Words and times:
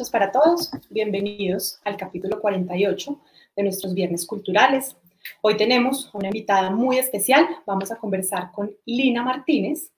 noches 0.00 0.10
para 0.10 0.32
todos. 0.32 0.70
Bienvenidos 0.88 1.78
al 1.84 1.98
capítulo 1.98 2.40
48 2.40 3.20
de 3.54 3.62
nuestros 3.62 3.92
Viernes 3.92 4.26
Culturales. 4.26 4.96
Hoy 5.42 5.58
tenemos 5.58 6.08
una 6.14 6.28
invitada 6.28 6.70
muy 6.70 6.96
especial. 6.96 7.46
Vamos 7.66 7.92
a 7.92 7.96
conversar 7.96 8.50
con 8.50 8.74
Lina 8.86 9.22
Martínez, 9.22 9.92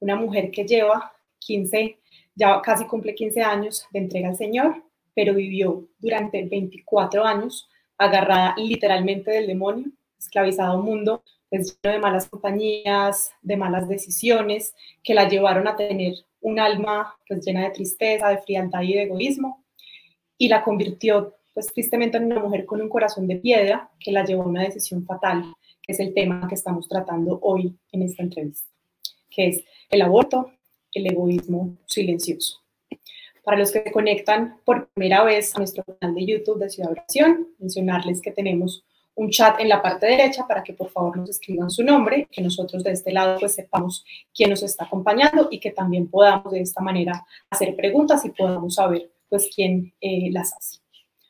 una 0.00 0.16
mujer 0.16 0.50
que 0.50 0.64
lleva 0.64 1.12
15, 1.38 2.00
ya 2.34 2.60
casi 2.62 2.84
cumple 2.86 3.14
15 3.14 3.42
años 3.42 3.86
de 3.92 4.00
entrega 4.00 4.30
al 4.30 4.36
Señor, 4.36 4.82
pero 5.14 5.34
vivió 5.34 5.86
durante 6.00 6.42
24 6.42 7.24
años 7.24 7.68
agarrada 7.96 8.56
literalmente 8.56 9.30
del 9.30 9.46
demonio, 9.46 9.86
esclavizada 10.18 10.70
a 10.70 10.76
un 10.76 10.84
mundo 10.84 11.22
lleno 11.58 11.94
de 11.94 11.98
malas 11.98 12.28
compañías, 12.28 13.32
de 13.42 13.56
malas 13.56 13.88
decisiones 13.88 14.74
que 15.02 15.14
la 15.14 15.28
llevaron 15.28 15.68
a 15.68 15.76
tener 15.76 16.14
un 16.44 16.60
alma 16.60 17.16
pues, 17.26 17.44
llena 17.44 17.62
de 17.64 17.70
tristeza, 17.70 18.28
de 18.28 18.38
frialdad 18.38 18.82
y 18.82 18.94
de 18.94 19.02
egoísmo, 19.02 19.64
y 20.36 20.48
la 20.48 20.62
convirtió 20.62 21.34
pues 21.54 21.72
tristemente 21.72 22.16
en 22.18 22.26
una 22.26 22.40
mujer 22.40 22.66
con 22.66 22.80
un 22.82 22.88
corazón 22.88 23.26
de 23.26 23.36
piedra 23.36 23.90
que 23.98 24.12
la 24.12 24.24
llevó 24.24 24.42
a 24.42 24.46
una 24.46 24.62
decisión 24.62 25.04
fatal, 25.06 25.44
que 25.80 25.92
es 25.92 26.00
el 26.00 26.12
tema 26.12 26.46
que 26.48 26.54
estamos 26.54 26.88
tratando 26.88 27.38
hoy 27.42 27.74
en 27.92 28.02
esta 28.02 28.22
entrevista, 28.22 28.68
que 29.30 29.48
es 29.48 29.64
el 29.88 30.02
aborto, 30.02 30.50
el 30.92 31.06
egoísmo 31.06 31.78
silencioso. 31.86 32.60
Para 33.42 33.58
los 33.58 33.70
que 33.70 33.82
se 33.82 33.92
conectan 33.92 34.58
por 34.64 34.88
primera 34.88 35.22
vez 35.22 35.54
a 35.54 35.58
nuestro 35.58 35.84
canal 35.84 36.14
de 36.14 36.26
YouTube 36.26 36.58
de 36.58 36.68
Ciudad 36.68 36.90
Oración, 36.90 37.48
mencionarles 37.58 38.20
que 38.20 38.32
tenemos 38.32 38.84
un 39.16 39.30
chat 39.30 39.60
en 39.60 39.68
la 39.68 39.80
parte 39.80 40.06
derecha 40.06 40.46
para 40.46 40.62
que 40.62 40.72
por 40.72 40.90
favor 40.90 41.16
nos 41.16 41.30
escriban 41.30 41.70
su 41.70 41.82
nombre, 41.82 42.28
que 42.30 42.42
nosotros 42.42 42.82
de 42.82 42.92
este 42.92 43.12
lado 43.12 43.38
pues 43.38 43.54
sepamos 43.54 44.04
quién 44.34 44.50
nos 44.50 44.62
está 44.62 44.84
acompañando 44.84 45.48
y 45.50 45.60
que 45.60 45.70
también 45.70 46.08
podamos 46.08 46.52
de 46.52 46.60
esta 46.60 46.82
manera 46.82 47.24
hacer 47.50 47.76
preguntas 47.76 48.24
y 48.24 48.30
podamos 48.30 48.74
saber 48.74 49.10
pues 49.28 49.48
quién 49.54 49.94
eh, 50.00 50.30
las 50.32 50.52
hace. 50.54 50.78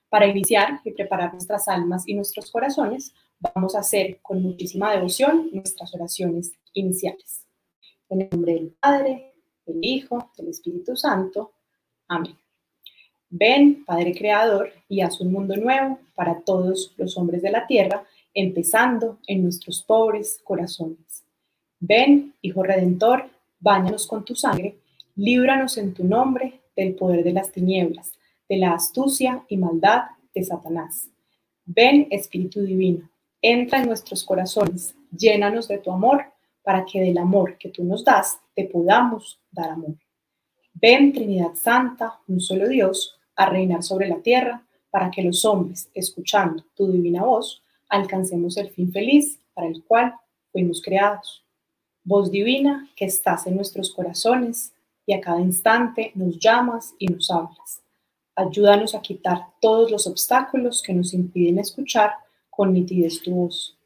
Para 0.08 0.26
iniciar 0.26 0.80
y 0.84 0.92
preparar 0.92 1.32
nuestras 1.32 1.68
almas 1.68 2.06
y 2.06 2.14
nuestros 2.14 2.50
corazones, 2.50 3.14
vamos 3.40 3.74
a 3.74 3.80
hacer 3.80 4.20
con 4.22 4.42
muchísima 4.42 4.92
devoción 4.92 5.50
nuestras 5.52 5.94
oraciones 5.94 6.52
iniciales. 6.72 7.46
En 8.08 8.22
el 8.22 8.28
nombre 8.30 8.54
del 8.54 8.76
Padre, 8.80 9.34
del 9.66 9.78
Hijo, 9.82 10.30
del 10.36 10.48
Espíritu 10.48 10.96
Santo. 10.96 11.54
Amén. 12.08 12.43
Ven, 13.36 13.84
Padre 13.84 14.14
Creador, 14.14 14.70
y 14.88 15.00
haz 15.00 15.20
un 15.20 15.32
mundo 15.32 15.56
nuevo 15.56 15.98
para 16.14 16.42
todos 16.42 16.94
los 16.96 17.18
hombres 17.18 17.42
de 17.42 17.50
la 17.50 17.66
tierra, 17.66 18.04
empezando 18.32 19.18
en 19.26 19.42
nuestros 19.42 19.82
pobres 19.82 20.40
corazones. 20.44 21.24
Ven, 21.80 22.32
Hijo 22.42 22.62
Redentor, 22.62 23.28
báñanos 23.58 24.06
con 24.06 24.24
tu 24.24 24.36
sangre, 24.36 24.78
líbranos 25.16 25.78
en 25.78 25.94
tu 25.94 26.04
nombre 26.04 26.60
del 26.76 26.94
poder 26.94 27.24
de 27.24 27.32
las 27.32 27.50
tinieblas, 27.50 28.12
de 28.48 28.56
la 28.56 28.72
astucia 28.72 29.44
y 29.48 29.56
maldad 29.56 30.02
de 30.32 30.44
Satanás. 30.44 31.10
Ven, 31.64 32.06
Espíritu 32.12 32.62
Divino, 32.62 33.10
entra 33.42 33.80
en 33.80 33.88
nuestros 33.88 34.22
corazones, 34.22 34.94
llénanos 35.10 35.66
de 35.66 35.78
tu 35.78 35.90
amor, 35.90 36.26
para 36.62 36.84
que 36.84 37.00
del 37.00 37.18
amor 37.18 37.58
que 37.58 37.70
tú 37.70 37.82
nos 37.82 38.04
das 38.04 38.38
te 38.54 38.64
podamos 38.66 39.40
dar 39.50 39.70
amor. 39.70 39.96
Ven, 40.72 41.12
Trinidad 41.12 41.56
Santa, 41.56 42.20
un 42.28 42.40
solo 42.40 42.68
Dios, 42.68 43.18
a 43.36 43.46
reinar 43.46 43.82
sobre 43.82 44.08
la 44.08 44.20
tierra, 44.20 44.64
para 44.90 45.10
que 45.10 45.22
los 45.22 45.44
hombres, 45.44 45.90
escuchando 45.92 46.64
tu 46.76 46.90
divina 46.90 47.24
voz, 47.24 47.62
alcancemos 47.88 48.56
el 48.56 48.70
fin 48.70 48.92
feliz 48.92 49.40
para 49.52 49.66
el 49.66 49.82
cual 49.82 50.14
fuimos 50.52 50.80
creados. 50.80 51.44
Voz 52.04 52.30
divina 52.30 52.88
que 52.94 53.06
estás 53.06 53.46
en 53.46 53.56
nuestros 53.56 53.92
corazones 53.92 54.72
y 55.06 55.12
a 55.12 55.20
cada 55.20 55.40
instante 55.40 56.12
nos 56.14 56.38
llamas 56.38 56.94
y 56.98 57.08
nos 57.08 57.30
hablas. 57.30 57.82
Ayúdanos 58.36 58.94
a 58.94 59.02
quitar 59.02 59.46
todos 59.60 59.90
los 59.90 60.06
obstáculos 60.06 60.82
que 60.82 60.92
nos 60.92 61.14
impiden 61.14 61.58
escuchar 61.58 62.12
con 62.50 62.72
nitidez 62.72 63.20
tu 63.22 63.32
voz. 63.32 63.76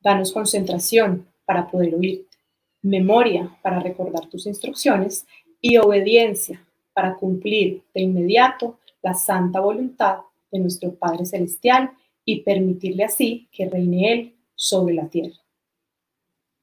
Danos 0.00 0.32
concentración 0.32 1.26
para 1.44 1.68
poder 1.70 1.94
oírte, 1.94 2.36
memoria 2.82 3.56
para 3.62 3.80
recordar 3.80 4.26
tus 4.26 4.46
instrucciones 4.46 5.26
y 5.60 5.76
obediencia 5.76 6.64
para 6.92 7.14
cumplir 7.14 7.82
de 7.94 8.02
inmediato 8.02 8.78
la 9.06 9.14
santa 9.14 9.60
voluntad 9.60 10.18
de 10.50 10.58
nuestro 10.58 10.92
Padre 10.96 11.24
Celestial 11.26 11.92
y 12.24 12.40
permitirle 12.40 13.04
así 13.04 13.48
que 13.52 13.70
reine 13.70 14.12
Él 14.12 14.36
sobre 14.56 14.94
la 14.94 15.06
tierra. 15.06 15.36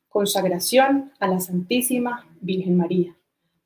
Consagración 0.09 1.14
a 1.22 1.30
la 1.30 1.40
Santísima 1.40 2.28
Virgen 2.42 2.76
María. 2.76 3.16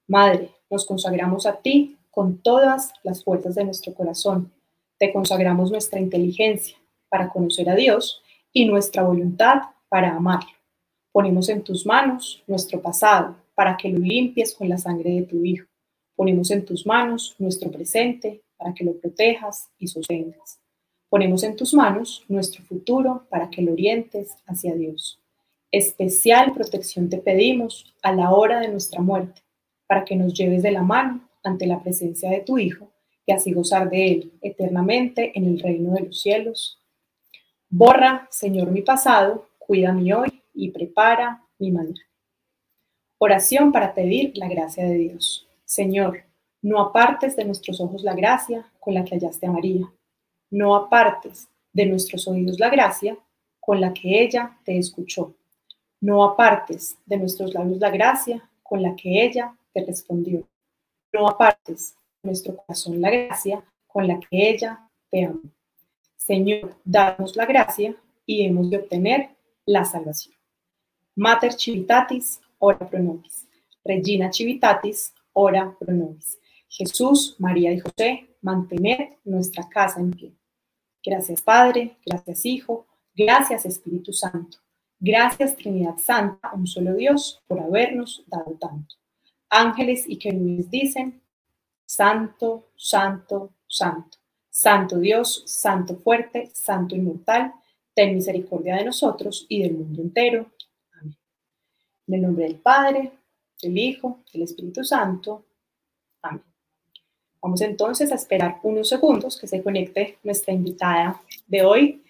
Madre, 0.07 0.51
nos 0.69 0.85
consagramos 0.85 1.47
a 1.47 1.55
ti 1.59 1.97
con 2.11 2.37
todas 2.37 2.93
las 3.01 3.23
fuerzas 3.23 3.55
de 3.55 3.65
nuestro 3.65 3.95
corazón. 3.95 4.51
Te 4.99 5.11
consagramos 5.11 5.71
nuestra 5.71 5.99
inteligencia 5.99 6.77
para 7.09 7.29
conocer 7.29 7.71
a 7.71 7.75
Dios 7.75 8.21
y 8.53 8.65
nuestra 8.65 9.01
voluntad 9.01 9.61
para 9.89 10.15
amarlo. 10.15 10.51
Ponemos 11.11 11.49
en 11.49 11.63
tus 11.63 11.83
manos 11.83 12.43
nuestro 12.45 12.79
pasado 12.79 13.37
para 13.55 13.75
que 13.75 13.89
lo 13.89 13.97
limpies 13.97 14.53
con 14.53 14.69
la 14.69 14.77
sangre 14.77 15.09
de 15.15 15.23
tu 15.23 15.43
Hijo. 15.43 15.65
Ponemos 16.15 16.51
en 16.51 16.63
tus 16.63 16.85
manos 16.85 17.35
nuestro 17.39 17.71
presente 17.71 18.43
para 18.57 18.73
que 18.73 18.83
lo 18.83 18.97
protejas 18.99 19.69
y 19.77 19.87
sostengas. 19.87 20.59
Ponemos 21.09 21.43
en 21.43 21.55
tus 21.55 21.73
manos 21.73 22.25
nuestro 22.27 22.63
futuro 22.63 23.25
para 23.29 23.49
que 23.49 23.61
lo 23.61 23.71
orientes 23.71 24.35
hacia 24.45 24.75
Dios. 24.75 25.19
Especial 25.71 26.53
protección 26.53 27.09
te 27.09 27.17
pedimos 27.17 27.93
a 28.01 28.11
la 28.11 28.31
hora 28.31 28.59
de 28.59 28.69
nuestra 28.69 29.01
muerte, 29.01 29.41
para 29.87 30.03
que 30.03 30.15
nos 30.15 30.33
lleves 30.33 30.63
de 30.63 30.71
la 30.71 30.81
mano 30.81 31.29
ante 31.43 31.65
la 31.65 31.81
presencia 31.81 32.29
de 32.29 32.41
tu 32.41 32.57
Hijo 32.57 32.91
y 33.25 33.31
así 33.31 33.53
gozar 33.53 33.89
de 33.89 34.07
Él 34.11 34.33
eternamente 34.41 35.37
en 35.37 35.45
el 35.45 35.59
reino 35.59 35.93
de 35.93 36.01
los 36.01 36.21
cielos. 36.21 36.79
Borra, 37.69 38.27
Señor, 38.31 38.71
mi 38.71 38.81
pasado, 38.81 39.49
cuida 39.59 39.91
mi 39.91 40.11
hoy 40.13 40.41
y 40.53 40.71
prepara 40.71 41.43
mi 41.59 41.71
mañana. 41.71 41.99
Oración 43.17 43.71
para 43.71 43.93
pedir 43.93 44.37
la 44.37 44.47
gracia 44.47 44.85
de 44.85 44.93
Dios. 44.93 45.47
Señor, 45.65 46.23
no 46.67 46.81
apartes 46.81 47.37
de 47.37 47.45
nuestros 47.45 47.79
ojos 47.79 48.03
la 48.03 48.13
gracia 48.13 48.69
con 48.81 48.93
la 48.93 49.05
que 49.05 49.15
hallaste 49.15 49.47
a 49.47 49.51
María. 49.51 49.89
No 50.49 50.75
apartes 50.75 51.47
de 51.71 51.85
nuestros 51.85 52.27
oídos 52.27 52.59
la 52.59 52.69
gracia 52.69 53.17
con 53.61 53.79
la 53.79 53.93
que 53.93 54.21
ella 54.21 54.57
te 54.65 54.77
escuchó. 54.77 55.33
No 56.01 56.25
apartes 56.25 56.97
de 57.05 57.15
nuestros 57.15 57.53
labios 57.53 57.79
la 57.79 57.89
gracia 57.89 58.49
con 58.63 58.81
la 58.81 58.97
que 58.97 59.23
ella 59.23 59.55
te 59.71 59.85
respondió. 59.85 60.45
No 61.13 61.29
apartes 61.29 61.95
de 62.21 62.27
nuestro 62.27 62.57
corazón 62.57 62.99
la 62.99 63.11
gracia 63.11 63.63
con 63.87 64.05
la 64.05 64.19
que 64.19 64.49
ella 64.49 64.89
te 65.09 65.23
amó. 65.23 65.39
Señor, 66.17 66.75
danos 66.83 67.37
la 67.37 67.45
gracia 67.45 67.95
y 68.25 68.45
hemos 68.45 68.69
de 68.69 68.79
obtener 68.79 69.29
la 69.65 69.85
salvación. 69.85 70.35
Mater 71.15 71.53
Civitatis, 71.53 72.41
ora 72.59 72.85
pro 72.89 72.99
nobis. 72.99 73.47
Regina 73.85 74.29
Civitatis, 74.33 75.13
ora 75.31 75.73
pro 75.79 75.93
nobis. 75.93 76.37
Jesús, 76.67 77.35
María 77.39 77.71
y 77.71 77.79
José, 77.79 78.37
mantener 78.41 79.17
nuestra 79.23 79.67
casa 79.67 79.99
en 79.99 80.11
pie. 80.11 80.33
Gracias 81.03 81.41
Padre, 81.41 81.97
gracias 82.05 82.45
Hijo, 82.45 82.85
gracias 83.15 83.65
Espíritu 83.65 84.13
Santo. 84.13 84.57
Gracias 84.99 85.55
Trinidad 85.55 85.97
Santa, 85.97 86.51
un 86.53 86.65
solo 86.65 86.95
Dios, 86.95 87.41
por 87.47 87.59
habernos 87.59 88.23
dado 88.27 88.57
tanto. 88.59 88.95
Ángeles 89.49 90.05
y 90.07 90.17
querubines 90.17 90.69
dicen, 90.69 91.21
Santo, 91.85 92.69
Santo, 92.75 93.53
Santo. 93.67 94.17
Santo 94.49 94.97
Dios, 94.97 95.43
Santo 95.45 95.97
fuerte, 95.97 96.49
Santo 96.53 96.95
inmortal, 96.95 97.53
ten 97.93 98.15
misericordia 98.15 98.75
de 98.77 98.85
nosotros 98.85 99.45
y 99.47 99.61
del 99.61 99.73
mundo 99.73 100.01
entero. 100.01 100.51
Amén. 100.93 101.15
En 102.07 102.13
el 102.15 102.21
nombre 102.23 102.45
del 102.45 102.59
Padre, 102.59 103.11
del 103.61 103.77
Hijo, 103.77 104.23
del 104.33 104.41
Espíritu 104.41 104.83
Santo. 104.83 105.45
Amén. 106.23 106.56
Vamos 107.47 107.61
entonces 107.61 108.11
a 108.11 108.15
esperar 108.15 108.59
unos 108.61 108.89
segundos 108.89 109.39
que 109.39 109.47
se 109.47 109.63
conecte 109.63 110.17
nuestra 110.21 110.53
invitada 110.53 111.21
de 111.47 111.63
hoy. 111.63 112.03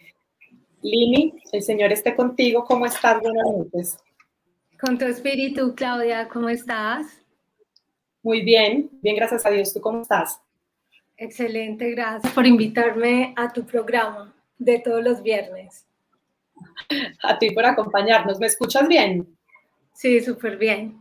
Lini, 0.81 1.31
el 1.51 1.61
Señor 1.61 1.91
esté 1.91 2.15
contigo. 2.15 2.65
¿Cómo 2.65 2.87
estás? 2.87 3.21
Buenas 3.21 3.45
noches. 3.45 3.97
Con 4.81 4.97
tu 4.97 5.05
espíritu, 5.05 5.75
Claudia, 5.75 6.27
¿cómo 6.27 6.49
estás? 6.49 7.05
Muy 8.23 8.41
bien, 8.41 8.89
bien, 9.03 9.15
gracias 9.15 9.45
a 9.45 9.51
Dios. 9.51 9.71
¿Tú 9.71 9.79
cómo 9.79 10.01
estás? 10.01 10.41
Excelente, 11.17 11.91
gracias 11.91 12.33
por 12.33 12.47
invitarme 12.47 13.35
a 13.37 13.53
tu 13.53 13.63
programa 13.63 14.33
de 14.57 14.79
todos 14.79 15.03
los 15.03 15.21
viernes. 15.21 15.85
A 17.21 17.37
ti 17.37 17.51
por 17.51 17.63
acompañarnos. 17.63 18.39
¿Me 18.39 18.47
escuchas 18.47 18.87
bien? 18.87 19.37
Sí, 19.93 20.19
súper 20.19 20.57
bien. 20.57 20.99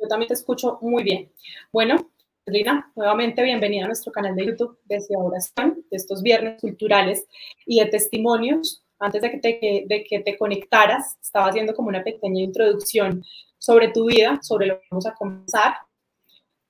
Yo 0.00 0.08
también 0.08 0.26
te 0.26 0.34
escucho 0.34 0.78
muy 0.80 1.04
bien. 1.04 1.30
Bueno, 1.72 2.10
Lina, 2.46 2.90
nuevamente 2.96 3.42
bienvenida 3.42 3.84
a 3.84 3.86
nuestro 3.86 4.10
canal 4.10 4.34
de 4.34 4.46
YouTube 4.46 4.78
desde 4.84 5.16
Oración, 5.16 5.84
de 5.90 5.96
estos 5.96 6.22
viernes 6.22 6.60
culturales 6.60 7.26
y 7.66 7.78
de 7.78 7.86
testimonios. 7.86 8.84
Antes 8.98 9.22
de 9.22 9.30
que, 9.30 9.38
te, 9.38 9.84
de 9.86 10.04
que 10.04 10.20
te 10.20 10.36
conectaras, 10.36 11.16
estaba 11.20 11.46
haciendo 11.46 11.74
como 11.74 11.88
una 11.88 12.02
pequeña 12.02 12.42
introducción 12.42 13.24
sobre 13.58 13.88
tu 13.88 14.06
vida, 14.06 14.40
sobre 14.42 14.66
lo 14.66 14.80
que 14.80 14.86
vamos 14.90 15.06
a 15.06 15.14
comenzar, 15.14 15.74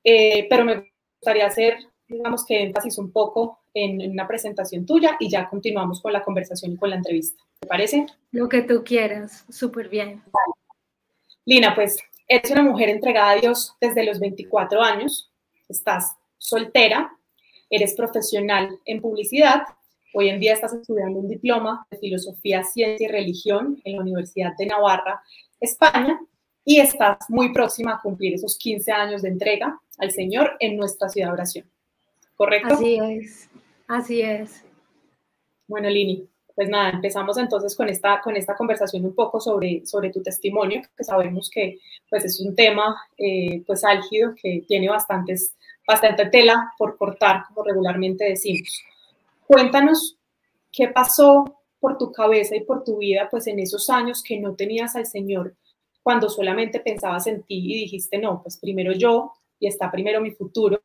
eh, 0.04 0.46
pero 0.48 0.64
me 0.64 0.92
gustaría 1.20 1.46
hacer 1.46 1.76
digamos 2.12 2.44
que 2.44 2.62
énfasis 2.62 2.98
un 2.98 3.10
poco 3.10 3.60
en, 3.74 4.10
una 4.10 4.28
presentación 4.28 4.84
tuya 4.84 5.16
y 5.18 5.30
ya 5.30 5.48
continuamos 5.48 6.00
con 6.02 6.12
la 6.12 6.22
conversación 6.22 6.72
y 6.72 6.76
con 6.76 6.90
la 6.90 6.96
entrevista. 6.96 7.42
¿Te 7.60 7.66
parece? 7.66 8.06
Lo 8.30 8.48
que 8.48 8.62
tú 8.62 8.82
quieras, 8.84 9.44
súper 9.48 9.88
bien. 9.88 10.22
Lina, 11.44 11.74
pues 11.74 11.98
eres 12.28 12.50
una 12.50 12.62
mujer 12.62 12.90
entregada 12.90 13.30
a 13.30 13.36
Dios 13.36 13.74
desde 13.80 14.04
los 14.04 14.20
24 14.20 14.82
años, 14.82 15.31
estás 15.72 16.16
soltera, 16.38 17.10
eres 17.68 17.94
profesional 17.94 18.78
en 18.84 19.00
publicidad, 19.00 19.62
hoy 20.14 20.28
en 20.28 20.40
día 20.40 20.54
estás 20.54 20.74
estudiando 20.74 21.18
un 21.18 21.28
diploma 21.28 21.86
de 21.90 21.98
filosofía, 21.98 22.62
ciencia 22.64 23.08
y 23.08 23.10
religión 23.10 23.80
en 23.84 23.96
la 23.96 24.02
Universidad 24.02 24.52
de 24.58 24.66
Navarra, 24.66 25.22
España, 25.60 26.20
y 26.64 26.78
estás 26.78 27.18
muy 27.28 27.52
próxima 27.52 27.94
a 27.94 28.00
cumplir 28.00 28.34
esos 28.34 28.56
15 28.56 28.92
años 28.92 29.22
de 29.22 29.28
entrega 29.28 29.80
al 29.98 30.10
Señor 30.12 30.56
en 30.60 30.76
nuestra 30.76 31.08
ciudad 31.08 31.28
de 31.28 31.32
oración. 31.32 31.70
¿Correcto? 32.36 32.74
Así 32.74 32.98
es, 33.00 33.50
así 33.88 34.22
es. 34.22 34.64
Bueno, 35.66 35.88
Lini, 35.88 36.28
pues 36.54 36.68
nada, 36.68 36.90
empezamos 36.90 37.38
entonces 37.38 37.76
con 37.76 37.88
esta, 37.88 38.20
con 38.20 38.36
esta 38.36 38.54
conversación 38.54 39.04
un 39.04 39.14
poco 39.14 39.40
sobre, 39.40 39.86
sobre 39.86 40.10
tu 40.10 40.22
testimonio, 40.22 40.82
que 40.96 41.04
sabemos 41.04 41.50
que 41.50 41.78
pues 42.08 42.24
es 42.24 42.40
un 42.40 42.54
tema 42.54 42.96
eh, 43.16 43.62
pues 43.66 43.84
álgido, 43.84 44.34
que 44.40 44.64
tiene 44.66 44.88
bastantes, 44.88 45.54
bastante 45.86 46.26
tela 46.26 46.72
por 46.78 46.96
cortar, 46.96 47.44
como 47.48 47.64
regularmente 47.64 48.24
decimos. 48.24 48.82
Cuéntanos 49.46 50.16
qué 50.70 50.88
pasó 50.88 51.58
por 51.80 51.98
tu 51.98 52.12
cabeza 52.12 52.56
y 52.56 52.64
por 52.64 52.84
tu 52.84 52.98
vida 52.98 53.28
pues 53.30 53.46
en 53.46 53.58
esos 53.58 53.90
años 53.90 54.22
que 54.22 54.38
no 54.38 54.54
tenías 54.54 54.94
al 54.96 55.06
Señor 55.06 55.54
cuando 56.02 56.28
solamente 56.28 56.80
pensabas 56.80 57.26
en 57.26 57.42
ti 57.42 57.58
y 57.58 57.80
dijiste, 57.80 58.18
no, 58.18 58.42
pues 58.42 58.58
primero 58.58 58.92
yo 58.92 59.32
y 59.58 59.68
está 59.68 59.90
primero 59.90 60.20
mi 60.20 60.32
futuro 60.32 60.80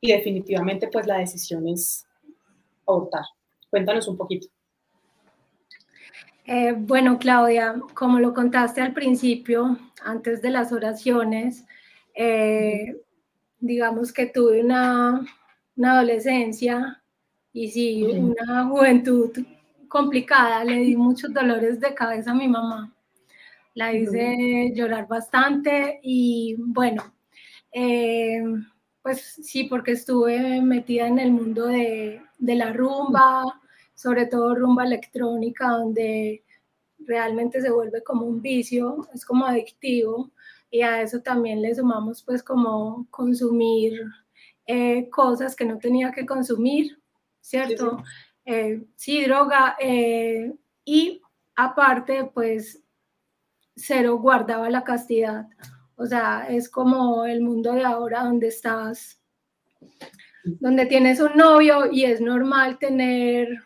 y 0.00 0.12
definitivamente 0.12 0.88
pues 0.88 1.06
la 1.06 1.18
decisión 1.18 1.66
es 1.68 2.04
abortar. 2.86 3.24
Cuéntanos 3.70 4.06
un 4.08 4.16
poquito. 4.16 4.48
Eh, 6.44 6.74
bueno, 6.76 7.18
Claudia, 7.18 7.80
como 7.94 8.18
lo 8.18 8.34
contaste 8.34 8.80
al 8.80 8.92
principio, 8.92 9.78
antes 10.04 10.42
de 10.42 10.50
las 10.50 10.72
oraciones, 10.72 11.64
eh, 12.14 13.00
digamos 13.60 14.12
que 14.12 14.26
tuve 14.26 14.60
una, 14.62 15.24
una 15.76 15.92
adolescencia 15.92 17.02
y 17.52 17.68
sí, 17.70 18.02
una 18.04 18.66
juventud 18.66 19.30
complicada, 19.88 20.64
le 20.64 20.78
di 20.78 20.96
muchos 20.96 21.32
dolores 21.32 21.78
de 21.78 21.94
cabeza 21.94 22.32
a 22.32 22.34
mi 22.34 22.48
mamá. 22.48 22.92
La 23.74 23.92
hice 23.92 24.72
llorar 24.74 25.06
bastante 25.06 26.00
y 26.02 26.56
bueno, 26.58 27.14
eh, 27.72 28.42
pues 29.02 29.20
sí, 29.42 29.64
porque 29.64 29.92
estuve 29.92 30.60
metida 30.60 31.06
en 31.06 31.18
el 31.18 31.32
mundo 31.32 31.66
de, 31.66 32.22
la 32.38 32.72
rumba, 32.72 33.60
sobre 34.02 34.26
todo 34.26 34.56
rumba 34.56 34.84
electrónica, 34.84 35.68
donde 35.68 36.42
realmente 36.98 37.60
se 37.60 37.70
vuelve 37.70 38.02
como 38.02 38.26
un 38.26 38.42
vicio, 38.42 39.06
es 39.14 39.24
como 39.24 39.46
adictivo 39.46 40.32
y 40.72 40.82
a 40.82 41.02
eso 41.02 41.20
también 41.20 41.62
le 41.62 41.72
sumamos 41.72 42.24
pues 42.24 42.42
como 42.42 43.06
consumir 43.10 44.00
eh, 44.66 45.08
cosas 45.08 45.54
que 45.54 45.64
no 45.64 45.78
tenía 45.78 46.10
que 46.10 46.26
consumir, 46.26 46.98
¿cierto? 47.40 48.02
Sí, 48.96 49.18
eh, 49.18 49.24
droga 49.24 49.76
y 50.84 51.22
aparte 51.54 52.24
pues 52.34 52.82
cero 53.76 54.18
guardaba 54.18 54.68
la 54.68 54.82
castidad. 54.82 55.46
O 55.94 56.06
sea, 56.06 56.48
es 56.48 56.68
como 56.68 57.24
el 57.24 57.40
mundo 57.40 57.72
de 57.72 57.84
ahora 57.84 58.24
donde 58.24 58.48
estás, 58.48 59.22
donde 60.42 60.86
tienes 60.86 61.20
un 61.20 61.36
novio 61.36 61.88
y 61.92 62.04
es 62.04 62.20
normal 62.20 62.80
tener, 62.80 63.62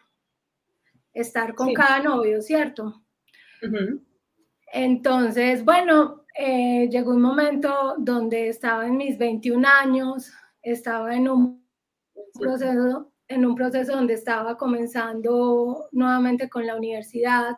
estar 1.17 1.55
con 1.55 1.73
cada 1.73 2.01
novio, 2.01 2.43
¿cierto? 2.43 3.03
Entonces, 4.73 5.65
bueno, 5.65 6.25
eh, 6.39 6.89
llegó 6.91 7.13
un 7.13 7.23
momento 7.23 7.95
donde 7.99 8.49
estaba 8.49 8.87
en 8.87 8.99
mis 8.99 9.17
21 9.17 9.67
años, 9.67 10.31
estaba 10.61 11.17
en 11.17 11.29
un 11.29 11.67
proceso, 12.39 13.13
en 13.29 13.47
un 13.47 13.55
proceso 13.55 13.97
donde 13.97 14.13
estaba 14.13 14.59
comenzando 14.59 15.89
nuevamente 15.91 16.51
con 16.51 16.67
la 16.67 16.77
universidad, 16.77 17.57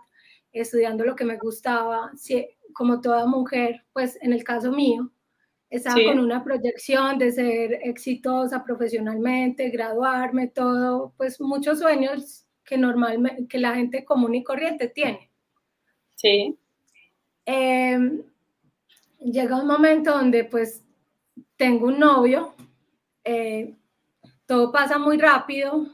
estudiando 0.52 1.04
lo 1.04 1.16
que 1.16 1.24
me 1.24 1.36
gustaba, 1.36 2.12
como 2.72 3.00
toda 3.00 3.26
mujer, 3.26 3.84
pues 3.92 4.16
en 4.22 4.32
el 4.32 4.44
caso 4.44 4.70
mío, 4.70 5.10
estaba 5.68 5.98
con 6.06 6.20
una 6.20 6.44
proyección 6.44 7.18
de 7.18 7.32
ser 7.32 7.72
exitosa 7.82 8.64
profesionalmente, 8.64 9.68
graduarme, 9.70 10.46
todo, 10.46 11.12
pues 11.16 11.40
muchos 11.40 11.80
sueños 11.80 12.47
que 12.68 12.76
normalmente, 12.76 13.46
que 13.48 13.58
la 13.58 13.74
gente 13.74 14.04
común 14.04 14.34
y 14.34 14.44
corriente 14.44 14.88
tiene. 14.88 15.30
Sí. 16.16 16.58
Em, 17.46 18.22
llega 19.18 19.56
un 19.56 19.66
momento 19.66 20.10
donde 20.12 20.44
pues 20.44 20.84
tengo 21.56 21.86
un 21.86 21.98
novio, 21.98 22.54
eh, 23.24 23.74
todo 24.46 24.70
pasa 24.70 24.98
muy 24.98 25.16
rápido 25.16 25.86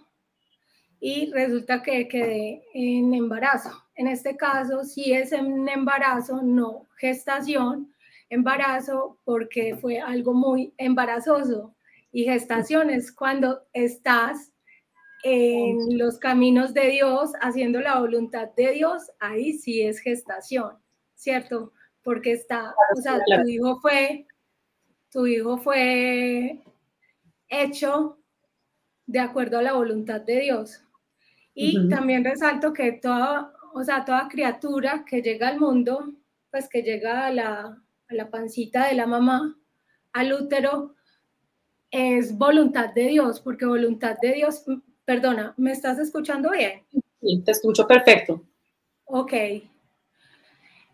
y 0.99 1.31
resulta 1.31 1.81
que 1.83 2.09
quedé 2.09 2.65
en 2.75 3.15
embarazo. 3.15 3.71
En 3.95 4.09
este 4.09 4.37
caso, 4.37 4.83
sí 4.83 5.13
es 5.13 5.31
un 5.33 5.69
embarazo, 5.69 6.43
no 6.43 6.89
gestación, 6.97 7.95
embarazo 8.31 9.19
porque 9.25 9.77
fue 9.77 10.01
algo 10.01 10.35
muy 10.35 10.75
embarazoso. 10.77 11.75
Y 12.11 12.25
gestación 12.25 12.91
es 12.91 13.13
cuando 13.13 13.63
estás 13.73 14.54
en 15.25 15.99
los 15.99 16.19
caminos 16.19 16.73
de 16.75 16.91
Dios, 16.91 17.33
haciendo 17.41 17.81
la 17.81 17.99
voluntad 17.99 18.51
de 18.57 18.73
Dios, 18.73 19.11
ahí 19.19 19.55
sí 19.55 19.83
es 19.83 19.99
gestación, 19.99 20.79
¿cierto? 21.15 21.73
Porque 22.03 22.33
está, 22.33 22.75
o 22.97 23.01
sea, 23.01 23.19
tu 23.19 23.49
hijo 23.49 23.81
fue, 23.81 24.27
tu 25.11 25.27
hijo 25.27 25.59
fue 25.59 26.63
hecho 27.49 28.19
de 29.07 29.19
acuerdo 29.19 29.59
a 29.59 29.63
la 29.63 29.73
voluntad 29.73 30.21
de 30.21 30.41
Dios. 30.41 30.81
Y 31.55 31.89
también 31.89 32.25
resalto 32.25 32.73
que 32.73 32.93
toda 32.93 33.55
o 33.75 33.83
sea, 33.83 34.05
toda 34.05 34.29
criatura 34.29 35.05
que 35.05 35.21
llega 35.21 35.49
al 35.49 35.59
mundo, 35.59 36.13
pues 36.51 36.69
que 36.69 36.83
llega 36.83 37.27
a 37.27 37.33
la, 37.33 38.31
pancita 38.31 38.87
de 38.87 38.95
la 38.95 39.07
mamá, 39.07 39.59
al 40.13 40.33
útero, 40.33 40.95
es 41.91 42.39
voluntad 42.39 42.95
de 42.95 43.09
Dios, 43.09 43.41
porque 43.41 43.67
voluntad 43.67 44.17
de 44.23 44.35
Dios, 44.35 44.65
perdona, 45.05 45.55
¿me 45.57 45.73
estás 45.73 45.99
escuchando 45.99 46.51
bien? 46.51 46.83
Sí, 47.21 47.43
te 47.45 47.53
escucho 47.53 47.87
perfecto. 47.87 48.43
Ok. 49.05 49.33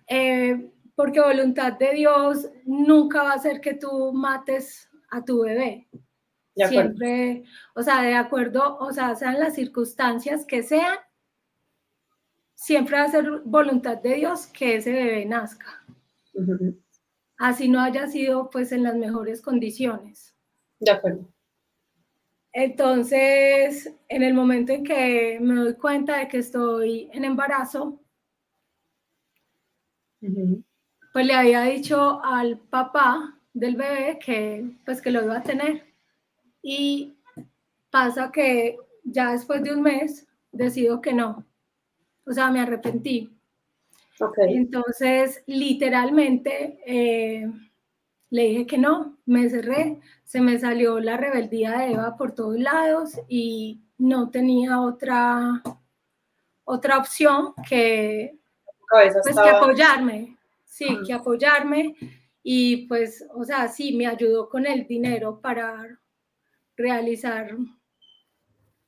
Eh, 0.07 0.71
porque 0.95 1.21
voluntad 1.21 1.75
de 1.75 1.93
Dios 1.95 2.51
nunca 2.65 3.23
va 3.23 3.33
a 3.33 3.39
ser 3.39 3.61
que 3.61 3.75
tú 3.75 4.13
mates 4.13 4.89
a 5.11 5.25
tu 5.25 5.43
bebé. 5.43 5.89
Siempre, 6.55 7.45
o 7.75 7.83
sea, 7.83 8.03
de 8.03 8.15
acuerdo, 8.15 8.77
o 8.79 8.93
sea, 8.93 9.15
sean 9.15 9.41
las 9.41 9.55
circunstancias 9.55 10.45
que 10.45 10.63
sean, 10.63 10.99
siempre 12.55 12.99
va 12.99 13.05
a 13.05 13.11
ser 13.11 13.41
voluntad 13.45 13.97
de 13.99 14.17
Dios 14.17 14.47
que 14.49 14.77
ese 14.77 14.93
bebé 14.93 15.25
nazca. 15.25 15.83
Así 17.39 17.69
no 17.69 17.81
haya 17.81 18.07
sido 18.09 18.51
pues 18.51 18.73
en 18.73 18.83
las 18.83 18.97
mejores 18.97 19.41
condiciones. 19.41 20.35
De 20.79 20.91
acuerdo. 20.91 21.30
Entonces, 22.53 23.93
en 24.09 24.23
el 24.23 24.35
momento 24.35 24.73
en 24.73 24.85
que 24.85 25.39
me 25.41 25.55
doy 25.55 25.75
cuenta 25.75 26.19
de 26.19 26.29
que 26.29 26.39
estoy 26.39 27.09
en 27.13 27.25
embarazo, 27.25 28.01
pues 31.13 31.27
le 31.27 31.35
había 31.35 31.63
dicho 31.63 32.23
al 32.25 32.59
papá 32.59 33.39
del 33.53 33.77
bebé 33.77 34.19
que 34.25 34.65
pues 34.85 35.01
que 35.01 35.11
lo 35.11 35.23
iba 35.23 35.39
a 35.39 35.43
tener. 35.43 35.85
Y 36.63 37.15
pasa 37.91 38.31
que 38.33 38.77
ya 39.05 39.33
después 39.33 39.63
de 39.63 39.73
un 39.75 39.83
mes 39.83 40.27
decido 40.53 41.01
que 41.01 41.13
no, 41.13 41.45
o 42.27 42.33
sea, 42.33 42.51
me 42.51 42.61
arrepentí. 42.61 43.31
Entonces, 44.49 45.43
literalmente, 45.47 46.79
eh, 46.85 47.51
le 48.29 48.43
dije 48.43 48.67
que 48.67 48.79
no, 48.79 49.19
me 49.31 49.49
cerré, 49.49 50.01
se 50.25 50.41
me 50.41 50.59
salió 50.59 50.99
la 50.99 51.17
rebeldía 51.17 51.79
de 51.79 51.93
Eva 51.93 52.17
por 52.17 52.33
todos 52.33 52.59
lados 52.59 53.21
y 53.29 53.81
no 53.97 54.29
tenía 54.29 54.81
otra, 54.81 55.63
otra 56.65 56.99
opción 56.99 57.55
que, 57.69 58.37
pues, 58.91 59.15
que 59.25 59.49
apoyarme, 59.49 60.37
sí, 60.65 60.99
que 61.07 61.13
apoyarme 61.13 61.95
y 62.43 62.89
pues, 62.89 63.25
o 63.33 63.45
sea, 63.45 63.69
sí, 63.69 63.97
me 63.97 64.09
ayudó 64.09 64.49
con 64.49 64.67
el 64.67 64.85
dinero 64.89 65.41
para 65.41 65.97
realizar 66.77 67.57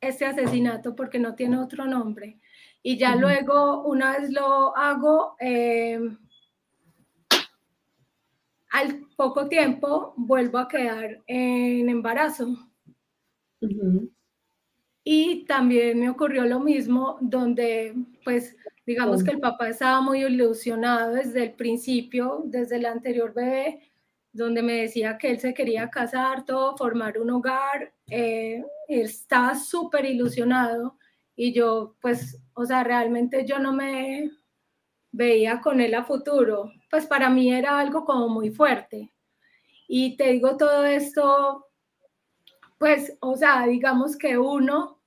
este 0.00 0.26
asesinato 0.26 0.96
porque 0.96 1.20
no 1.20 1.36
tiene 1.36 1.58
otro 1.58 1.84
nombre. 1.84 2.40
Y 2.82 2.98
ya 2.98 3.14
luego, 3.14 3.84
una 3.84 4.18
vez 4.18 4.32
lo 4.32 4.76
hago, 4.76 5.36
eh, 5.38 6.00
al 8.72 9.06
poco 9.16 9.48
tiempo 9.48 10.14
vuelvo 10.16 10.58
a 10.58 10.66
quedar 10.66 11.22
en 11.26 11.88
embarazo. 11.88 12.56
Y 15.04 15.44
también 15.44 16.00
me 16.00 16.08
ocurrió 16.08 16.44
lo 16.44 16.58
mismo, 16.58 17.18
donde 17.20 17.94
pues 18.24 18.56
digamos 18.86 19.22
que 19.22 19.32
el 19.32 19.40
papá 19.40 19.68
estaba 19.68 20.00
muy 20.00 20.24
ilusionado 20.24 21.12
desde 21.12 21.44
el 21.44 21.52
principio, 21.52 22.42
desde 22.46 22.76
el 22.76 22.86
anterior 22.86 23.34
bebé, 23.34 23.90
donde 24.32 24.62
me 24.62 24.82
decía 24.82 25.18
que 25.18 25.30
él 25.30 25.38
se 25.38 25.52
quería 25.52 25.90
casar, 25.90 26.44
todo, 26.46 26.76
formar 26.76 27.18
un 27.18 27.30
hogar, 27.30 27.92
eh, 28.08 28.64
estaba 28.88 29.54
súper 29.54 30.06
ilusionado 30.06 30.96
y 31.36 31.52
yo 31.52 31.94
pues, 32.00 32.40
o 32.54 32.64
sea, 32.64 32.82
realmente 32.84 33.44
yo 33.46 33.58
no 33.58 33.72
me 33.74 34.30
veía 35.12 35.60
con 35.60 35.80
él 35.80 35.94
a 35.94 36.04
futuro, 36.04 36.72
pues 36.90 37.06
para 37.06 37.28
mí 37.28 37.52
era 37.52 37.78
algo 37.78 38.04
como 38.04 38.28
muy 38.28 38.50
fuerte. 38.50 39.12
Y 39.86 40.16
te 40.16 40.32
digo 40.32 40.56
todo 40.56 40.84
esto, 40.84 41.66
pues, 42.78 43.16
o 43.20 43.36
sea, 43.36 43.66
digamos 43.66 44.16
que 44.16 44.38
uno 44.38 45.00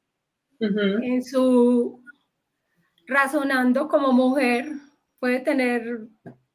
en 0.60 1.24
su 1.24 2.02
razonando 3.08 3.88
como 3.88 4.14
mujer 4.14 4.68
puede 5.20 5.42
tener 5.42 6.08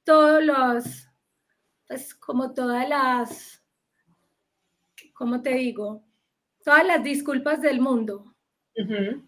todos 0.04 0.42
los, 0.42 1.08
pues 1.86 2.14
como 2.14 2.54
todas 2.54 2.88
las, 2.88 3.62
¿cómo 5.12 5.42
te 5.42 5.54
digo? 5.54 6.04
Todas 6.64 6.86
las 6.86 7.02
disculpas 7.02 7.60
del 7.60 7.80
mundo, 7.80 8.34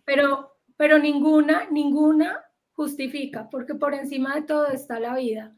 pero, 0.04 0.56
pero 0.76 0.98
ninguna, 0.98 1.66
ninguna 1.70 2.42
justifica, 2.82 3.48
porque 3.48 3.76
por 3.76 3.94
encima 3.94 4.34
de 4.34 4.42
todo 4.42 4.66
está 4.66 4.98
la 4.98 5.14
vida. 5.16 5.54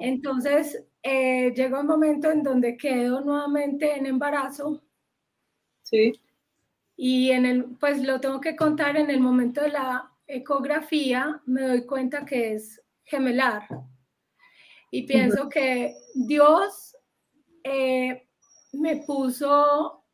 Entonces, 0.00 0.84
eh, 1.02 1.52
llega 1.52 1.80
un 1.80 1.88
momento 1.88 2.30
en 2.30 2.44
donde 2.44 2.76
quedo 2.76 3.22
nuevamente 3.22 3.96
en 3.96 4.06
embarazo. 4.06 4.84
Sí. 5.82 6.12
Y 6.96 7.32
en 7.32 7.44
el, 7.44 7.64
pues 7.80 8.00
lo 8.04 8.20
tengo 8.20 8.40
que 8.40 8.54
contar 8.54 8.96
en 8.96 9.10
el 9.10 9.18
momento 9.18 9.62
de 9.62 9.70
la 9.70 10.12
ecografía, 10.28 11.42
me 11.44 11.62
doy 11.62 11.86
cuenta 11.86 12.24
que 12.24 12.54
es 12.54 12.80
gemelar. 13.02 13.66
Y 14.92 15.02
pienso 15.02 15.48
que 15.48 15.96
Dios 16.14 16.96
eh, 17.64 18.28
me 18.74 18.98
puso, 18.98 20.04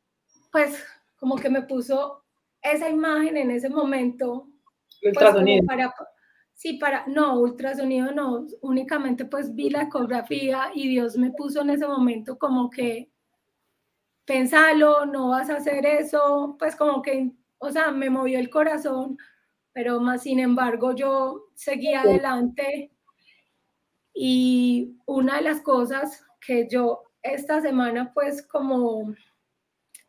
pues 0.50 0.82
como 1.18 1.37
que 1.37 1.50
me 1.50 1.62
puso 1.62 2.25
esa 2.62 2.88
imagen 2.88 3.37
en 3.37 3.50
ese 3.50 3.68
momento. 3.68 4.49
Pues, 5.02 5.14
para, 5.66 5.94
sí, 6.61 6.75
para, 6.75 7.07
no, 7.07 7.38
ultrasonido 7.40 8.12
no, 8.12 8.47
únicamente 8.61 9.25
pues 9.25 9.55
vi 9.55 9.71
la 9.71 9.85
ecografía 9.85 10.71
y 10.75 10.88
Dios 10.88 11.17
me 11.17 11.31
puso 11.31 11.62
en 11.62 11.71
ese 11.71 11.87
momento 11.87 12.38
como 12.38 12.69
que 12.69 13.09
pensalo, 14.26 15.07
no 15.07 15.31
vas 15.31 15.49
a 15.49 15.57
hacer 15.57 15.87
eso, 15.87 16.57
pues 16.59 16.76
como 16.76 17.00
que, 17.00 17.33
o 17.57 17.71
sea, 17.71 17.93
me 17.93 18.11
movió 18.11 18.38
el 18.38 18.50
corazón, 18.50 19.17
pero 19.73 20.00
más 20.00 20.25
sin 20.25 20.38
embargo 20.38 20.95
yo 20.95 21.47
seguí 21.55 21.95
adelante 21.95 22.90
y 24.12 24.99
una 25.07 25.37
de 25.37 25.43
las 25.43 25.62
cosas 25.62 26.26
que 26.47 26.69
yo 26.71 27.05
esta 27.23 27.62
semana 27.62 28.12
pues 28.12 28.47
como 28.47 29.14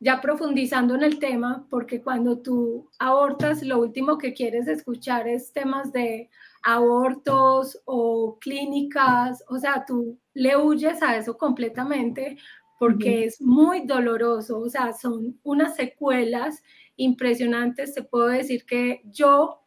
ya 0.02 0.20
profundizando 0.20 0.96
en 0.96 1.04
el 1.04 1.20
tema, 1.20 1.68
porque 1.70 2.02
cuando 2.02 2.40
tú 2.40 2.90
abortas, 2.98 3.62
lo 3.62 3.80
último 3.80 4.18
que 4.18 4.34
quieres 4.34 4.68
escuchar 4.68 5.28
es 5.28 5.54
temas 5.54 5.94
de 5.94 6.28
abortos 6.64 7.80
o 7.86 8.40
clínicas, 8.40 9.44
o 9.48 9.60
sea, 9.60 9.86
tú 9.88 10.18
le 10.34 10.58
huyes 10.58 11.04
a 11.04 11.16
eso 11.18 11.38
completamente, 11.38 12.38
porque 12.80 13.26
es 13.26 13.40
muy 13.40 13.86
doloroso, 13.86 14.60
o 14.60 14.68
sea, 14.68 14.92
son 14.92 15.40
unas 15.44 15.76
secuelas 15.76 16.64
impresionantes. 16.96 17.94
Te 17.94 18.02
puedo 18.02 18.28
decir 18.28 18.66
que 18.66 19.02
yo 19.06 19.62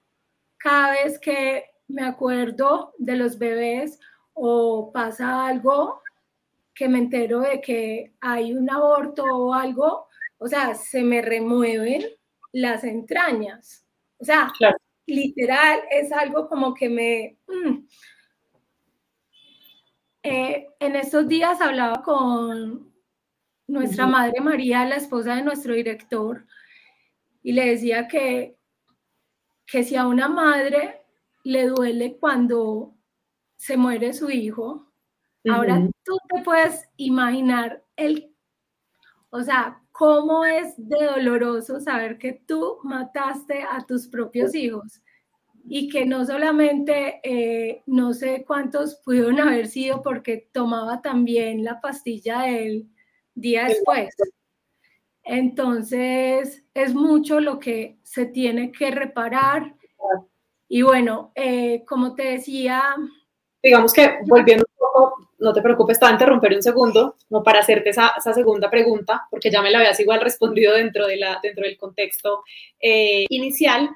cada 0.57 0.95
vez 0.95 1.21
que 1.21 1.63
me 1.87 2.03
acuerdo 2.03 2.93
de 2.99 3.15
los 3.15 3.39
bebés 3.39 4.01
o 4.33 4.91
pasa 4.93 5.47
algo 5.47 6.01
que 6.75 6.89
me 6.89 6.99
entero 6.99 7.39
de 7.41 7.61
que 7.61 8.15
hay 8.21 8.53
un 8.53 8.69
aborto 8.69 9.23
o 9.25 9.55
algo, 9.55 10.09
o 10.45 10.47
sea, 10.47 10.75
se 10.75 11.03
me 11.03 11.23
remueven 11.23 12.05
las 12.53 12.85
entrañas. 12.85 13.87
O 14.19 14.27
sea, 14.27 14.53
literal, 15.07 15.81
es 15.91 16.13
algo 16.13 16.51
como 16.51 16.75
que 16.75 16.91
me... 16.91 17.39
Mm. 17.49 17.87
Eh, 20.23 20.67
en 20.81 20.97
estos 20.97 21.27
días 21.29 21.63
hablaba 21.63 22.03
con 22.03 22.93
nuestra 23.67 24.07
madre 24.07 24.39
María, 24.43 24.85
la 24.85 24.97
esposa 24.97 25.35
de 25.35 25.43
nuestro 25.43 25.73
director, 25.73 26.47
y 27.43 27.53
le 27.53 27.71
decía 27.71 28.07
que, 28.07 28.59
que 29.67 29.83
si 29.83 29.97
a 29.97 30.07
una 30.07 30.29
madre 30.29 31.07
le 31.43 31.69
duele 31.69 32.19
cuando 32.19 32.95
se 33.57 33.79
muere 33.79 34.13
su 34.13 34.29
hijo, 34.29 34.93
ahora 35.49 35.89
tú 36.05 36.19
te 36.29 36.43
puedes 36.43 36.87
imaginar 36.97 37.83
el, 37.97 38.34
o 39.35 39.43
sea, 39.43 39.83
cómo 39.91 40.45
es 40.45 40.75
de 40.77 41.07
doloroso 41.07 41.81
saber 41.81 42.19
que 42.19 42.35
tú 42.47 42.79
mataste 42.85 43.65
a 43.69 43.85
tus 43.85 44.07
propios 44.07 44.55
hijos 44.55 45.03
y 45.67 45.89
que 45.89 46.07
no 46.07 46.25
solamente, 46.25 47.21
eh, 47.25 47.83
no 47.87 48.15
sé 48.15 48.45
cuántos 48.47 48.95
pudieron 49.05 49.41
haber 49.41 49.67
sido 49.67 50.03
porque 50.03 50.49
tomaba 50.53 51.03
también 51.03 51.65
la 51.65 51.81
pastilla 51.81 52.43
del 52.43 52.87
día 53.35 53.65
después. 53.65 54.15
Entonces, 55.25 56.65
es 56.73 56.95
mucho 56.95 57.41
lo 57.41 57.59
que 57.59 57.99
se 58.05 58.27
tiene 58.27 58.71
que 58.71 58.93
reparar. 58.93 59.75
Y 60.69 60.83
bueno, 60.83 61.33
eh, 61.35 61.85
como 61.89 62.15
te 62.15 62.23
decía... 62.23 62.85
Digamos 63.61 63.93
que 63.93 64.19
volviendo 64.27 64.65
un 64.71 64.77
poco, 64.77 65.24
no 65.45 65.53
te 65.53 65.63
preocupes, 65.63 65.97
estaba 65.97 66.11
a 66.11 66.15
interrumpir 66.15 66.55
un 66.55 66.63
segundo, 66.63 67.17
como 67.29 67.45
para 67.45 67.61
hacerte 67.61 67.91
esa, 67.91 68.15
segunda 68.35 68.71
pregunta, 68.71 69.27
porque 69.31 69.51
ya 69.51 69.63
me 69.63 69.71
la 69.71 69.79
habías 69.79 70.01
igual 70.01 70.21
respondido 70.21 70.75
dentro, 70.75 71.07
dentro 71.07 71.65
del 71.65 71.77
contexto 71.77 72.43
eh, 72.81 73.27
inicial, 73.29 73.91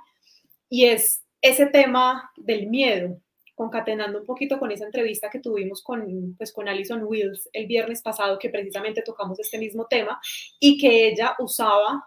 y 0.68 0.84
es 0.84 1.22
ese 1.40 1.66
tema 1.66 2.30
del 2.36 2.68
miedo. 2.68 3.20
Concatenando 3.54 4.20
un 4.20 4.26
poquito 4.26 4.58
con 4.60 4.70
esa 4.70 4.84
entrevista 4.84 5.30
que 5.30 5.40
tuvimos 5.40 5.82
con, 5.82 6.36
pues, 6.36 6.52
con 6.52 6.68
Alison 6.68 7.02
Wills 7.02 7.48
el 7.52 7.66
viernes 7.66 8.02
pasado, 8.02 8.38
que 8.38 8.50
precisamente 8.50 9.02
tocamos 9.02 9.40
este 9.40 9.58
mismo 9.58 9.86
tema, 9.86 10.20
y 10.60 10.78
que 10.78 11.08
ella 11.08 11.34
usaba, 11.40 12.04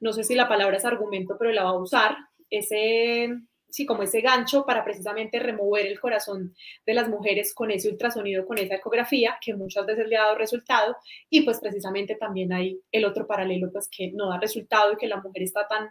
no 0.00 0.12
sé 0.12 0.24
si 0.24 0.34
la 0.34 0.48
palabra 0.48 0.78
es 0.78 0.84
argumento, 0.84 1.36
pero 1.38 1.52
la 1.52 1.64
va 1.64 1.70
a 1.70 1.78
usar, 1.78 2.16
ese, 2.50 3.28
sí, 3.70 3.86
como 3.86 4.02
ese 4.02 4.20
gancho 4.20 4.64
para 4.64 4.84
precisamente 4.84 5.38
remover 5.38 5.86
el 5.86 6.00
corazón 6.00 6.54
de 6.86 6.94
las 6.94 7.08
mujeres 7.08 7.54
con 7.54 7.70
ese 7.70 7.90
ultrasonido, 7.90 8.46
con 8.46 8.58
esa 8.58 8.76
ecografía, 8.76 9.38
que 9.40 9.54
muchas 9.54 9.86
veces 9.86 10.08
le 10.08 10.16
ha 10.16 10.22
dado 10.22 10.38
resultado, 10.38 10.96
y 11.28 11.42
pues 11.42 11.60
precisamente 11.60 12.14
también 12.16 12.52
hay 12.52 12.80
el 12.90 13.04
otro 13.04 13.26
paralelo, 13.26 13.70
pues 13.70 13.88
que 13.88 14.10
no 14.12 14.28
da 14.28 14.38
resultado 14.38 14.92
y 14.92 14.96
que 14.96 15.06
la 15.06 15.20
mujer 15.20 15.42
está 15.42 15.66
tan, 15.68 15.90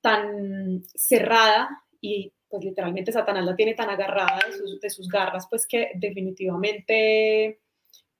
tan 0.00 0.82
cerrada 0.94 1.68
y 2.00 2.32
pues 2.48 2.64
literalmente 2.64 3.12
Satanás 3.12 3.46
la 3.46 3.56
tiene 3.56 3.72
tan 3.72 3.88
agarrada 3.88 4.38
de 4.80 4.90
sus, 4.90 5.08
garras, 5.08 5.46
pues 5.48 5.66
que 5.66 5.92
definitivamente, 5.94 7.60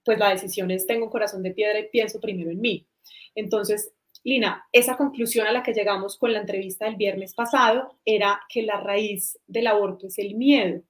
pues 0.02 0.18
la 0.18 0.30
decisión 0.30 0.70
es, 0.70 0.86
tengo 0.86 1.04
un 1.04 1.10
corazón 1.10 1.42
de 1.42 1.50
piedra 1.50 1.78
y 1.78 1.88
pienso 1.90 2.18
primero 2.18 2.50
en 2.50 2.60
mí. 2.60 2.86
Entonces, 3.34 3.92
Lina, 4.24 4.68
esa 4.70 4.96
conclusión 4.96 5.46
a 5.46 5.52
la 5.52 5.62
que 5.62 5.72
llegamos 5.72 6.16
con 6.16 6.32
la 6.32 6.40
entrevista 6.40 6.84
del 6.84 6.96
viernes 6.96 7.34
pasado 7.34 7.98
era 8.04 8.40
que 8.48 8.62
la 8.62 8.80
raíz 8.80 9.38
del 9.46 9.66
aborto 9.66 10.06
es 10.06 10.18
el 10.18 10.36
miedo. 10.36 10.82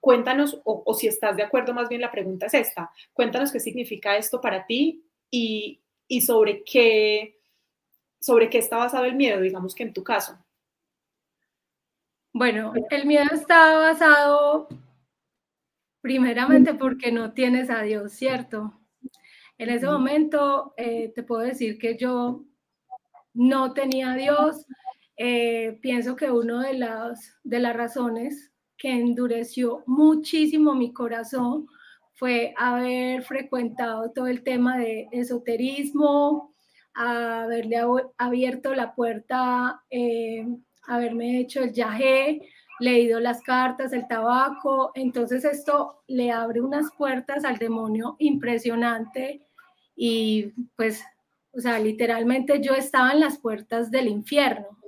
Cuéntanos, 0.00 0.60
o, 0.64 0.94
si 0.94 1.08
estás 1.08 1.36
de 1.36 1.42
acuerdo, 1.42 1.74
más 1.74 1.88
bien 1.88 2.00
la 2.00 2.12
pregunta 2.12 2.46
es 2.46 2.54
esta, 2.54 2.90
cuéntanos 3.12 3.50
qué 3.50 3.58
significa 3.58 4.16
esto 4.16 4.40
para 4.40 4.66
ti 4.66 5.04
y, 5.30 5.80
y 6.06 6.20
sobre 6.20 6.62
qué, 6.62 7.40
sobre 8.20 8.50
qué 8.50 8.58
está 8.58 8.76
basado 8.76 9.04
el 9.06 9.16
miedo, 9.16 9.40
digamos 9.40 9.74
que 9.74 9.82
en 9.82 9.92
tu 9.92 10.04
caso. 10.04 10.38
Bueno, 12.32 12.74
el 12.90 13.06
miedo 13.06 13.24
está 13.32 13.78
basado 13.78 14.68
primeramente 16.02 16.74
porque 16.74 17.10
no 17.10 17.32
tienes 17.32 17.70
a 17.70 17.80
Dios, 17.80 18.12
¿cierto? 18.12 18.78
En 19.58 19.70
ese 19.70 19.86
momento 19.86 20.74
eh, 20.76 21.12
te 21.14 21.22
puedo 21.22 21.42
decir 21.42 21.78
que 21.78 21.96
yo 21.96 22.44
no 23.32 23.72
tenía 23.72 24.12
a 24.12 24.16
Dios. 24.16 24.66
Eh, 25.16 25.78
pienso 25.80 26.14
que 26.14 26.30
una 26.30 26.66
de 26.66 26.74
las, 26.74 27.38
de 27.42 27.58
las 27.60 27.74
razones 27.74 28.52
que 28.76 28.90
endureció 28.90 29.82
muchísimo 29.86 30.74
mi 30.74 30.92
corazón 30.92 31.66
fue 32.14 32.54
haber 32.56 33.22
frecuentado 33.22 34.10
todo 34.12 34.26
el 34.26 34.42
tema 34.42 34.76
de 34.78 35.08
esoterismo, 35.12 36.54
haberle 36.94 37.78
abierto 38.18 38.74
la 38.74 38.94
puerta 38.94 39.82
eh, 39.90 40.46
haberme 40.86 41.40
hecho 41.40 41.62
el 41.62 41.72
yagé, 41.72 42.40
leído 42.78 43.20
las 43.20 43.42
cartas, 43.42 43.92
el 43.92 44.06
tabaco, 44.06 44.92
entonces 44.94 45.44
esto 45.44 46.02
le 46.06 46.30
abre 46.30 46.60
unas 46.60 46.90
puertas 46.96 47.44
al 47.44 47.56
demonio 47.56 48.16
impresionante 48.18 49.45
y 49.96 50.52
pues 50.76 51.02
O 51.52 51.60
sea, 51.60 51.78
literalmente 51.80 52.60
yo 52.62 52.74
estaba 52.74 53.12
en 53.12 53.20
las 53.20 53.38
puertas 53.38 53.90
del 53.90 54.08
infierno 54.08 54.78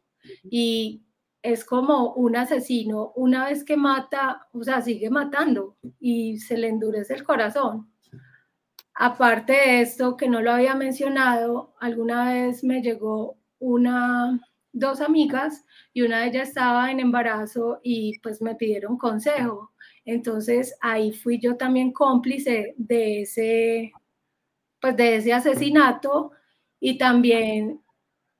y 0.44 1.02
es 1.42 1.64
como 1.64 2.12
un 2.14 2.36
asesino, 2.36 3.12
una 3.16 3.46
vez 3.46 3.64
que 3.64 3.76
mata, 3.76 4.48
o 4.52 4.62
sea, 4.64 4.82
sigue 4.82 5.10
matando 5.10 5.76
y 6.00 6.38
se 6.40 6.58
le 6.58 6.68
endurece 6.68 7.14
el 7.14 7.24
corazón. 7.24 7.90
Aparte 8.94 9.52
de 9.52 9.80
esto, 9.80 10.16
que 10.16 10.28
no 10.28 10.42
lo 10.42 10.52
había 10.52 10.74
mencionado, 10.74 11.74
alguna 11.80 12.32
vez 12.32 12.64
me 12.64 12.82
llegó 12.82 13.38
una, 13.60 14.40
dos 14.72 15.00
amigas 15.00 15.64
y 15.92 16.02
una 16.02 16.20
de 16.20 16.28
ellas 16.28 16.48
estaba 16.48 16.90
en 16.90 17.00
embarazo 17.00 17.80
y 17.82 18.18
pues 18.20 18.42
me 18.42 18.56
pidieron 18.56 18.98
consejo. 18.98 19.72
Entonces 20.04 20.76
ahí 20.80 21.12
fui 21.12 21.38
yo 21.40 21.56
también 21.56 21.92
cómplice 21.92 22.74
de 22.76 23.22
ese, 23.22 23.92
pues 24.80 24.96
de 24.96 25.16
ese 25.16 25.32
asesinato 25.32 26.32
y 26.80 26.98
también 26.98 27.82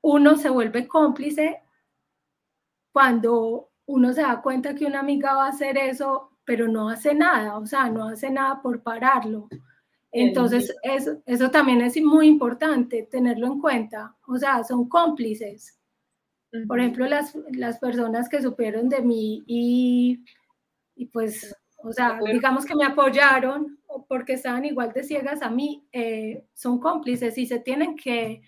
uno 0.01 0.37
se 0.37 0.49
vuelve 0.49 0.87
cómplice 0.87 1.61
cuando 2.91 3.69
uno 3.85 4.13
se 4.13 4.21
da 4.21 4.41
cuenta 4.41 4.75
que 4.75 4.85
una 4.85 4.99
amiga 4.99 5.33
va 5.33 5.45
a 5.45 5.49
hacer 5.49 5.77
eso, 5.77 6.31
pero 6.45 6.67
no 6.67 6.89
hace 6.89 7.13
nada, 7.13 7.57
o 7.57 7.65
sea, 7.65 7.89
no 7.89 8.07
hace 8.07 8.29
nada 8.29 8.61
por 8.61 8.81
pararlo. 8.81 9.47
Entonces, 10.11 10.75
eso, 10.83 11.21
eso 11.25 11.51
también 11.51 11.81
es 11.81 12.01
muy 12.01 12.27
importante 12.27 13.07
tenerlo 13.11 13.47
en 13.47 13.59
cuenta. 13.59 14.15
O 14.27 14.37
sea, 14.37 14.63
son 14.63 14.89
cómplices. 14.89 15.79
Por 16.67 16.79
ejemplo, 16.79 17.05
las, 17.05 17.35
las 17.51 17.77
personas 17.77 18.27
que 18.27 18.41
supieron 18.41 18.89
de 18.89 19.01
mí 19.01 19.43
y, 19.45 20.23
y 20.95 21.05
pues, 21.07 21.55
o 21.83 21.91
sea, 21.91 22.19
digamos 22.31 22.65
que 22.65 22.75
me 22.75 22.85
apoyaron 22.85 23.79
porque 24.07 24.33
estaban 24.33 24.65
igual 24.65 24.91
de 24.93 25.03
ciegas 25.03 25.41
a 25.41 25.49
mí, 25.49 25.87
eh, 25.91 26.45
son 26.53 26.79
cómplices 26.79 27.37
y 27.37 27.45
se 27.45 27.59
tienen 27.59 27.95
que... 27.95 28.41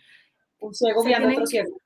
Un 0.59 0.73
ciego 0.73 1.03
guiando 1.03 1.29
otro 1.29 1.45
ciego. 1.45 1.77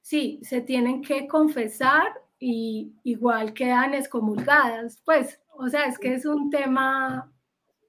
Sí, 0.00 0.40
se 0.42 0.60
tienen 0.60 1.02
que 1.02 1.26
confesar 1.26 2.06
y 2.38 2.94
igual 3.04 3.54
quedan 3.54 3.94
excomulgadas. 3.94 5.00
Pues, 5.04 5.40
o 5.48 5.68
sea, 5.68 5.86
es 5.86 5.98
que 5.98 6.14
es 6.14 6.26
un 6.26 6.50
tema 6.50 7.30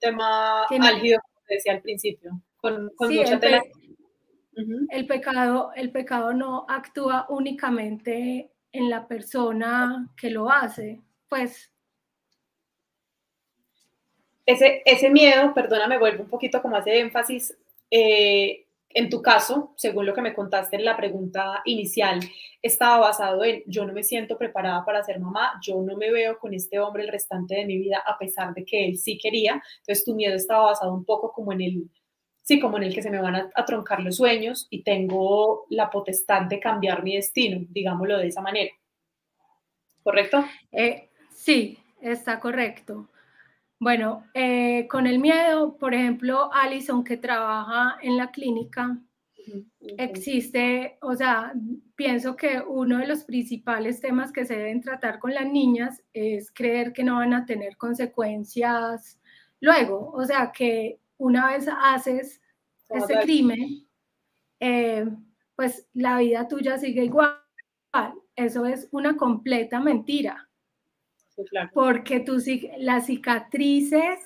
tema 0.05 0.63
álgido, 0.63 1.19
como 1.21 1.45
decía 1.50 1.74
al 1.74 1.81
principio, 1.81 2.41
con, 2.57 2.91
mucha 3.00 3.39
tela. 3.39 3.62
El 4.89 5.05
pecado, 5.05 5.71
el 5.75 5.91
pecado 5.91 6.33
no 6.33 6.65
actúa 6.69 7.25
únicamente 7.29 8.51
en 8.71 8.89
la 8.89 9.07
persona 9.07 10.09
que 10.17 10.29
lo 10.29 10.50
hace, 10.50 11.01
pues. 11.27 11.71
Ese, 14.45 14.81
ese 14.85 15.09
miedo, 15.09 15.53
perdóname, 15.53 15.97
vuelvo 15.97 16.23
un 16.23 16.29
poquito 16.29 16.61
como 16.61 16.75
hace 16.75 16.99
énfasis, 16.99 17.57
eh, 17.89 18.65
en 18.95 19.09
tu 19.09 19.21
caso, 19.21 19.73
según 19.75 20.05
lo 20.05 20.13
que 20.13 20.21
me 20.21 20.33
contaste 20.33 20.77
en 20.77 20.85
la 20.85 20.95
pregunta 20.95 21.61
inicial, 21.65 22.21
estaba 22.61 22.97
basado 22.97 23.43
en 23.43 23.61
yo 23.67 23.85
no 23.85 23.91
me 23.91 24.03
siento 24.03 24.37
preparada 24.37 24.85
para 24.85 25.03
ser 25.03 25.19
mamá, 25.19 25.59
yo 25.61 25.81
no 25.81 25.97
me 25.97 26.09
veo 26.11 26.39
con 26.39 26.53
este 26.53 26.79
hombre 26.79 27.03
el 27.03 27.09
restante 27.09 27.55
de 27.55 27.65
mi 27.65 27.77
vida 27.77 28.01
a 28.05 28.17
pesar 28.17 28.53
de 28.53 28.63
que 28.63 28.85
él 28.85 28.97
sí 28.97 29.17
quería. 29.17 29.61
Entonces 29.79 30.05
tu 30.05 30.15
miedo 30.15 30.35
estaba 30.35 30.67
basado 30.67 30.93
un 30.93 31.03
poco 31.03 31.33
como 31.33 31.51
en 31.51 31.61
el, 31.61 31.89
sí, 32.41 32.57
como 32.57 32.77
en 32.77 32.83
el 32.83 32.95
que 32.95 33.01
se 33.01 33.09
me 33.09 33.19
van 33.21 33.35
a, 33.35 33.65
troncar 33.65 33.99
los 34.01 34.15
sueños 34.15 34.67
y 34.69 34.81
tengo 34.81 35.65
la 35.69 35.89
potestad 35.89 36.43
de 36.43 36.61
cambiar 36.61 37.03
mi 37.03 37.17
destino, 37.17 37.65
digámoslo 37.69 38.17
de 38.17 38.27
esa 38.27 38.41
manera. 38.41 38.71
¿Correcto? 40.03 40.45
Eh, 40.71 41.09
sí, 41.33 41.77
está 41.99 42.39
correcto. 42.39 43.09
Bueno, 43.79 44.25
eh, 44.33 44.88
con 44.90 45.05
el 45.05 45.20
miedo, 45.20 45.77
por 45.77 45.94
ejemplo, 45.94 46.50
Alison 46.53 47.03
que 47.03 47.18
trabaja 47.18 47.98
en 48.01 48.18
la 48.18 48.31
clínica, 48.31 48.98
existe, 49.98 50.98
o 51.01 51.14
sea, 51.16 51.53
pienso 51.96 52.35
que 52.35 52.61
uno 52.66 52.98
de 52.98 53.07
los 53.07 53.24
principales 53.24 54.00
temas 54.00 54.31
que 54.31 54.46
se 54.46 54.55
deben 54.55 54.81
tratar 54.81 55.20
con 55.20 55.33
las 55.33 55.46
niñas 55.46 56.01
es 56.14 56.51
creer 56.51 56.94
que 56.94 57.03
no 57.03 57.16
van 57.18 57.33
a 57.33 57.46
tener 57.46 57.77
consecuencias 57.77 59.20
luego, 59.59 60.11
o 60.11 60.24
sea, 60.25 60.51
que 60.51 61.00
una 61.18 61.51
vez 61.51 61.68
haces 61.83 62.42
ese 62.90 63.20
crimen, 63.22 63.88
eh, 64.59 65.05
pues 65.55 65.88
la 65.94 66.18
vida 66.20 66.48
tuya 66.48 66.77
sigue 66.77 67.03
igual. 67.05 67.40
Eso 68.35 68.66
es 68.66 68.90
una 68.92 69.16
completa 69.16 69.79
mentira. 69.79 70.50
Porque 71.74 72.19
tus, 72.21 72.45
las 72.77 73.07
cicatrices 73.07 74.19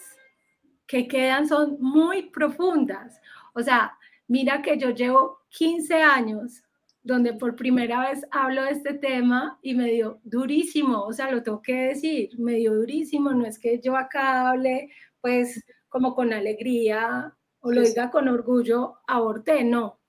que 0.87 1.07
quedan 1.07 1.47
son 1.47 1.77
muy 1.79 2.29
profundas. 2.29 3.19
O 3.53 3.61
sea, 3.61 3.97
mira 4.27 4.61
que 4.61 4.77
yo 4.77 4.91
llevo 4.91 5.39
15 5.49 5.95
años 6.01 6.63
donde 7.03 7.33
por 7.33 7.55
primera 7.55 8.09
vez 8.09 8.25
hablo 8.31 8.63
de 8.63 8.71
este 8.71 8.93
tema 8.93 9.57
y 9.61 9.73
me 9.73 9.91
dio 9.91 10.19
durísimo, 10.23 11.01
o 11.03 11.13
sea, 11.13 11.31
lo 11.31 11.41
tengo 11.41 11.61
que 11.61 11.73
decir, 11.73 12.29
me 12.37 12.55
dio 12.55 12.75
durísimo, 12.75 13.31
no 13.31 13.45
es 13.45 13.57
que 13.57 13.79
yo 13.79 13.95
acá 13.95 14.49
hable 14.49 14.91
pues 15.21 15.63
como 15.87 16.13
con 16.13 16.33
alegría 16.33 17.33
o 17.61 17.71
lo 17.71 17.81
diga 17.81 18.11
con 18.11 18.27
orgullo, 18.27 18.99
aborté, 19.07 19.63
no. 19.63 19.99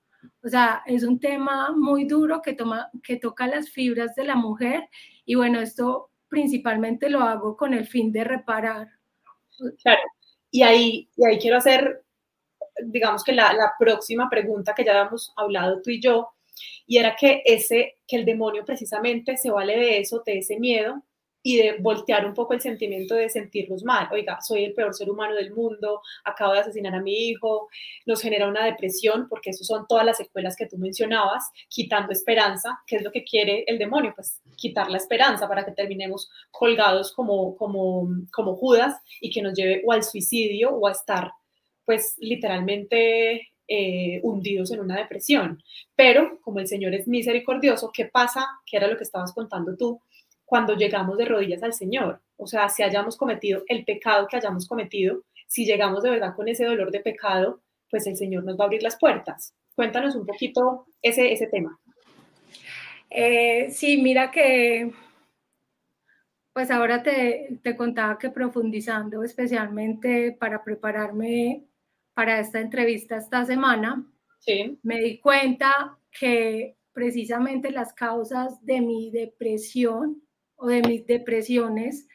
O 0.43 0.47
sea, 0.47 0.83
es 0.85 1.03
un 1.03 1.19
tema 1.19 1.71
muy 1.75 2.05
duro 2.05 2.41
que, 2.41 2.53
toma, 2.53 2.89
que 3.03 3.17
toca 3.17 3.47
las 3.47 3.69
fibras 3.69 4.15
de 4.15 4.23
la 4.23 4.35
mujer 4.35 4.87
y 5.25 5.35
bueno, 5.35 5.59
esto 5.59 6.10
principalmente 6.31 7.09
lo 7.09 7.19
hago 7.19 7.57
con 7.57 7.73
el 7.73 7.85
fin 7.85 8.11
de 8.11 8.23
reparar. 8.23 8.87
Claro, 9.83 10.01
y 10.49 10.63
ahí, 10.63 11.09
y 11.17 11.25
ahí 11.25 11.37
quiero 11.37 11.57
hacer, 11.57 12.03
digamos 12.85 13.21
que 13.23 13.33
la, 13.33 13.73
próxima 13.77 14.29
pregunta 14.29 14.73
que 14.73 14.85
ya 14.85 14.91
habíamos 14.93 15.33
hablado 15.35 15.81
tú 15.81 15.91
y 15.91 16.01
yo, 16.01 16.29
y 16.87 16.97
era 16.97 17.17
que 17.17 17.43
ese, 17.45 17.97
que 18.07 18.15
el 18.15 18.25
demonio 18.25 18.63
precisamente 18.63 19.35
se 19.35 19.51
vale 19.51 19.77
de 19.77 19.99
eso, 19.99 20.23
de 20.25 20.37
ese 20.39 20.57
miedo, 20.57 21.03
y 21.43 21.57
de 21.57 21.77
voltear 21.79 22.25
un 22.25 22.33
poco 22.33 22.53
el 22.53 22.61
sentimiento 22.61 23.15
de 23.15 23.29
sentirnos 23.29 23.83
mal. 23.83 24.07
Oiga, 24.11 24.39
soy 24.41 24.65
el 24.65 24.73
peor 24.73 24.93
ser 24.93 25.09
humano 25.09 25.35
del 25.35 25.53
mundo, 25.53 26.01
acabo 26.23 26.53
de 26.53 26.59
asesinar 26.59 26.93
a 26.93 27.01
mi 27.01 27.29
hijo, 27.29 27.69
nos 28.05 28.21
genera 28.21 28.47
una 28.47 28.65
depresión, 28.65 29.27
porque 29.29 29.51
eso 29.51 29.63
son 29.63 29.85
todas 29.87 30.05
las 30.05 30.17
secuelas 30.17 30.55
que 30.55 30.67
tú 30.67 30.77
mencionabas, 30.77 31.51
quitando 31.67 32.11
esperanza, 32.11 32.79
¿qué 32.85 32.97
es 32.97 33.03
lo 33.03 33.11
que 33.11 33.23
quiere 33.23 33.63
el 33.67 33.77
demonio? 33.77 34.13
Pues 34.15 34.41
quitar 34.55 34.89
la 34.89 34.97
esperanza 34.97 35.47
para 35.47 35.65
que 35.65 35.71
terminemos 35.71 36.29
colgados 36.51 37.13
como, 37.13 37.55
como, 37.57 38.07
como 38.31 38.55
Judas 38.55 38.95
y 39.19 39.31
que 39.31 39.41
nos 39.41 39.53
lleve 39.53 39.81
o 39.85 39.91
al 39.91 40.03
suicidio 40.03 40.71
o 40.71 40.87
a 40.87 40.91
estar, 40.91 41.31
pues 41.85 42.15
literalmente 42.17 43.51
eh, 43.67 44.19
hundidos 44.23 44.71
en 44.71 44.81
una 44.81 44.97
depresión. 44.97 45.63
Pero 45.95 46.39
como 46.41 46.59
el 46.59 46.67
Señor 46.67 46.93
es 46.93 47.07
misericordioso, 47.07 47.89
¿qué 47.93 48.05
pasa? 48.05 48.45
¿Qué 48.65 48.75
era 48.75 48.87
lo 48.87 48.97
que 48.97 49.03
estabas 49.03 49.33
contando 49.33 49.77
tú? 49.77 50.01
Cuando 50.51 50.75
llegamos 50.75 51.17
de 51.17 51.23
rodillas 51.23 51.63
al 51.63 51.71
Señor. 51.71 52.19
O 52.35 52.45
sea, 52.45 52.67
si 52.67 52.83
hayamos 52.83 53.15
cometido 53.15 53.63
el 53.69 53.85
pecado 53.85 54.27
que 54.27 54.35
hayamos 54.35 54.67
cometido, 54.67 55.23
si 55.47 55.63
llegamos 55.63 56.03
de 56.03 56.09
verdad 56.09 56.35
con 56.35 56.49
ese 56.49 56.65
dolor 56.65 56.91
de 56.91 56.99
pecado, 56.99 57.61
pues 57.89 58.05
el 58.05 58.17
Señor 58.17 58.43
nos 58.43 58.59
va 58.59 58.65
a 58.65 58.67
abrir 58.67 58.83
las 58.83 58.99
puertas. 58.99 59.53
Cuéntanos 59.75 60.13
un 60.13 60.25
poquito 60.25 60.87
ese, 61.01 61.31
ese 61.31 61.47
tema. 61.47 61.79
Eh, 63.09 63.69
sí, 63.71 64.01
mira 64.01 64.29
que, 64.29 64.91
pues 66.51 66.69
ahora 66.69 67.01
te, 67.01 67.57
te 67.63 67.77
contaba 67.77 68.17
que 68.17 68.29
profundizando, 68.29 69.23
especialmente 69.23 70.35
para 70.37 70.65
prepararme 70.65 71.63
para 72.13 72.41
esta 72.41 72.59
entrevista 72.59 73.15
esta 73.15 73.45
semana, 73.45 74.05
sí. 74.39 74.77
me 74.83 74.99
di 74.99 75.17
cuenta 75.19 75.97
que 76.11 76.75
precisamente 76.91 77.71
las 77.71 77.93
causas 77.93 78.61
de 78.65 78.81
mi 78.81 79.11
depresión 79.11 80.21
o 80.61 80.67
de 80.67 80.81
mis 80.83 81.05
depresiones 81.07 82.07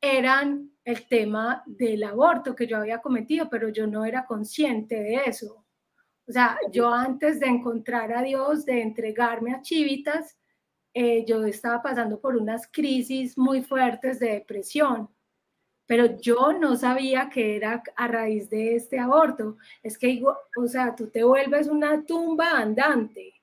eran 0.00 0.70
el 0.84 1.06
tema 1.06 1.62
del 1.66 2.02
aborto 2.04 2.56
que 2.56 2.66
yo 2.66 2.78
había 2.78 3.00
cometido, 3.00 3.48
pero 3.50 3.68
yo 3.68 3.86
no 3.86 4.04
era 4.04 4.24
consciente 4.24 4.96
de 4.96 5.16
eso. 5.26 5.64
O 6.26 6.32
sea, 6.32 6.58
yo 6.72 6.92
antes 6.92 7.38
de 7.38 7.46
encontrar 7.46 8.12
a 8.12 8.22
Dios, 8.22 8.64
de 8.64 8.80
entregarme 8.80 9.52
a 9.52 9.60
Chivitas, 9.60 10.38
eh, 10.94 11.24
yo 11.26 11.44
estaba 11.44 11.82
pasando 11.82 12.18
por 12.18 12.36
unas 12.36 12.66
crisis 12.66 13.36
muy 13.36 13.62
fuertes 13.62 14.18
de 14.18 14.32
depresión, 14.32 15.10
pero 15.86 16.18
yo 16.18 16.52
no 16.58 16.76
sabía 16.76 17.28
que 17.28 17.56
era 17.56 17.82
a 17.96 18.08
raíz 18.08 18.48
de 18.48 18.76
este 18.76 18.98
aborto. 18.98 19.58
Es 19.82 19.98
que, 19.98 20.22
o 20.56 20.66
sea, 20.66 20.96
tú 20.96 21.10
te 21.10 21.24
vuelves 21.24 21.68
una 21.68 22.04
tumba 22.04 22.52
andante, 22.58 23.34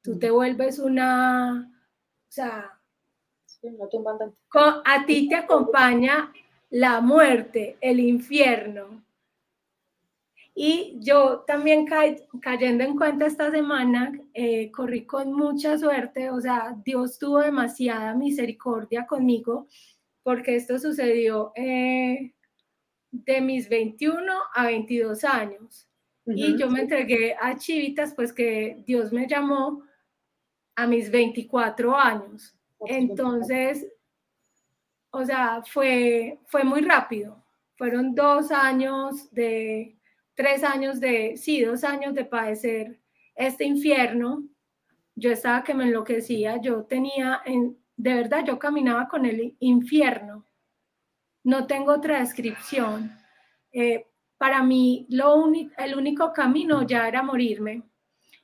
tú 0.00 0.16
te 0.18 0.30
vuelves 0.30 0.78
una, 0.78 1.72
o 2.28 2.32
sea, 2.32 2.79
a 4.84 5.06
ti 5.06 5.28
te 5.28 5.34
acompaña 5.34 6.32
la 6.70 7.00
muerte, 7.00 7.76
el 7.80 8.00
infierno. 8.00 9.02
Y 10.54 10.98
yo 11.00 11.40
también 11.46 11.86
cayendo 12.40 12.84
en 12.84 12.96
cuenta 12.96 13.26
esta 13.26 13.50
semana, 13.50 14.12
eh, 14.34 14.70
corrí 14.70 15.06
con 15.06 15.32
mucha 15.32 15.78
suerte, 15.78 16.30
o 16.30 16.40
sea, 16.40 16.76
Dios 16.84 17.18
tuvo 17.18 17.38
demasiada 17.38 18.14
misericordia 18.14 19.06
conmigo, 19.06 19.68
porque 20.22 20.56
esto 20.56 20.78
sucedió 20.78 21.52
eh, 21.54 22.34
de 23.10 23.40
mis 23.40 23.68
21 23.68 24.32
a 24.54 24.64
22 24.66 25.24
años. 25.24 25.86
y 26.26 26.56
yo 26.56 26.70
me 26.70 26.82
entregué 26.82 27.34
a 27.40 27.56
Chivitas, 27.56 28.14
pues 28.14 28.32
que 28.32 28.84
Dios 28.86 29.12
me 29.12 29.26
llamó 29.26 29.82
a 30.76 30.86
mis 30.86 31.10
24 31.10 31.96
años. 31.96 32.59
Entonces, 32.86 33.86
o 35.10 35.24
sea, 35.24 35.62
fue, 35.62 36.38
fue 36.46 36.64
muy 36.64 36.80
rápido. 36.82 37.42
Fueron 37.76 38.14
dos 38.14 38.50
años 38.50 39.30
de, 39.32 39.98
tres 40.34 40.64
años 40.64 41.00
de, 41.00 41.36
sí, 41.36 41.62
dos 41.62 41.84
años 41.84 42.14
de 42.14 42.24
padecer 42.24 43.00
este 43.34 43.64
infierno. 43.64 44.44
Yo 45.14 45.32
estaba 45.32 45.62
que 45.62 45.74
me 45.74 45.84
enloquecía, 45.84 46.60
yo 46.60 46.84
tenía, 46.84 47.42
en, 47.44 47.76
de 47.96 48.14
verdad, 48.14 48.44
yo 48.46 48.58
caminaba 48.58 49.08
con 49.08 49.26
el 49.26 49.56
infierno. 49.60 50.46
No 51.42 51.66
tengo 51.66 51.92
otra 51.92 52.20
descripción. 52.20 53.12
Eh, 53.72 54.06
para 54.38 54.62
mí, 54.62 55.06
lo 55.10 55.50
el 55.76 55.94
único 55.96 56.32
camino 56.32 56.86
ya 56.86 57.06
era 57.08 57.22
morirme. 57.22 57.82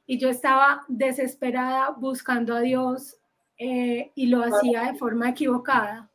Y 0.07 0.19
yo 0.19 0.29
estaba 0.29 0.85
desesperada 0.89 1.91
buscando 1.91 2.55
a 2.55 2.61
Dios 2.61 3.17
eh, 3.59 4.13
y 4.15 4.27
lo 4.27 4.43
hacía 4.43 4.93
de 4.93 4.99
forma 4.99 5.31
equivocada. 5.31 6.11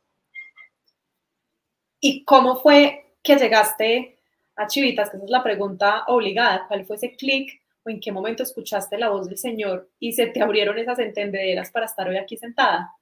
¿Y 2.00 2.24
cómo 2.24 2.56
fue 2.56 3.14
que 3.22 3.36
llegaste 3.36 4.18
a 4.56 4.66
Chivitas? 4.66 5.10
Que 5.10 5.16
esa 5.16 5.24
es 5.24 5.30
la 5.30 5.42
pregunta 5.42 6.04
obligada. 6.06 6.66
¿Cuál 6.66 6.84
fue 6.84 6.96
ese 6.96 7.16
clic 7.16 7.60
o 7.84 7.90
en 7.90 8.00
qué 8.00 8.12
momento 8.12 8.42
escuchaste 8.42 8.98
la 8.98 9.10
voz 9.10 9.28
del 9.28 9.38
Señor 9.38 9.88
y 9.98 10.12
se 10.12 10.26
te 10.26 10.42
abrieron 10.42 10.78
esas 10.78 10.98
entendederas 10.98 11.70
para 11.70 11.86
estar 11.86 12.08
hoy 12.08 12.16
aquí 12.16 12.36
sentada? 12.36 12.96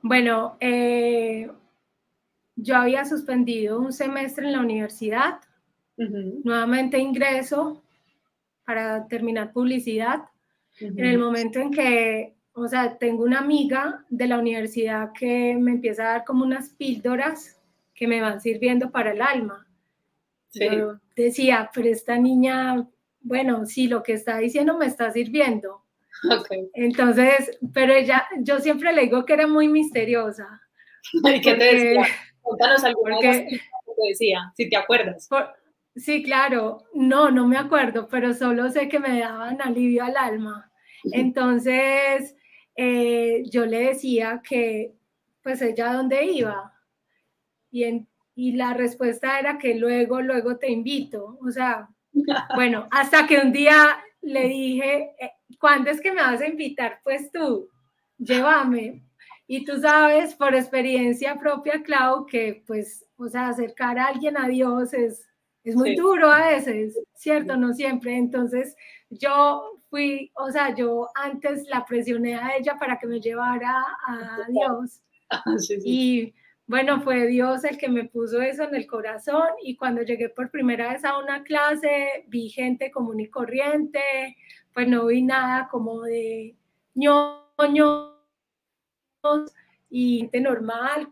Bueno, 0.00 0.56
eh, 0.60 1.50
yo 2.54 2.76
había 2.76 3.04
suspendido 3.04 3.80
un 3.80 3.92
semestre 3.92 4.46
en 4.46 4.52
la 4.52 4.60
universidad, 4.60 5.40
nuevamente 5.96 6.98
ingreso 6.98 7.82
para 8.64 9.08
terminar 9.08 9.52
publicidad. 9.52 10.22
En 10.80 11.04
el 11.04 11.18
momento 11.18 11.58
en 11.58 11.72
que 11.72 12.37
o 12.58 12.68
sea, 12.68 12.98
tengo 12.98 13.24
una 13.24 13.38
amiga 13.38 14.04
de 14.08 14.26
la 14.26 14.38
universidad 14.38 15.12
que 15.12 15.56
me 15.58 15.72
empieza 15.72 16.02
a 16.02 16.12
dar 16.12 16.24
como 16.24 16.44
unas 16.44 16.70
píldoras 16.70 17.60
que 17.94 18.06
me 18.06 18.20
van 18.20 18.40
sirviendo 18.40 18.90
para 18.90 19.12
el 19.12 19.22
alma. 19.22 19.66
Yo 20.52 20.98
decía, 21.14 21.70
pero 21.74 21.88
esta 21.88 22.16
niña, 22.18 22.86
bueno, 23.20 23.66
sí, 23.66 23.86
lo 23.86 24.02
que 24.02 24.14
está 24.14 24.38
diciendo 24.38 24.76
me 24.76 24.86
está 24.86 25.10
sirviendo. 25.10 25.82
Okay. 26.40 26.68
Entonces, 26.74 27.58
pero 27.72 27.92
ella, 27.92 28.26
yo 28.40 28.58
siempre 28.58 28.92
le 28.92 29.02
digo 29.02 29.24
que 29.24 29.34
era 29.34 29.46
muy 29.46 29.68
misteriosa. 29.68 30.60
¿Y 31.12 31.40
qué 31.40 31.54
te 31.54 31.64
decía? 31.64 32.06
Cuéntanos 32.42 32.82
alguna 32.84 33.18
que 33.20 33.46
te 33.50 34.08
decía, 34.08 34.52
si 34.56 34.68
te 34.68 34.76
acuerdas. 34.76 35.28
sí, 35.96 36.22
claro, 36.22 36.84
no, 36.94 37.30
no 37.30 37.46
me 37.46 37.56
acuerdo, 37.56 38.08
pero 38.08 38.32
solo 38.32 38.70
sé 38.70 38.88
que 38.88 38.98
me 38.98 39.20
daban 39.20 39.60
alivio 39.60 40.04
al 40.04 40.16
alma. 40.16 40.70
Entonces, 41.12 42.34
eh, 42.80 43.42
yo 43.50 43.66
le 43.66 43.88
decía 43.88 44.40
que 44.48 44.94
pues 45.42 45.60
ella 45.62 45.92
dónde 45.94 46.24
iba 46.26 46.72
y, 47.72 48.06
y 48.36 48.52
la 48.52 48.72
respuesta 48.72 49.40
era 49.40 49.58
que 49.58 49.74
luego, 49.74 50.20
luego 50.22 50.58
te 50.58 50.70
invito. 50.70 51.40
O 51.44 51.50
sea, 51.50 51.88
bueno, 52.54 52.86
hasta 52.92 53.26
que 53.26 53.40
un 53.40 53.50
día 53.50 53.98
le 54.22 54.46
dije, 54.46 55.10
eh, 55.18 55.32
¿cuándo 55.58 55.90
es 55.90 56.00
que 56.00 56.12
me 56.12 56.22
vas 56.22 56.40
a 56.40 56.46
invitar? 56.46 57.00
Pues 57.02 57.32
tú, 57.32 57.68
llévame. 58.16 59.02
Y 59.48 59.64
tú 59.64 59.80
sabes 59.80 60.36
por 60.36 60.54
experiencia 60.54 61.36
propia, 61.36 61.82
Clau, 61.82 62.26
que 62.26 62.62
pues, 62.64 63.04
o 63.16 63.26
sea, 63.28 63.48
acercar 63.48 63.98
a 63.98 64.06
alguien 64.06 64.38
a 64.38 64.46
Dios 64.46 64.94
es, 64.94 65.26
es 65.64 65.74
muy 65.74 65.96
duro 65.96 66.30
a 66.30 66.46
veces, 66.46 66.96
¿cierto? 67.14 67.56
No 67.56 67.74
siempre. 67.74 68.16
Entonces, 68.16 68.76
yo 69.10 69.77
fui, 69.90 70.30
o 70.34 70.50
sea, 70.50 70.74
yo 70.74 71.08
antes 71.14 71.66
la 71.68 71.84
presioné 71.84 72.36
a 72.36 72.56
ella 72.56 72.76
para 72.78 72.98
que 72.98 73.06
me 73.06 73.20
llevara 73.20 73.84
a 74.06 74.38
Dios. 74.48 75.00
Ah, 75.30 75.42
y 75.84 76.34
bueno, 76.66 77.00
fue 77.00 77.26
Dios 77.26 77.64
el 77.64 77.78
que 77.78 77.88
me 77.88 78.04
puso 78.04 78.42
eso 78.42 78.64
en 78.64 78.74
el 78.74 78.86
corazón 78.86 79.48
y 79.62 79.76
cuando 79.76 80.02
llegué 80.02 80.28
por 80.28 80.50
primera 80.50 80.92
vez 80.92 81.04
a 81.04 81.18
una 81.18 81.42
clase 81.42 82.24
vi 82.28 82.50
gente 82.50 82.90
común 82.90 83.20
y 83.20 83.28
corriente, 83.28 84.36
pues 84.74 84.86
no 84.86 85.06
vi 85.06 85.22
nada 85.22 85.68
como 85.70 86.02
de 86.02 86.56
ñoños 86.94 88.14
y 89.90 90.20
gente 90.20 90.40
normal, 90.40 91.08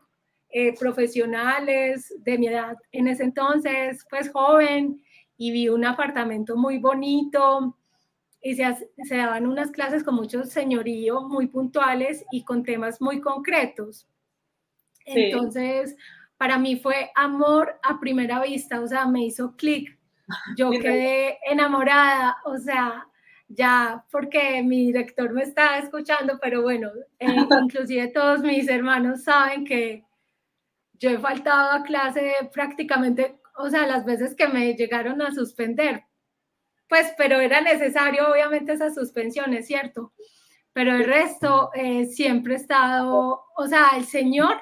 eh, 0.50 0.74
profesionales 0.78 2.14
de 2.18 2.38
mi 2.38 2.48
edad 2.48 2.76
en 2.92 3.08
ese 3.08 3.24
entonces, 3.24 4.06
pues 4.10 4.30
joven, 4.30 5.02
y 5.38 5.50
vi 5.52 5.68
un 5.68 5.84
apartamento 5.84 6.56
muy 6.56 6.78
bonito, 6.78 7.76
y 8.46 8.54
se, 8.54 8.88
se, 9.02 9.16
daban 9.16 9.44
unas 9.44 9.72
clases 9.72 10.04
con 10.04 10.14
mucho 10.14 10.44
señorío, 10.44 11.22
muy 11.22 11.48
puntuales 11.48 12.24
y 12.30 12.44
con 12.44 12.62
temas 12.62 13.00
muy 13.00 13.20
concretos. 13.20 14.06
Entonces, 15.04 15.96
para 16.37 16.56
mí 16.56 16.76
fue 16.76 17.11
amor 17.16 17.80
a 17.82 17.98
primera 17.98 18.40
vista, 18.40 18.80
o 18.80 18.87
sea, 18.87 19.04
me 19.06 19.24
hizo 19.24 19.56
clic. 19.56 19.98
Yo 20.56 20.70
quedé 20.70 21.38
enamorada, 21.50 22.37
o 22.44 22.56
sea, 22.56 23.09
ya 23.48 24.04
porque 24.12 24.62
mi 24.62 24.87
director 24.87 25.32
me 25.32 25.42
estaba 25.42 25.78
escuchando, 25.78 26.38
pero 26.40 26.62
bueno, 26.62 26.90
eh, 27.18 27.26
inclusive 27.64 28.06
todos 28.14 28.42
mis 28.42 28.68
hermanos 28.68 29.24
saben 29.24 29.64
que 29.64 30.04
yo 31.00 31.11
he 31.11 31.18
faltado 31.18 31.72
a 31.72 31.82
clase 31.82 32.32
prácticamente, 32.52 33.40
o 33.56 33.68
sea, 33.70 33.88
las 33.88 34.04
veces 34.04 34.37
que 34.37 34.46
me 34.46 34.74
llegaron 34.74 35.20
a 35.20 35.32
suspender, 35.32 36.04
pues, 36.88 37.12
pero 37.16 37.40
era 37.40 37.61
necesario 37.61 38.31
obviamente 38.31 38.72
esas 38.72 38.94
suspensiones, 38.94 39.66
¿cierto? 39.66 40.12
Pero 40.72 40.94
el 40.94 41.05
resto 41.05 41.70
eh, 41.75 42.07
siempre 42.07 42.55
he 42.55 42.57
estado, 42.57 43.44
o 43.57 43.66
sea, 43.66 43.90
el 43.96 44.05
Señor 44.05 44.61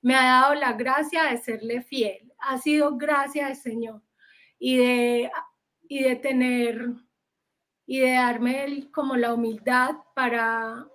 me 0.00 0.14
ha 0.14 0.24
dado 0.24 0.54
la 0.54 0.72
gracia 0.74 1.24
de 1.24 1.38
serle 1.38 1.82
fiel, 1.82 2.32
ha 2.38 2.58
sido 2.58 2.96
gracia 2.96 3.46
del 3.46 3.56
Señor 3.56 4.02
y 4.58 4.78
de, 4.78 5.30
y 5.88 6.02
de 6.02 6.16
tener 6.16 6.86
y 7.86 8.00
de 8.00 8.12
darme 8.12 8.90
como 8.92 9.16
la 9.16 9.32
humildad 9.32 9.96
para, 10.14 10.86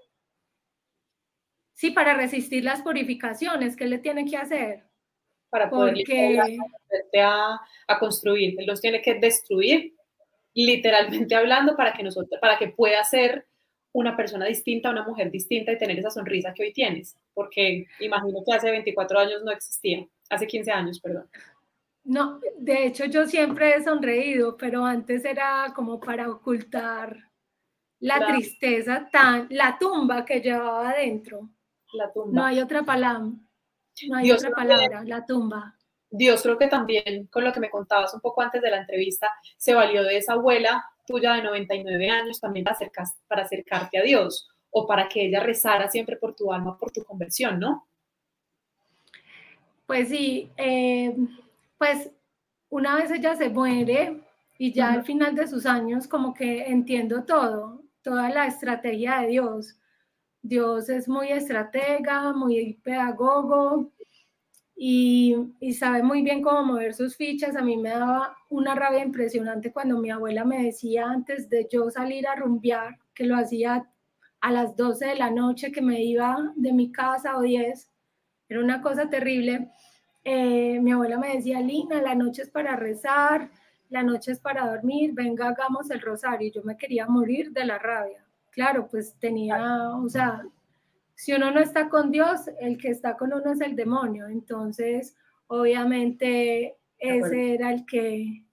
sí, 1.74 1.90
para 1.90 2.14
resistir 2.14 2.64
las 2.64 2.84
purificaciones 2.84 3.76
que 3.76 3.88
le 3.88 3.98
tiene 3.98 4.26
que 4.26 4.38
hacer. 4.38 4.86
Para 5.50 5.72
poder 5.72 5.96
Porque... 5.96 6.40
a, 7.20 7.60
a 7.88 8.00
construir, 8.00 8.56
él 8.60 8.68
los 8.68 8.80
tiene 8.80 9.02
que 9.02 9.16
destruir 9.16 9.96
literalmente 10.54 11.36
hablando, 11.36 11.76
para 11.76 11.94
que, 11.94 12.04
nosotros, 12.04 12.39
para 12.39 12.58
que 12.58 12.70
pueda 12.70 13.04
ser 13.04 13.48
una 13.94 14.18
persona 14.18 14.46
distinta, 14.46 14.89
una 14.89 15.04
mujer 15.04 15.32
distinta 15.32 15.72
y 15.72 15.78
tener 15.78 16.00
esa 16.00 16.10
sonrisa 16.10 16.54
que 16.54 16.63
hoy 16.63 16.74
tienes, 16.74 17.16
porque 17.34 17.86
imagino 18.00 18.44
que 18.46 18.54
hace 18.54 18.72
24 18.72 19.20
años 19.20 19.44
no 19.44 19.52
existía, 19.52 20.06
hace 20.30 20.48
15 20.48 20.72
años, 20.72 21.00
perdón. 21.00 21.30
No, 22.04 22.39
de 22.58 22.86
hecho 22.86 23.06
yo 23.06 23.28
siempre 23.28 23.76
he 23.76 23.84
sonreído, 23.84 24.58
pero 24.58 24.84
antes 24.84 25.24
era 25.24 25.72
como 25.76 26.00
para 26.00 26.30
ocultar 26.30 27.18
la, 28.00 28.28
tristeza 28.28 29.08
tan, 29.10 29.48
la 29.50 29.78
tumba 29.80 30.26
que 30.26 30.42
llevaba 30.42 30.89
adentro. 30.89 31.50
La 31.94 32.12
tumba. 32.12 32.32
No 32.34 32.46
hay 32.46 32.60
otra 32.60 32.84
palabra. 32.84 33.32
No 34.10 34.18
hay 34.18 34.32
otra 34.32 34.52
palabra, 34.52 35.04
la 35.06 35.26
tumba. 35.26 35.78
Dios 36.15 36.43
creo 36.43 36.60
que 36.60 36.67
también, 36.67 37.26
con 37.32 37.43
lo 37.43 37.52
que 37.52 37.60
me 37.60 37.71
contabas 37.71 38.13
un 38.13 38.21
poco 38.21 38.43
antes 38.43 38.62
de 38.62 38.69
la 38.69 38.78
entrevista, 38.78 39.32
se 39.58 39.73
valió 39.73 40.04
de 40.04 40.17
esa 40.17 40.34
abuela 40.34 40.86
tuya 41.08 41.34
de 41.34 41.41
99 41.41 42.08
años 42.08 42.39
también 42.39 42.63
para, 42.63 42.78
para 43.28 43.41
acercarte 43.41 43.97
a 43.97 44.04
Dios 44.04 44.47
o 44.69 44.86
para 44.86 45.10
que 45.10 45.26
ella 45.26 45.39
rezara 45.39 45.89
siempre 45.89 46.17
por 46.17 46.36
tu 46.36 46.54
alma, 46.54 46.78
por 46.78 46.91
tu 46.91 47.04
conversión, 47.04 47.60
¿no? 47.60 47.88
Pues 49.88 50.10
sí, 50.10 50.52
eh, 50.56 51.15
pues 51.80 52.12
una 52.69 52.95
vez 52.95 53.10
ella 53.10 53.36
se 53.36 53.49
muere 53.49 54.21
y 54.60 54.71
ya 54.71 54.93
al 54.93 55.04
final 55.04 55.34
de 55.34 55.47
sus 55.47 55.65
años 55.65 56.08
como 56.08 56.36
que 56.36 56.65
entiendo 56.65 57.23
todo, 57.23 57.82
toda 58.04 58.30
la 58.30 58.45
estrategia 58.45 59.21
de 59.21 59.30
Dios. 59.30 59.80
Dios 60.43 60.89
es 60.89 61.08
muy 61.08 61.30
estratega, 61.30 62.34
muy 62.34 62.76
pedagogo, 62.84 63.91
y, 64.86 65.74
sabe 65.80 66.04
muy 66.04 66.24
bien 66.24 66.41
cómo 66.41 66.65
mover 66.65 66.93
sus 66.93 67.15
fichas. 67.15 67.56
A 67.56 67.62
mí 67.62 67.78
me 67.78 67.91
daba 67.91 68.36
una 68.50 68.76
rabia 68.76 69.02
impresionante 69.02 69.72
cuando 69.72 69.98
mi 69.98 70.12
abuela 70.12 70.43
me 70.43 70.62
decía 70.62 71.06
antes 71.06 71.50
de 71.50 71.69
yo 71.72 71.89
salir 71.89 72.28
a 72.28 72.36
rumbear, 72.36 73.00
que 73.15 73.24
lo 73.24 73.38
hacía 73.38 73.89
a 74.41 74.52
las 74.52 74.76
12 74.76 75.06
de 75.06 75.15
la 75.15 75.32
noche, 75.32 75.72
que 75.72 75.82
me 75.82 76.04
iba 76.04 76.52
de 76.58 76.74
mi 76.74 76.91
casa 76.91 77.38
o 77.38 77.41
10. 77.43 77.91
Era 78.50 78.60
una 78.60 78.82
cosa 78.82 79.10
terrible. 79.10 79.72
Eh, 80.26 80.82
mi 80.82 80.91
abuela 80.91 81.17
me 81.17 81.34
decía, 81.34 81.62
Lina, 81.62 82.02
la 82.02 82.13
noche 82.13 82.41
es 82.41 82.50
para 82.50 82.76
rezar, 82.76 83.52
la 83.88 84.04
noche 84.04 84.34
es 84.34 84.39
para 84.41 84.67
dormir, 84.69 85.13
venga, 85.13 85.48
hagamos 85.48 85.91
el 85.91 86.02
rosario. 86.02 86.52
Yo 86.52 86.62
me 86.63 86.76
quería 86.76 87.08
morir 87.08 87.54
de 87.54 87.63
la 87.63 87.80
rabia. 87.80 88.26
Claro, 88.52 88.89
pues 88.89 89.15
tenía, 89.17 89.96
o 89.96 90.10
sea, 90.10 90.43
si 91.24 91.32
uno 91.32 91.52
no 91.52 91.62
está 91.62 91.88
con 91.88 92.12
Dios, 92.12 92.42
el 92.60 92.78
que 92.78 92.90
está 92.90 93.16
con 93.16 93.32
uno 93.32 93.54
es 93.54 93.62
el 93.62 93.78
demonio. 93.78 94.28
Entonces, 94.28 95.16
obviamente, 95.48 96.76
ese 96.98 97.54
era 97.54 97.72
el 97.72 97.86
que, 97.86 98.44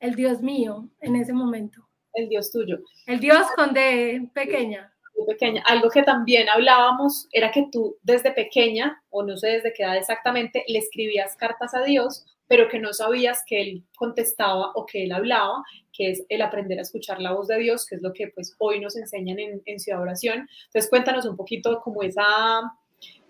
El 0.00 0.14
Dios 0.14 0.40
mío 0.40 0.88
en 1.00 1.16
ese 1.16 1.34
momento. 1.34 1.86
El 2.14 2.30
Dios 2.30 2.50
tuyo. 2.50 2.78
El 3.06 3.20
Dios 3.20 3.46
con 3.54 3.74
de 3.74 4.30
pequeña. 4.32 4.94
pequeña. 5.26 5.62
Algo 5.66 5.90
que 5.90 6.04
también 6.04 6.48
hablábamos 6.48 7.28
era 7.32 7.50
que 7.50 7.68
tú 7.70 7.98
desde 8.02 8.30
pequeña, 8.30 9.02
o 9.10 9.22
no 9.22 9.36
sé 9.36 9.48
desde 9.48 9.74
qué 9.74 9.82
edad 9.82 9.98
exactamente, 9.98 10.64
le 10.68 10.78
escribías 10.78 11.36
cartas 11.36 11.74
a 11.74 11.82
Dios, 11.82 12.24
pero 12.48 12.68
que 12.68 12.78
no 12.78 12.92
sabías 12.92 13.42
que 13.46 13.60
Él 13.60 13.84
contestaba 13.96 14.72
o 14.74 14.86
que 14.86 15.04
Él 15.04 15.12
hablaba, 15.12 15.62
que 15.92 16.10
es 16.10 16.24
el 16.28 16.42
aprender 16.42 16.78
a 16.78 16.82
escuchar 16.82 17.20
la 17.20 17.32
voz 17.32 17.48
de 17.48 17.58
Dios, 17.58 17.86
que 17.86 17.96
es 17.96 18.02
lo 18.02 18.12
que 18.12 18.28
pues 18.28 18.54
hoy 18.58 18.80
nos 18.80 18.96
enseñan 18.96 19.38
en, 19.38 19.62
en 19.64 19.80
Ciudad 19.80 20.00
Oración. 20.00 20.48
Entonces 20.66 20.90
cuéntanos 20.90 21.26
un 21.26 21.36
poquito 21.36 21.80
como 21.80 22.02
esa 22.02 22.62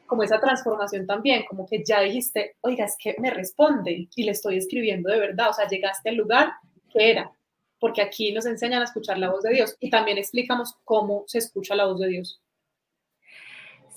como 0.07 0.23
esa 0.23 0.41
transformación 0.41 1.07
también, 1.07 1.45
como 1.49 1.67
que 1.67 1.83
ya 1.85 2.01
dijiste, 2.01 2.57
oiga, 2.61 2.85
es 2.85 2.97
que 2.99 3.17
me 3.19 3.31
responde 3.31 4.09
y 4.15 4.23
le 4.23 4.31
estoy 4.31 4.57
escribiendo 4.57 5.11
de 5.11 5.19
verdad, 5.19 5.51
o 5.51 5.53
sea, 5.53 5.67
llegaste 5.67 6.09
al 6.09 6.17
lugar 6.17 6.53
que 6.93 7.11
era, 7.11 7.33
porque 7.79 8.03
aquí 8.03 8.33
nos 8.33 8.47
enseñan 8.47 8.83
a 8.83 8.85
escuchar 8.85 9.19
la 9.19 9.31
voz 9.31 9.43
de 9.43 9.55
Dios 9.55 9.77
y 9.81 9.91
también 9.91 10.19
explicamos 10.19 10.77
cómo 10.85 11.25
se 11.27 11.39
escucha 11.39 11.75
la 11.75 11.87
voz 11.87 12.01
de 12.01 12.09
Dios. 12.09 12.41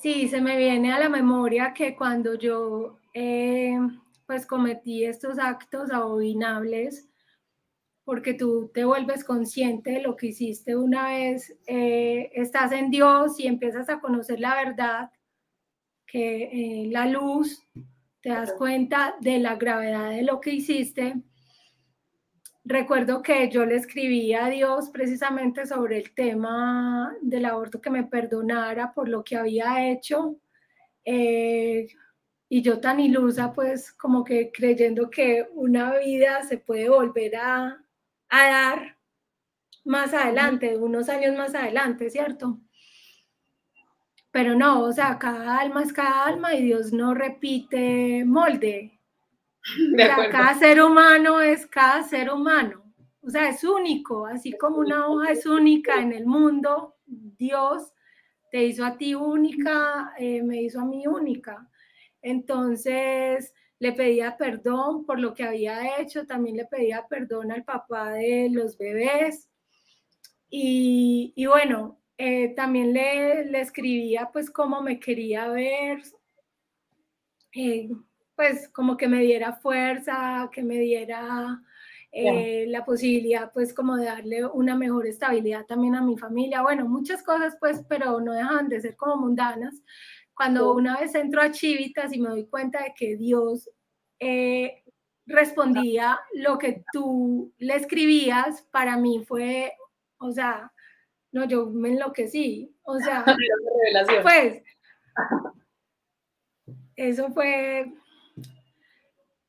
Sí, 0.02 0.28
se 0.30 0.42
me 0.42 0.58
viene 0.58 0.94
a 0.94 1.00
la 1.00 1.10
memoria 1.10 1.74
que 1.74 1.96
cuando 1.96 2.36
yo 2.36 2.98
eh, 3.14 3.78
pues 4.30 4.46
cometí 4.46 5.06
estos 5.06 5.40
actos 5.40 5.90
abominables, 5.90 7.10
porque 8.04 8.36
tú 8.36 8.70
te 8.72 8.86
vuelves 8.86 9.24
consciente 9.24 9.90
de 9.90 10.04
lo 10.04 10.16
que 10.16 10.28
hiciste 10.28 10.76
una 10.76 11.08
vez, 11.08 11.58
eh, 11.66 12.30
estás 12.36 12.72
en 12.74 12.92
Dios 12.92 13.40
y 13.40 13.48
empiezas 13.48 13.90
a 13.90 14.00
conocer 14.00 14.40
la 14.40 14.54
verdad, 14.54 15.10
que 16.06 16.44
eh, 16.44 16.90
la 16.92 17.08
luz, 17.08 17.68
te 18.22 18.30
das 18.30 18.54
cuenta 18.54 19.16
de 19.20 19.40
la 19.40 19.56
gravedad 19.56 20.12
de 20.12 20.22
lo 20.22 20.40
que 20.40 20.52
hiciste. 20.52 21.16
Recuerdo 22.64 23.24
que 23.24 23.50
yo 23.50 23.66
le 23.66 23.78
escribí 23.78 24.36
a 24.36 24.48
Dios 24.50 24.92
precisamente 24.92 25.66
sobre 25.66 25.98
el 25.98 26.14
tema 26.14 27.16
del 27.24 27.46
aborto, 27.46 27.82
que 27.82 27.90
me 27.90 28.04
perdonara 28.04 28.94
por 28.94 29.10
lo 29.10 29.24
que 29.24 29.38
había 29.38 29.90
hecho. 29.90 30.36
Eh, 31.04 31.88
y 32.50 32.64
yo 32.64 32.80
tan 32.80 33.00
ilusa, 33.00 33.54
pues 33.54 33.94
como 33.94 34.24
que 34.24 34.52
creyendo 34.52 35.10
que 35.12 35.48
una 35.54 36.00
vida 36.00 36.42
se 36.44 36.58
puede 36.58 36.90
volver 36.90 37.36
a, 37.36 37.84
a 38.30 38.48
dar 38.50 38.98
más 39.86 40.14
adelante, 40.14 40.76
unos 40.78 41.10
años 41.10 41.38
más 41.38 41.54
adelante, 41.54 42.10
¿cierto? 42.10 42.60
Pero 44.32 44.56
no, 44.56 44.82
o 44.82 44.92
sea, 44.92 45.18
cada 45.20 45.60
alma 45.60 45.84
es 45.84 45.94
cada 45.94 46.26
alma 46.26 46.54
y 46.56 46.64
Dios 46.64 46.92
no 46.92 47.14
repite 47.14 48.26
molde. 48.26 48.96
O 49.94 49.98
sea, 49.98 50.30
cada 50.32 50.54
ser 50.56 50.82
humano 50.82 51.42
es 51.42 51.68
cada 51.68 52.02
ser 52.02 52.32
humano. 52.32 52.82
O 53.22 53.30
sea, 53.30 53.50
es 53.50 53.64
único, 53.64 54.26
así 54.26 54.58
como 54.58 54.78
una 54.78 55.08
hoja 55.08 55.32
es 55.32 55.46
única 55.46 56.02
en 56.02 56.14
el 56.14 56.26
mundo, 56.26 56.96
Dios 57.06 57.94
te 58.52 58.64
hizo 58.64 58.86
a 58.86 58.98
ti 58.98 59.14
única, 59.14 60.14
eh, 60.18 60.42
me 60.42 60.62
hizo 60.62 60.80
a 60.80 60.86
mí 60.86 61.06
única. 61.06 61.70
Entonces, 62.22 63.54
le 63.80 63.94
pedía 63.94 64.38
perdón 64.38 65.06
por 65.06 65.20
lo 65.20 65.34
que 65.34 65.44
había 65.44 66.00
hecho, 66.00 66.26
también 66.26 66.58
le 66.58 66.66
pedía 66.66 67.08
perdón 67.08 67.52
al 67.52 67.64
papá 67.64 68.12
de 68.12 68.50
los 68.52 68.78
bebés. 68.78 69.50
Y, 70.50 71.34
y 71.36 71.46
bueno, 71.46 72.00
eh, 72.18 72.54
también 72.56 72.94
le, 72.94 73.46
le, 73.46 73.62
escribía 73.62 74.30
pues 74.34 74.50
cómo 74.50 74.82
me 74.82 75.00
quería 75.00 75.48
ver, 75.48 76.02
eh, 77.54 77.90
pues 78.36 78.68
como 78.70 78.98
que 78.98 79.08
me 79.08 79.22
diera 79.22 79.54
fuerza, 79.54 80.50
que 80.52 80.64
me 80.64 80.80
diera 80.80 81.62
eh, 82.12 82.66
la 82.68 82.84
posibilidad 82.86 83.52
pues 83.54 83.74
como 83.74 83.96
de 83.96 84.06
darle 84.06 84.46
una 84.46 84.76
mejor 84.76 85.06
estabilidad 85.08 85.66
también 85.66 85.96
a 85.96 86.02
mi 86.02 86.18
familia. 86.18 86.62
Bueno, 86.62 86.88
muchas 86.88 87.22
cosas 87.24 87.56
pues, 87.60 87.84
pero 87.88 88.20
no 88.20 88.34
dejan 88.34 88.68
de 88.70 88.82
ser 88.82 88.96
como 88.96 89.18
mundanas. 89.18 89.76
Cuando 90.40 90.72
una 90.72 91.02
vez 91.02 91.14
entro 91.16 91.42
a 91.42 91.52
Chivitas 91.52 92.14
y 92.14 92.22
me 92.22 92.30
doy 92.30 92.46
cuenta 92.48 92.82
de 92.82 92.94
que 92.96 93.18
Dios 93.18 93.70
respondía 95.26 96.18
lo 96.34 96.58
que 96.58 96.86
tú 96.94 97.54
le 97.58 97.76
escribías, 97.76 98.62
para 98.72 98.96
mí 98.96 99.26
fue, 99.28 99.74
o 100.18 100.32
sea, 100.32 100.72
no, 101.34 101.44
yo 101.44 101.66
me 101.66 101.90
enloquecí. 101.90 102.74
O 102.84 102.98
sea, 103.00 103.26
pues, 104.24 104.64
eso 106.96 107.30
fue, 107.34 107.92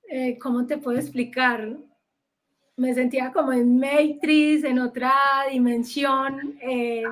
eh, 0.09 0.39
¿cómo 0.41 0.67
te 0.67 0.77
puedo 0.77 0.99
explicar? 0.99 1.77
Me 2.77 2.95
sentía 2.95 3.31
como 3.31 3.53
en 3.53 3.79
Matrix, 3.79 4.65
en 4.65 4.81
otra 4.81 5.15
dimensión. 5.53 6.59
Eh, 6.61 7.05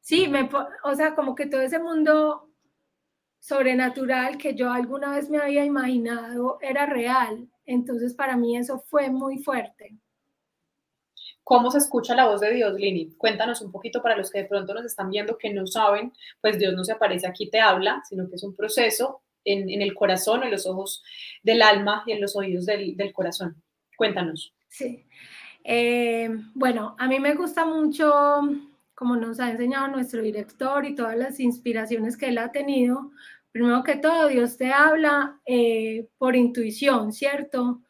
sí, 0.00 0.26
me, 0.26 0.48
o 0.84 0.94
sea, 0.94 1.14
como 1.14 1.34
que 1.34 1.44
todo 1.44 1.60
ese 1.60 1.78
mundo 1.78 2.45
sobrenatural 3.46 4.38
que 4.38 4.56
yo 4.56 4.72
alguna 4.72 5.14
vez 5.14 5.30
me 5.30 5.38
había 5.38 5.64
imaginado 5.64 6.58
era 6.60 6.84
real. 6.84 7.48
Entonces, 7.64 8.12
para 8.12 8.36
mí 8.36 8.56
eso 8.56 8.80
fue 8.88 9.08
muy 9.08 9.38
fuerte. 9.38 9.96
¿Cómo 11.44 11.70
se 11.70 11.78
escucha 11.78 12.16
la 12.16 12.26
voz 12.26 12.40
de 12.40 12.52
Dios, 12.52 12.74
Lini? 12.74 13.12
Cuéntanos 13.12 13.60
un 13.60 13.70
poquito 13.70 14.02
para 14.02 14.16
los 14.16 14.32
que 14.32 14.40
de 14.40 14.46
pronto 14.46 14.74
nos 14.74 14.84
están 14.84 15.10
viendo 15.10 15.38
que 15.38 15.54
no 15.54 15.64
saben, 15.64 16.12
pues 16.40 16.58
Dios 16.58 16.74
no 16.74 16.82
se 16.82 16.90
aparece 16.90 17.28
aquí, 17.28 17.48
te 17.48 17.60
habla, 17.60 18.02
sino 18.08 18.28
que 18.28 18.34
es 18.34 18.42
un 18.42 18.56
proceso 18.56 19.22
en, 19.44 19.80
el 19.80 19.94
corazón, 19.94 20.42
en 20.42 20.50
los 20.50 20.66
ojos 20.66 21.04
del 21.44 21.62
alma 21.62 22.02
y 22.04 22.12
en 22.12 22.20
los 22.20 22.34
oídos 22.34 22.66
del, 22.66 23.12
corazón. 23.12 23.62
Cuéntanos. 23.96 24.54
Sí. 24.66 25.06
Eh, 25.62 26.28
bueno, 26.54 26.96
a 26.98 27.06
mí 27.06 27.20
me 27.20 27.34
gusta 27.34 27.64
mucho, 27.64 28.40
como 28.96 29.14
nos 29.14 29.38
ha 29.38 29.48
enseñado 29.48 29.86
nuestro 29.86 30.22
director 30.22 30.84
y 30.84 30.96
todas 30.96 31.16
las 31.16 31.38
inspiraciones 31.38 32.16
que 32.16 32.26
él 32.26 32.38
ha 32.38 32.50
tenido. 32.50 33.12
Primero 33.56 33.82
que 33.82 33.96
todo, 33.96 34.28
Dios 34.28 34.56
te 34.56 34.72
habla 34.72 35.40
eh, 35.46 36.08
por 36.18 36.36
intuición, 36.36 37.12
¿cierto? 37.12 37.82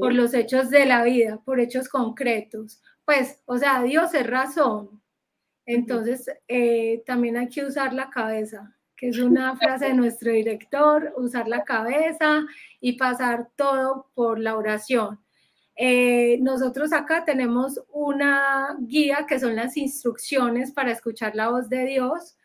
Por 0.00 0.12
los 0.12 0.34
hechos 0.34 0.70
de 0.70 0.86
la 0.86 1.02
vida, 1.02 1.40
por 1.44 1.60
hechos 1.60 1.88
concretos 1.88 2.80
pues, 3.08 3.40
o 3.46 3.56
sea, 3.56 3.82
Dios 3.82 4.12
es 4.12 4.26
razón. 4.26 5.00
Entonces, 5.64 6.30
eh, 6.46 7.02
también 7.06 7.38
hay 7.38 7.48
que 7.48 7.64
usar 7.64 7.94
la 7.94 8.10
cabeza, 8.10 8.76
que 8.94 9.08
es 9.08 9.18
una 9.18 9.56
frase 9.56 9.86
de 9.86 9.94
nuestro 9.94 10.30
director, 10.30 11.14
usar 11.16 11.48
la 11.48 11.64
cabeza 11.64 12.44
y 12.82 12.98
pasar 12.98 13.48
todo 13.56 14.10
por 14.14 14.38
la 14.38 14.58
oración. 14.58 15.18
Eh, 15.74 16.36
nosotros 16.42 16.92
acá 16.92 17.24
tenemos 17.24 17.80
una 17.92 18.76
guía 18.78 19.24
que 19.26 19.40
son 19.40 19.56
las 19.56 19.78
instrucciones 19.78 20.72
para 20.72 20.92
escuchar 20.92 21.34
la 21.34 21.48
voz 21.48 21.70
de 21.70 21.86
Dios, 21.86 22.36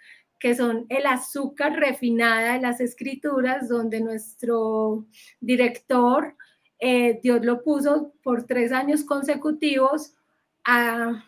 que 0.43 0.53
son 0.55 0.85
el 0.89 1.05
azúcar 1.05 1.79
refinada 1.79 2.55
de 2.55 2.59
las 2.59 2.81
escrituras, 2.81 3.69
donde 3.69 4.01
nuestro 4.01 5.05
director, 5.39 6.35
eh, 6.79 7.21
Dios 7.23 7.45
lo 7.45 7.63
puso 7.63 8.11
por 8.21 8.45
tres 8.45 8.73
años 8.73 9.05
consecutivos 9.05 10.13
a 10.65 11.23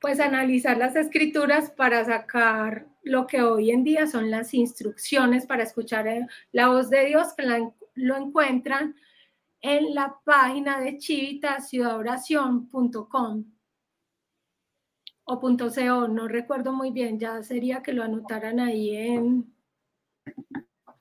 pues 0.00 0.20
analizar 0.20 0.78
las 0.78 0.94
escrituras 0.94 1.72
para 1.72 2.04
sacar 2.04 2.86
lo 3.02 3.26
que 3.26 3.42
hoy 3.42 3.72
en 3.72 3.82
día 3.82 4.06
son 4.06 4.30
las 4.30 4.54
instrucciones 4.54 5.44
para 5.44 5.64
escuchar 5.64 6.06
la 6.52 6.68
voz 6.68 6.88
de 6.90 7.06
Dios, 7.06 7.34
que 7.36 7.72
lo 7.96 8.16
encuentran 8.16 8.94
en 9.62 9.96
la 9.96 10.14
página 10.24 10.78
de 10.78 10.98
chivitasiudadoración.com 10.98 13.55
o 15.28 15.40
.co, 15.40 16.08
no 16.08 16.28
recuerdo 16.28 16.72
muy 16.72 16.90
bien, 16.90 17.18
ya 17.18 17.42
sería 17.42 17.82
que 17.82 17.92
lo 17.92 18.04
anotaran 18.04 18.60
ahí 18.60 18.96
en, 18.96 19.52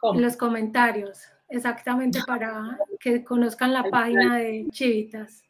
en 0.01 0.21
los 0.21 0.35
comentarios, 0.35 1.19
exactamente 1.47 2.19
para 2.25 2.77
que 2.99 3.23
conozcan 3.23 3.71
la 3.71 3.83
página 3.83 4.37
de 4.37 4.67
Chivitas. 4.71 5.43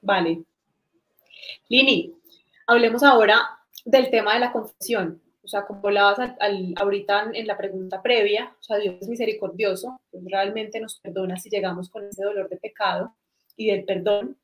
Vale. 0.00 0.44
Lini, 1.68 2.14
hablemos 2.68 3.02
ahora 3.02 3.40
del 3.84 4.10
tema 4.10 4.34
de 4.34 4.40
la 4.40 4.52
confesión. 4.52 5.20
O 5.42 5.48
sea, 5.48 5.66
como 5.66 5.80
hablabas 5.84 6.18
al, 6.40 6.72
ahorita 6.76 7.30
en 7.34 7.46
la 7.46 7.56
pregunta 7.56 8.00
previa, 8.00 8.54
o 8.58 8.62
sea, 8.62 8.78
Dios 8.78 8.96
es 9.00 9.08
misericordioso, 9.08 10.00
pues 10.10 10.22
realmente 10.26 10.80
nos 10.80 11.00
perdona 11.00 11.36
si 11.36 11.50
llegamos 11.50 11.90
con 11.90 12.04
ese 12.04 12.24
dolor 12.24 12.48
de 12.48 12.56
pecado 12.56 13.14
y 13.56 13.70
del 13.70 13.84
perdón. 13.84 14.38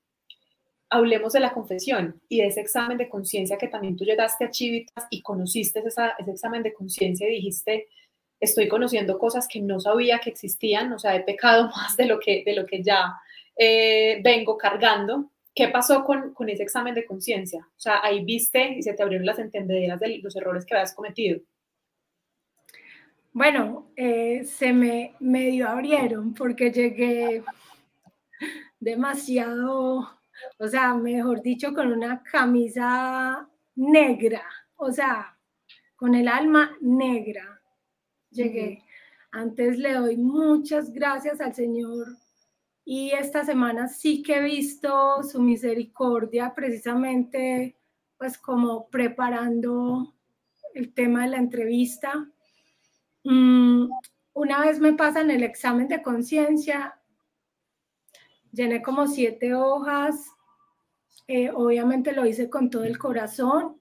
Hablemos 0.90 1.32
de 1.32 1.40
la 1.40 1.52
confesión 1.52 2.20
y 2.28 2.40
de 2.40 2.48
ese 2.48 2.60
examen 2.60 2.98
de 2.98 3.08
conciencia 3.08 3.56
que 3.56 3.68
también 3.68 3.96
tú 3.96 4.04
llegaste 4.04 4.44
a 4.44 4.50
Chivitas 4.50 5.06
y 5.08 5.22
conociste 5.22 5.82
ese 5.86 6.30
examen 6.30 6.62
de 6.62 6.74
conciencia 6.74 7.28
y 7.28 7.36
dijiste, 7.36 7.88
estoy 8.40 8.68
conociendo 8.68 9.18
cosas 9.18 9.46
que 9.46 9.60
no 9.60 9.78
sabía 9.78 10.18
que 10.18 10.30
existían, 10.30 10.92
o 10.92 10.98
sea, 10.98 11.14
he 11.14 11.22
pecado 11.22 11.70
más 11.76 11.96
de 11.96 12.06
lo 12.06 12.18
que, 12.18 12.42
de 12.44 12.54
lo 12.54 12.66
que 12.66 12.82
ya 12.82 13.14
eh, 13.56 14.20
vengo 14.22 14.58
cargando. 14.58 15.30
¿Qué 15.54 15.68
pasó 15.68 16.04
con, 16.04 16.32
con 16.32 16.48
ese 16.48 16.62
examen 16.62 16.94
de 16.94 17.04
conciencia? 17.04 17.68
O 17.76 17.80
sea, 17.80 18.00
ahí 18.02 18.24
viste 18.24 18.76
y 18.78 18.82
se 18.82 18.94
te 18.94 19.02
abrieron 19.02 19.26
las 19.26 19.38
entendederas 19.38 20.00
de 20.00 20.18
los 20.18 20.34
errores 20.36 20.64
que 20.64 20.74
habías 20.74 20.94
cometido. 20.94 21.40
Bueno, 23.32 23.92
eh, 23.96 24.44
se 24.44 24.72
me 24.72 25.14
medio 25.20 25.68
abrieron 25.68 26.34
porque 26.34 26.72
llegué, 26.72 27.44
demasiado, 28.80 30.19
o 30.58 30.68
sea, 30.68 30.94
mejor 30.94 31.42
dicho, 31.42 31.74
con 31.74 31.92
una 31.92 32.22
camisa 32.22 33.48
negra, 33.74 34.42
o 34.76 34.90
sea, 34.92 35.36
con 35.96 36.14
el 36.14 36.28
alma 36.28 36.76
negra. 36.80 37.60
Llegué. 38.30 38.84
Antes 39.32 39.78
le 39.78 39.92
doy 39.94 40.16
muchas 40.16 40.92
gracias 40.92 41.40
al 41.40 41.54
Señor 41.54 42.06
y 42.84 43.12
esta 43.12 43.44
semana 43.44 43.86
sí 43.86 44.22
que 44.22 44.38
he 44.38 44.42
visto 44.42 45.22
su 45.22 45.40
misericordia 45.40 46.52
precisamente 46.54 47.76
pues 48.18 48.36
como 48.36 48.88
preparando 48.88 50.14
el 50.74 50.92
tema 50.92 51.22
de 51.22 51.28
la 51.28 51.38
entrevista. 51.38 52.28
Mm, 53.24 53.88
una 54.32 54.60
vez 54.60 54.78
me 54.80 54.92
pasan 54.92 55.30
el 55.30 55.42
examen 55.42 55.88
de 55.88 56.02
conciencia, 56.02 56.99
llené 58.52 58.82
como 58.82 59.06
siete 59.06 59.54
hojas, 59.54 60.30
eh, 61.28 61.50
obviamente 61.50 62.12
lo 62.12 62.26
hice 62.26 62.50
con 62.50 62.70
todo 62.70 62.84
el 62.84 62.98
corazón 62.98 63.80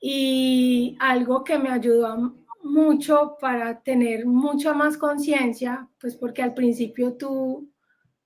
y 0.00 0.96
algo 1.00 1.44
que 1.44 1.58
me 1.58 1.70
ayudó 1.70 2.34
mucho 2.62 3.36
para 3.40 3.80
tener 3.82 4.26
mucha 4.26 4.72
más 4.74 4.96
conciencia, 4.96 5.88
pues 6.00 6.16
porque 6.16 6.42
al 6.42 6.54
principio 6.54 7.14
tú, 7.14 7.70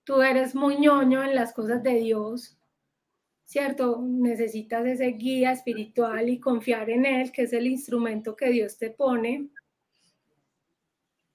tú 0.05 0.23
eres 0.23 0.55
muy 0.55 0.79
ñoño 0.79 1.23
en 1.23 1.35
las 1.35 1.53
cosas 1.53 1.83
de 1.83 1.95
Dios, 1.95 2.59
¿cierto? 3.45 4.01
Necesitas 4.03 4.87
ese 4.87 5.07
guía 5.09 5.53
espiritual 5.53 6.29
y 6.29 6.41
confiar 6.41 6.91
en 6.91 7.07
Él, 7.07 7.33
que 7.33 7.43
es 7.43 7.53
el 7.53 7.67
instrumento 7.67 8.35
que 8.37 8.51
Dios 8.51 8.79
te 8.79 8.91
pone. 8.91 9.49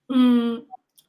Mm, 0.07 0.57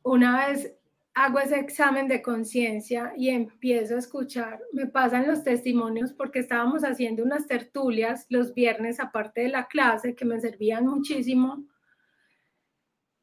una 0.02 0.46
vez 0.46 0.77
hago 1.18 1.40
ese 1.40 1.58
examen 1.58 2.06
de 2.06 2.22
conciencia 2.22 3.12
y 3.16 3.30
empiezo 3.30 3.96
a 3.96 3.98
escuchar, 3.98 4.60
me 4.72 4.86
pasan 4.86 5.26
los 5.26 5.42
testimonios 5.42 6.12
porque 6.12 6.38
estábamos 6.38 6.84
haciendo 6.84 7.24
unas 7.24 7.48
tertulias 7.48 8.26
los 8.28 8.54
viernes 8.54 9.00
aparte 9.00 9.40
de 9.40 9.48
la 9.48 9.66
clase 9.66 10.14
que 10.14 10.24
me 10.24 10.40
servían 10.40 10.86
muchísimo 10.86 11.64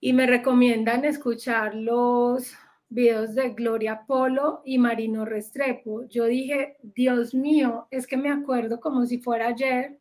y 0.02 0.12
me 0.12 0.28
recomiendan 0.28 1.06
escuchar 1.06 1.74
los 1.74 2.54
videos 2.90 3.34
de 3.34 3.52
Gloria 3.52 4.04
Polo 4.06 4.62
y 4.66 4.78
Marino 4.78 5.24
Restrepo. 5.24 6.06
Yo 6.10 6.26
dije, 6.26 6.76
Dios 6.84 7.34
mío, 7.34 7.88
es 7.92 8.08
que 8.08 8.18
me 8.18 8.30
acuerdo 8.30 8.82
como 8.82 9.06
si 9.06 9.20
fuera 9.20 9.48
ayer, 9.48 9.98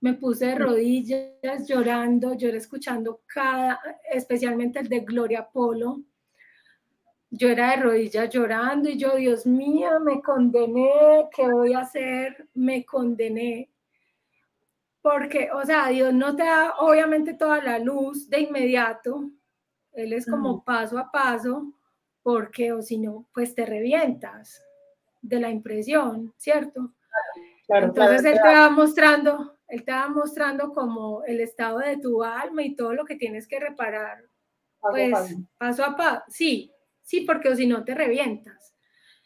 me 0.00 0.12
puse 0.12 0.48
de 0.48 0.54
rodillas 0.54 1.66
llorando, 1.66 2.34
lloré 2.34 2.58
escuchando 2.58 3.22
cada, 3.26 3.80
especialmente 4.12 4.80
el 4.80 4.88
de 4.90 5.00
Gloria 5.00 5.48
Polo 5.50 6.02
yo 7.30 7.48
era 7.48 7.70
de 7.70 7.82
rodillas 7.82 8.30
llorando 8.30 8.88
y 8.88 8.96
yo, 8.96 9.16
Dios 9.16 9.46
mío, 9.46 10.00
me 10.00 10.22
condené, 10.22 11.28
¿qué 11.34 11.46
voy 11.50 11.74
a 11.74 11.80
hacer? 11.80 12.48
Me 12.54 12.84
condené. 12.84 13.70
Porque, 15.02 15.50
o 15.52 15.64
sea, 15.64 15.88
Dios 15.88 16.12
no 16.14 16.34
te 16.34 16.44
da 16.44 16.74
obviamente 16.78 17.34
toda 17.34 17.62
la 17.62 17.78
luz 17.78 18.28
de 18.28 18.40
inmediato, 18.40 19.30
Él 19.92 20.12
es 20.12 20.26
como 20.26 20.64
paso 20.64 20.98
a 20.98 21.10
paso, 21.10 21.72
porque 22.22 22.72
o 22.72 22.82
si 22.82 22.98
no, 22.98 23.28
pues 23.32 23.54
te 23.54 23.64
revientas 23.64 24.62
de 25.20 25.40
la 25.40 25.50
impresión, 25.50 26.32
¿cierto? 26.36 26.92
Entonces 27.68 28.24
Él 28.24 28.38
te 28.42 28.48
va 28.48 28.70
mostrando, 28.70 29.58
Él 29.68 29.84
te 29.84 29.92
va 29.92 30.08
mostrando 30.08 30.72
como 30.72 31.22
el 31.24 31.40
estado 31.40 31.78
de 31.78 31.98
tu 31.98 32.24
alma 32.24 32.62
y 32.62 32.74
todo 32.74 32.94
lo 32.94 33.04
que 33.04 33.16
tienes 33.16 33.46
que 33.46 33.60
reparar, 33.60 34.24
pues 34.80 35.36
paso 35.58 35.84
a 35.84 35.96
paso, 35.96 36.22
sí, 36.28 36.72
sí, 37.08 37.22
porque 37.22 37.48
o 37.48 37.56
si 37.56 37.66
no 37.66 37.84
te 37.84 37.94
revientas. 37.94 38.74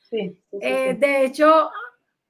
Sí, 0.09 0.39
eh, 0.61 0.95
de 0.97 1.25
hecho, 1.25 1.69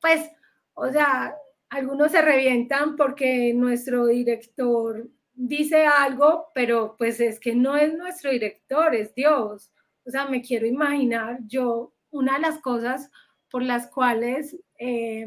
pues, 0.00 0.30
o 0.72 0.90
sea, 0.90 1.36
algunos 1.68 2.10
se 2.10 2.22
revientan 2.22 2.96
porque 2.96 3.52
nuestro 3.52 4.06
director 4.06 5.10
dice 5.34 5.84
algo, 5.84 6.48
pero 6.54 6.96
pues 6.96 7.20
es 7.20 7.38
que 7.38 7.54
no 7.54 7.76
es 7.76 7.92
nuestro 7.94 8.30
director, 8.30 8.94
es 8.94 9.14
Dios. 9.14 9.70
O 10.06 10.10
sea, 10.10 10.26
me 10.26 10.40
quiero 10.40 10.66
imaginar 10.66 11.40
yo, 11.46 11.92
una 12.10 12.34
de 12.34 12.40
las 12.40 12.58
cosas 12.60 13.10
por 13.50 13.62
las 13.62 13.88
cuales 13.88 14.56
eh, 14.78 15.26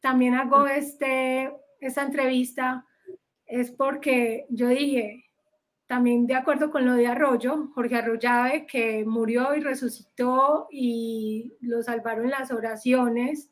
también 0.00 0.34
hago 0.34 0.66
este, 0.66 1.52
esta 1.80 2.02
entrevista 2.02 2.86
es 3.44 3.70
porque 3.72 4.46
yo 4.48 4.68
dije, 4.68 5.25
también 5.86 6.26
de 6.26 6.34
acuerdo 6.34 6.70
con 6.70 6.84
lo 6.84 6.94
de 6.94 7.06
Arroyo, 7.06 7.68
Jorge 7.74 7.96
Arroyave, 7.96 8.66
que 8.66 9.04
murió 9.04 9.54
y 9.54 9.60
resucitó 9.60 10.66
y 10.70 11.54
lo 11.60 11.82
salvaron 11.82 12.28
las 12.28 12.50
oraciones. 12.50 13.50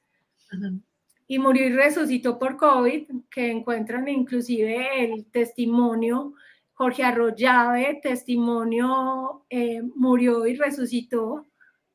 Y 1.27 1.38
murió 1.38 1.66
y 1.66 1.73
resucitó 1.73 2.38
por 2.38 2.57
COVID, 2.57 3.09
que 3.31 3.51
encuentran 3.51 4.09
inclusive 4.09 5.05
el 5.05 5.27
testimonio. 5.27 6.35
Jorge 6.75 7.05
Arroyave, 7.05 8.01
testimonio, 8.03 9.47
eh, 9.49 9.81
murió 9.94 10.47
y 10.47 10.57
resucitó. 10.57 11.47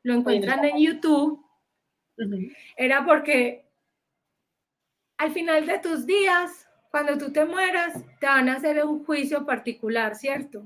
Lo 0.04 0.13
encuentran 0.13 0.63
en 0.63 0.78
YouTube. 0.78 1.43
Era 2.78 3.06
porque 3.06 3.65
al 5.17 5.32
final 5.32 5.65
de 5.65 5.80
tus 5.80 6.06
días 6.06 6.68
cuando 6.89 7.17
tú 7.17 7.32
te 7.32 7.45
mueras, 7.45 7.93
te 8.19 8.25
van 8.25 8.49
a 8.49 8.56
hacer 8.56 8.84
un 8.84 9.06
juicio 9.06 9.45
particular, 9.45 10.15
¿cierto? 10.15 10.63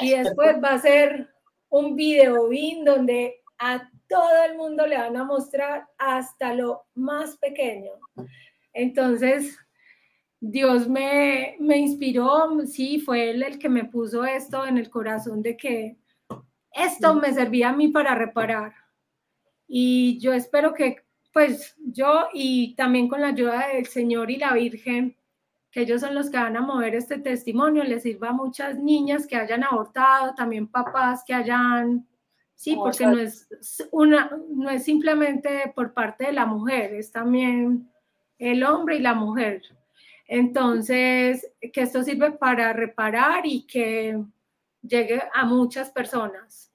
Y 0.00 0.10
después 0.10 0.62
va 0.62 0.74
a 0.74 0.78
ser 0.78 1.28
un 1.68 1.96
video 1.96 2.48
bin 2.48 2.84
donde 2.84 3.42
a 3.58 3.90
todo 4.08 4.44
el 4.44 4.56
mundo 4.56 4.86
le 4.86 4.98
van 4.98 5.16
a 5.16 5.24
mostrar 5.24 5.86
hasta 5.98 6.54
lo 6.54 6.84
más 6.94 7.36
pequeño. 7.38 7.92
Entonces, 8.72 9.58
Dios 10.38 10.88
me, 10.88 11.56
me 11.60 11.78
inspiró, 11.78 12.48
sí, 12.66 13.00
fue 13.00 13.30
él 13.30 13.42
el 13.42 13.58
que 13.58 13.68
me 13.68 13.84
puso 13.84 14.24
esto 14.24 14.66
en 14.66 14.78
el 14.78 14.90
corazón 14.90 15.42
de 15.42 15.56
que 15.56 15.96
esto 16.72 17.14
me 17.14 17.32
servía 17.32 17.70
a 17.70 17.76
mí 17.76 17.88
para 17.88 18.14
reparar. 18.14 18.74
Y 19.66 20.18
yo 20.18 20.32
espero 20.32 20.74
que, 20.74 20.96
pues 21.32 21.74
yo 21.78 22.28
y 22.32 22.74
también 22.74 23.08
con 23.08 23.20
la 23.20 23.28
ayuda 23.28 23.68
del 23.68 23.86
Señor 23.86 24.30
y 24.30 24.36
la 24.36 24.52
Virgen, 24.52 25.16
que 25.72 25.80
ellos 25.80 26.02
son 26.02 26.14
los 26.14 26.30
que 26.30 26.36
van 26.36 26.56
a 26.56 26.60
mover 26.60 26.94
este 26.94 27.18
testimonio, 27.18 27.82
les 27.82 28.02
sirva 28.02 28.28
a 28.28 28.34
muchas 28.34 28.78
niñas 28.78 29.26
que 29.26 29.36
hayan 29.36 29.64
abortado, 29.64 30.34
también 30.34 30.68
papás 30.68 31.24
que 31.26 31.32
hayan, 31.32 32.06
sí, 32.54 32.76
porque 32.76 33.06
no 33.06 33.18
es 33.18 33.48
una, 33.90 34.30
no 34.50 34.68
es 34.68 34.84
simplemente 34.84 35.72
por 35.74 35.94
parte 35.94 36.26
de 36.26 36.32
la 36.32 36.44
mujer, 36.44 36.92
es 36.92 37.10
también 37.10 37.90
el 38.38 38.62
hombre 38.64 38.96
y 38.96 39.00
la 39.00 39.14
mujer. 39.14 39.62
Entonces, 40.28 41.50
que 41.72 41.80
esto 41.80 42.02
sirve 42.02 42.32
para 42.32 42.74
reparar 42.74 43.46
y 43.46 43.66
que 43.66 44.22
llegue 44.82 45.22
a 45.32 45.46
muchas 45.46 45.90
personas. 45.90 46.70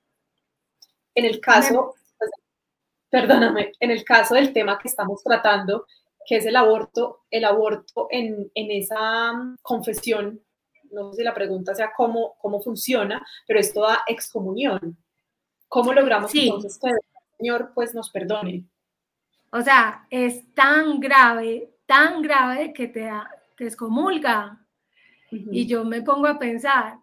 En 1.14 1.26
el 1.26 1.40
caso, 1.40 1.94
perdóname, 3.12 3.74
en 3.80 3.92
el 3.92 4.04
caso 4.04 4.34
del 4.34 4.54
tema 4.54 4.80
que 4.80 4.88
estamos 4.88 5.24
tratando, 5.24 5.86
que 6.28 6.36
es 6.36 6.46
el 6.46 6.58
aborto, 6.58 7.22
el 7.32 7.46
aborto 7.46 8.10
en, 8.12 8.52
esa 8.54 9.32
mm, 9.32 9.56
confesión, 9.62 10.42
no 10.92 11.12
sé 11.12 11.20
si 11.20 11.24
la 11.24 11.34
pregunta 11.34 11.74
sea 11.74 11.92
cómo, 11.96 12.36
cómo 12.40 12.62
funciona, 12.62 13.26
pero 13.48 13.62
es 13.62 13.74
toda 13.74 14.04
excomunión. 14.06 14.98
¿Cómo 15.70 15.94
logramos 15.94 16.34
entonces 16.36 16.78
que 16.80 16.90
el 16.90 16.98
Señor 17.38 17.72
pues 17.74 17.96
nos 17.96 18.10
perdone? 18.10 18.65
O 19.52 19.62
sea, 19.62 20.06
es 20.10 20.54
tan 20.54 21.00
grave, 21.00 21.73
tan 21.86 22.21
grave 22.21 22.73
que 22.73 22.88
te, 22.88 23.10
te 23.56 23.65
excomulga. 23.65 24.65
Y 25.32 25.65
yo 25.65 25.84
me 25.84 26.02
pongo 26.02 26.28
a 26.28 26.40
pensar, 26.40 27.00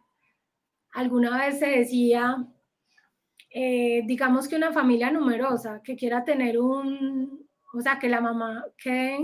alguna 0.92 1.38
vez 1.38 1.58
se 1.58 1.66
decía, 1.66 2.46
eh, 3.50 4.02
digamos 4.06 4.48
que 4.48 4.56
una 4.56 4.72
familia 4.72 5.10
numerosa 5.10 5.82
que 5.82 5.94
quiera 5.94 6.24
tener 6.24 6.58
un, 6.58 7.43
o 7.74 7.80
sea, 7.80 7.98
que 7.98 8.08
la 8.08 8.20
mamá 8.20 8.64
quede 8.76 9.18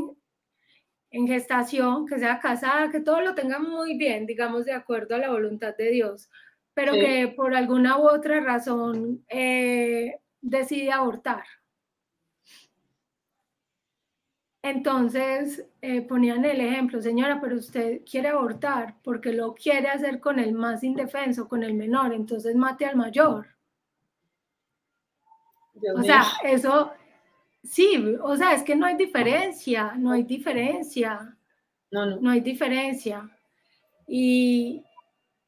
en, 1.11 1.27
gestación, 1.27 2.07
que 2.07 2.19
sea 2.19 2.39
casada, 2.41 2.91
que 2.91 3.01
todo 3.01 3.21
lo 3.21 3.35
tenga 3.35 3.59
muy 3.59 3.97
bien, 3.97 4.27
digamos, 4.27 4.65
de 4.65 4.73
acuerdo 4.73 5.15
a 5.15 5.19
la 5.19 5.31
voluntad 5.31 5.77
de 5.77 5.91
Dios, 5.91 6.31
pero 6.75 6.93
que 6.93 7.33
por 7.37 7.55
alguna 7.55 7.99
u 7.99 8.09
otra 8.09 8.41
razón 8.41 9.25
eh, 9.29 10.21
decide 10.41 10.93
abortar. 10.93 11.45
Entonces 14.63 15.67
eh, 15.81 16.03
ponían 16.03 16.45
el 16.45 16.61
ejemplo, 16.61 17.01
señora, 17.01 17.41
pero 17.41 17.57
usted 17.57 18.03
quiere 18.09 18.29
abortar 18.29 18.97
porque 19.03 19.33
lo 19.33 19.55
quiere 19.55 19.89
hacer 19.89 20.21
con 20.21 20.39
el 20.39 20.53
más 20.53 20.85
indefenso, 20.85 21.49
con 21.49 21.63
el 21.63 21.75
menor, 21.75 22.13
entonces 22.13 22.55
mate 22.55 22.85
al 22.85 22.97
mayor. 22.97 23.47
o 25.97 26.03
sea, 26.03 26.25
eso, 26.45 26.93
Sí, 27.63 28.17
o 28.23 28.37
sea, 28.37 28.55
es 28.55 28.63
que 28.63 28.75
no 28.75 28.87
hay 28.87 28.97
diferencia, 28.97 29.95
no 29.97 30.13
hay 30.13 30.23
diferencia. 30.23 31.37
No, 31.91 32.07
no. 32.07 32.21
no 32.21 32.31
hay 32.31 32.41
diferencia. 32.41 33.31
Y, 34.07 34.85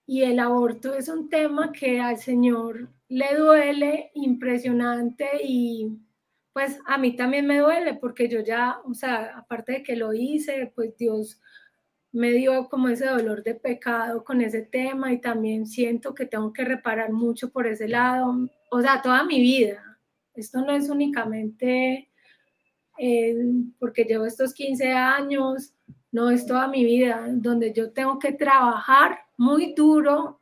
y 0.06 0.22
el 0.22 0.38
aborto 0.38 0.94
es 0.94 1.08
un 1.08 1.28
tema 1.28 1.72
que 1.72 2.00
al 2.00 2.18
Señor 2.18 2.90
le 3.08 3.36
duele 3.36 4.10
impresionante 4.14 5.28
y 5.44 5.98
pues 6.52 6.78
a 6.86 6.98
mí 6.98 7.16
también 7.16 7.46
me 7.46 7.58
duele 7.58 7.94
porque 7.94 8.28
yo 8.28 8.40
ya, 8.40 8.78
o 8.84 8.94
sea, 8.94 9.36
aparte 9.38 9.72
de 9.72 9.82
que 9.82 9.96
lo 9.96 10.12
hice, 10.12 10.70
pues 10.74 10.96
Dios 10.96 11.40
me 12.12 12.30
dio 12.32 12.68
como 12.68 12.88
ese 12.88 13.06
dolor 13.06 13.42
de 13.42 13.54
pecado 13.54 14.22
con 14.24 14.42
ese 14.42 14.62
tema 14.62 15.12
y 15.12 15.20
también 15.20 15.66
siento 15.66 16.14
que 16.14 16.26
tengo 16.26 16.52
que 16.52 16.64
reparar 16.64 17.10
mucho 17.12 17.50
por 17.50 17.66
ese 17.66 17.88
lado, 17.88 18.48
o 18.70 18.80
sea, 18.82 19.00
toda 19.02 19.24
mi 19.24 19.40
vida. 19.40 19.91
Esto 20.34 20.60
no 20.60 20.72
es 20.72 20.88
únicamente 20.88 22.10
eh, 22.98 23.34
porque 23.78 24.04
llevo 24.04 24.26
estos 24.26 24.52
15 24.54 24.92
años, 24.92 25.74
no 26.10 26.30
es 26.30 26.46
toda 26.46 26.68
mi 26.68 26.84
vida, 26.84 27.26
donde 27.30 27.72
yo 27.72 27.92
tengo 27.92 28.18
que 28.18 28.32
trabajar 28.32 29.18
muy 29.36 29.74
duro 29.74 30.40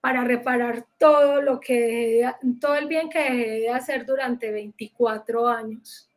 para 0.00 0.24
reparar 0.24 0.84
todo 0.98 1.40
lo 1.40 1.60
que 1.60 2.28
todo 2.60 2.74
el 2.74 2.88
bien 2.88 3.08
que 3.08 3.20
dejé 3.20 3.60
de 3.60 3.68
hacer 3.70 4.04
durante 4.04 4.50
24 4.50 5.46
años. 5.46 6.08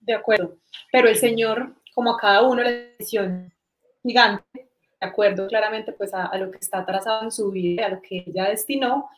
De 0.00 0.14
acuerdo, 0.14 0.58
pero 0.92 1.08
el 1.08 1.16
Señor, 1.16 1.74
como 1.94 2.14
a 2.14 2.18
cada 2.18 2.42
uno 2.42 2.62
le 2.62 2.94
decisión 2.98 3.52
gigante, 4.02 4.65
acuerdo 5.06 5.46
claramente 5.48 5.92
pues 5.92 6.12
a, 6.14 6.36
lo 6.36 6.50
que 6.50 6.58
está 6.58 6.84
trazado 6.84 7.24
en 7.24 7.30
su 7.30 7.50
vida, 7.50 7.86
a 7.86 7.90
lo 7.90 8.02
que 8.02 8.24
ella 8.26 8.48
destinó, 8.48 9.08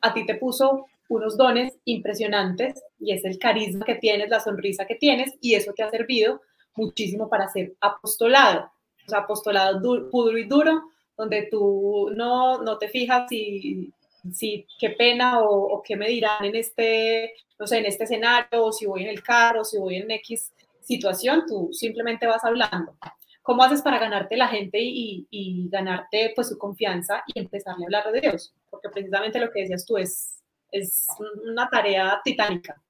a 0.00 0.14
ti 0.14 0.26
te 0.26 0.34
puso 0.34 0.86
unos 1.08 1.36
dones 1.36 1.74
impresionantes 1.84 2.82
y 2.98 3.12
es 3.12 3.24
el 3.24 3.38
carisma 3.38 3.84
que 3.84 3.96
tienes, 3.96 4.30
la 4.30 4.40
sonrisa 4.40 4.86
que 4.86 4.94
tienes 4.94 5.34
y 5.40 5.54
eso 5.54 5.72
te 5.72 5.82
ha 5.82 5.90
servido 5.90 6.40
muchísimo 6.76 7.28
para 7.28 7.44
hacer 7.44 7.74
apostolado, 7.80 8.70
o 9.06 9.08
sea, 9.08 9.20
apostolado 9.20 10.10
puro 10.10 10.36
y 10.38 10.44
duro, 10.44 10.82
donde 11.16 11.48
tú 11.50 12.10
no, 12.14 12.62
no 12.62 12.78
te 12.78 12.88
fijas 12.88 13.28
si, 13.28 13.92
si 14.32 14.66
qué 14.78 14.90
pena 14.90 15.40
o, 15.40 15.82
qué 15.82 15.96
me 15.96 16.08
dirán 16.08 16.44
en 16.44 16.56
este, 16.56 17.34
no 17.58 17.66
sé, 17.66 17.78
en 17.78 17.86
este 17.86 18.04
escenario, 18.04 18.64
o 18.64 18.72
si 18.72 18.86
voy 18.86 19.02
en 19.02 19.10
el 19.10 19.22
carro, 19.22 19.64
si 19.64 19.78
voy 19.78 19.96
en 19.96 20.10
X 20.10 20.52
situación, 20.80 21.44
tú 21.46 21.70
simplemente 21.72 22.26
vas 22.26 22.44
hablando. 22.44 22.96
¿Cómo 23.44 23.62
haces 23.62 23.82
para 23.82 24.00
ganarte 24.00 24.36
la 24.36 24.48
gente 24.48 24.78
y, 24.80 25.68
ganarte 25.70 26.32
pues 26.34 26.48
su 26.48 26.58
confianza 26.58 27.22
y 27.26 27.38
empezar 27.38 27.74
a 27.74 27.84
hablar 27.84 28.10
de 28.10 28.20
Dios? 28.20 28.52
Porque 28.68 28.88
precisamente 28.88 29.38
lo 29.38 29.52
que 29.52 29.60
decías 29.60 29.86
tú 29.86 29.96
es, 29.96 30.42
es 30.72 31.06
una 31.46 31.68
tarea 31.68 32.20
titánica. 32.24 32.82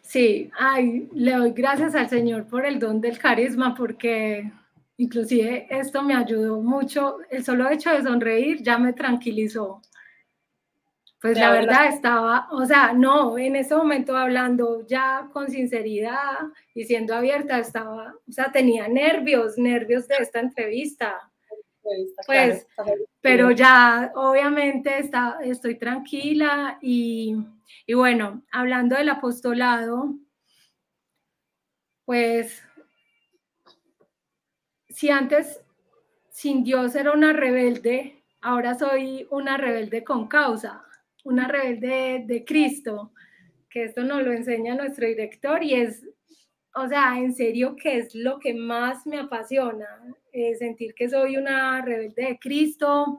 Sí, 0.00 0.50
ay, 0.58 1.08
le 1.12 1.32
doy 1.32 1.52
gracias 1.52 1.94
al 1.94 2.08
Señor 2.08 2.48
por 2.48 2.66
el 2.66 2.80
don 2.80 3.00
del 3.00 3.18
carisma, 3.18 3.74
porque 3.74 4.50
Inclusive 5.02 5.66
esto 5.68 6.02
me 6.02 6.14
ayudó 6.14 6.60
mucho, 6.60 7.18
el 7.28 7.44
solo 7.44 7.68
hecho 7.68 7.90
de 7.90 8.02
sonreír 8.02 8.62
ya 8.62 8.78
me 8.78 8.92
tranquilizó. 8.92 9.82
Pues 11.22 11.38
la 11.38 11.52
verdad. 11.52 11.86
estaba, 11.86 12.48
o 12.50 12.66
sea, 12.66 12.92
no, 12.92 13.38
en 13.38 13.54
ese 13.54 13.76
momento 13.76 14.16
hablando 14.16 14.84
ya 14.88 15.30
con 15.32 15.48
sinceridad 15.48 16.38
y 16.74 16.84
siendo 16.84 17.14
abierta, 17.14 17.60
estaba, 17.60 18.16
o 18.28 18.32
sea, 18.32 18.50
tenía 18.50 18.88
nervios, 18.88 19.56
nervios 19.56 20.08
de 20.08 20.16
esta 20.16 20.40
entrevista. 20.40 21.30
Pues, 22.26 22.66
pero 23.20 23.52
ya 23.52 24.10
obviamente 24.16 24.98
está, 24.98 25.38
estoy 25.42 25.76
tranquila 25.76 26.78
y, 26.80 27.36
y 27.86 27.94
bueno, 27.94 28.42
hablando 28.50 28.96
del 28.96 29.08
apostolado, 29.08 30.16
pues 32.04 32.62
si 34.88 35.10
antes 35.10 35.60
sin 36.30 36.64
Dios 36.64 36.96
era 36.96 37.12
una 37.12 37.32
rebelde, 37.32 38.24
ahora 38.40 38.74
soy 38.74 39.28
una 39.30 39.56
rebelde 39.56 40.02
con 40.02 40.26
causa, 40.26 40.84
una 41.22 41.48
rebelde 41.48 42.24
de 42.26 42.44
Cristo, 42.44 43.12
que 43.68 43.84
esto 43.84 44.02
nos 44.04 44.22
lo 44.22 44.32
enseña 44.32 44.74
nuestro 44.74 45.06
director 45.06 45.62
y 45.62 45.74
es, 45.74 46.06
o 46.74 46.88
sea, 46.88 47.18
en 47.18 47.34
serio 47.34 47.76
que 47.76 47.98
es 47.98 48.14
lo 48.14 48.38
que 48.38 48.54
más 48.54 49.06
me 49.06 49.18
apasiona, 49.18 49.86
eh, 50.32 50.54
sentir 50.56 50.94
que 50.94 51.08
soy 51.08 51.36
una 51.36 51.82
rebelde 51.82 52.26
de 52.26 52.38
Cristo, 52.38 53.18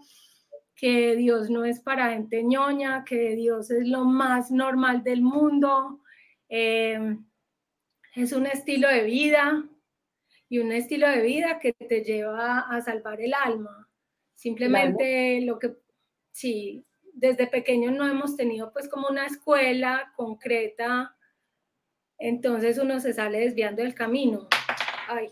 que 0.76 1.16
Dios 1.16 1.50
no 1.50 1.66
es 1.66 1.80
para 1.80 2.12
gente 2.12 2.44
ñoña, 2.44 3.04
que 3.06 3.36
Dios 3.36 3.72
es 3.72 3.88
lo 3.88 4.06
más 4.06 4.52
normal 4.52 5.04
del 5.04 5.22
mundo, 5.22 6.02
eh, 6.50 7.18
es 8.16 8.34
un 8.34 8.46
estilo 8.46 8.90
de 8.90 9.04
vida, 9.04 9.64
y 10.54 10.60
un 10.60 10.72
estilo 10.72 11.10
de 11.10 11.24
vida 11.24 11.58
que 11.60 11.74
te 11.74 12.04
lleva 12.04 12.60
a 12.60 12.80
salvar 12.80 13.20
el 13.20 13.34
alma. 13.34 13.90
Simplemente 14.36 15.42
lo 15.42 15.58
que, 15.58 15.78
sí, 16.32 16.86
desde 17.14 17.48
pequeños 17.48 17.94
no 17.94 18.08
hemos 18.08 18.36
tenido 18.36 18.74
pues 18.74 18.90
como 18.90 19.08
una 19.08 19.26
escuela 19.26 20.12
concreta, 20.16 21.16
entonces 22.18 22.78
uno 22.78 23.00
se 23.00 23.14
sale 23.14 23.40
desviando 23.40 23.82
del 23.82 23.96
camino. 23.96 24.48
Ay. 25.08 25.30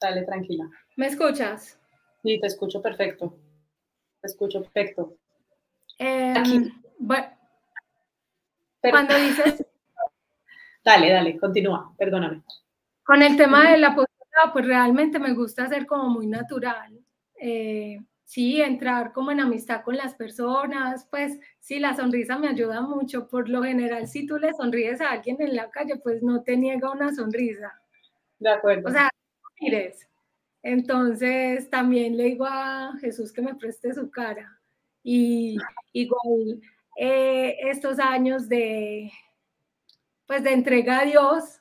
Dale, 0.00 0.24
tranquila. 0.24 0.68
¿Me 0.96 1.06
escuchas? 1.06 1.78
Sí, 2.22 2.40
te 2.40 2.46
escucho 2.46 2.80
perfecto. 2.82 3.38
Te 4.20 4.26
escucho 4.26 4.60
perfecto. 4.62 5.16
Em, 5.98 6.36
Aquí. 6.36 6.72
Bueno, 6.98 7.26
cuando 8.80 9.16
dices... 9.16 9.64
Dale, 10.84 11.12
dale, 11.12 11.38
continúa, 11.38 11.94
perdóname. 11.96 12.42
Con 13.04 13.22
el 13.22 13.36
tema 13.36 13.70
de 13.70 13.78
la 13.78 13.88
apostolado, 13.88 14.52
pues 14.52 14.66
realmente 14.66 15.20
me 15.20 15.32
gusta 15.32 15.68
ser 15.68 15.86
como 15.86 16.08
muy 16.08 16.26
natural. 16.26 16.98
Eh, 17.36 18.00
sí, 18.32 18.62
entrar 18.62 19.12
como 19.12 19.30
en 19.30 19.40
amistad 19.40 19.82
con 19.82 19.94
las 19.94 20.14
personas, 20.14 21.06
pues 21.10 21.38
sí, 21.60 21.78
la 21.78 21.94
sonrisa 21.94 22.38
me 22.38 22.48
ayuda 22.48 22.80
mucho. 22.80 23.28
Por 23.28 23.50
lo 23.50 23.62
general, 23.62 24.08
si 24.08 24.26
tú 24.26 24.38
le 24.38 24.54
sonríes 24.54 25.02
a 25.02 25.10
alguien 25.10 25.36
en 25.40 25.54
la 25.54 25.70
calle, 25.70 25.96
pues 25.96 26.22
no 26.22 26.42
te 26.42 26.56
niega 26.56 26.90
una 26.90 27.14
sonrisa. 27.14 27.78
De 28.38 28.50
acuerdo. 28.50 28.88
O 28.88 28.90
sea, 28.90 29.10
mires. 29.60 30.08
Entonces, 30.62 31.68
también 31.68 32.16
le 32.16 32.24
digo 32.24 32.46
a 32.46 32.94
Jesús 33.02 33.32
que 33.32 33.42
me 33.42 33.54
preste 33.54 33.92
su 33.92 34.10
cara. 34.10 34.58
Y 35.02 35.58
igual, 35.92 36.62
eh, 36.96 37.58
estos 37.68 37.98
años 37.98 38.48
de, 38.48 39.12
pues, 40.26 40.42
de 40.42 40.54
entrega 40.54 41.00
a 41.00 41.04
Dios, 41.04 41.60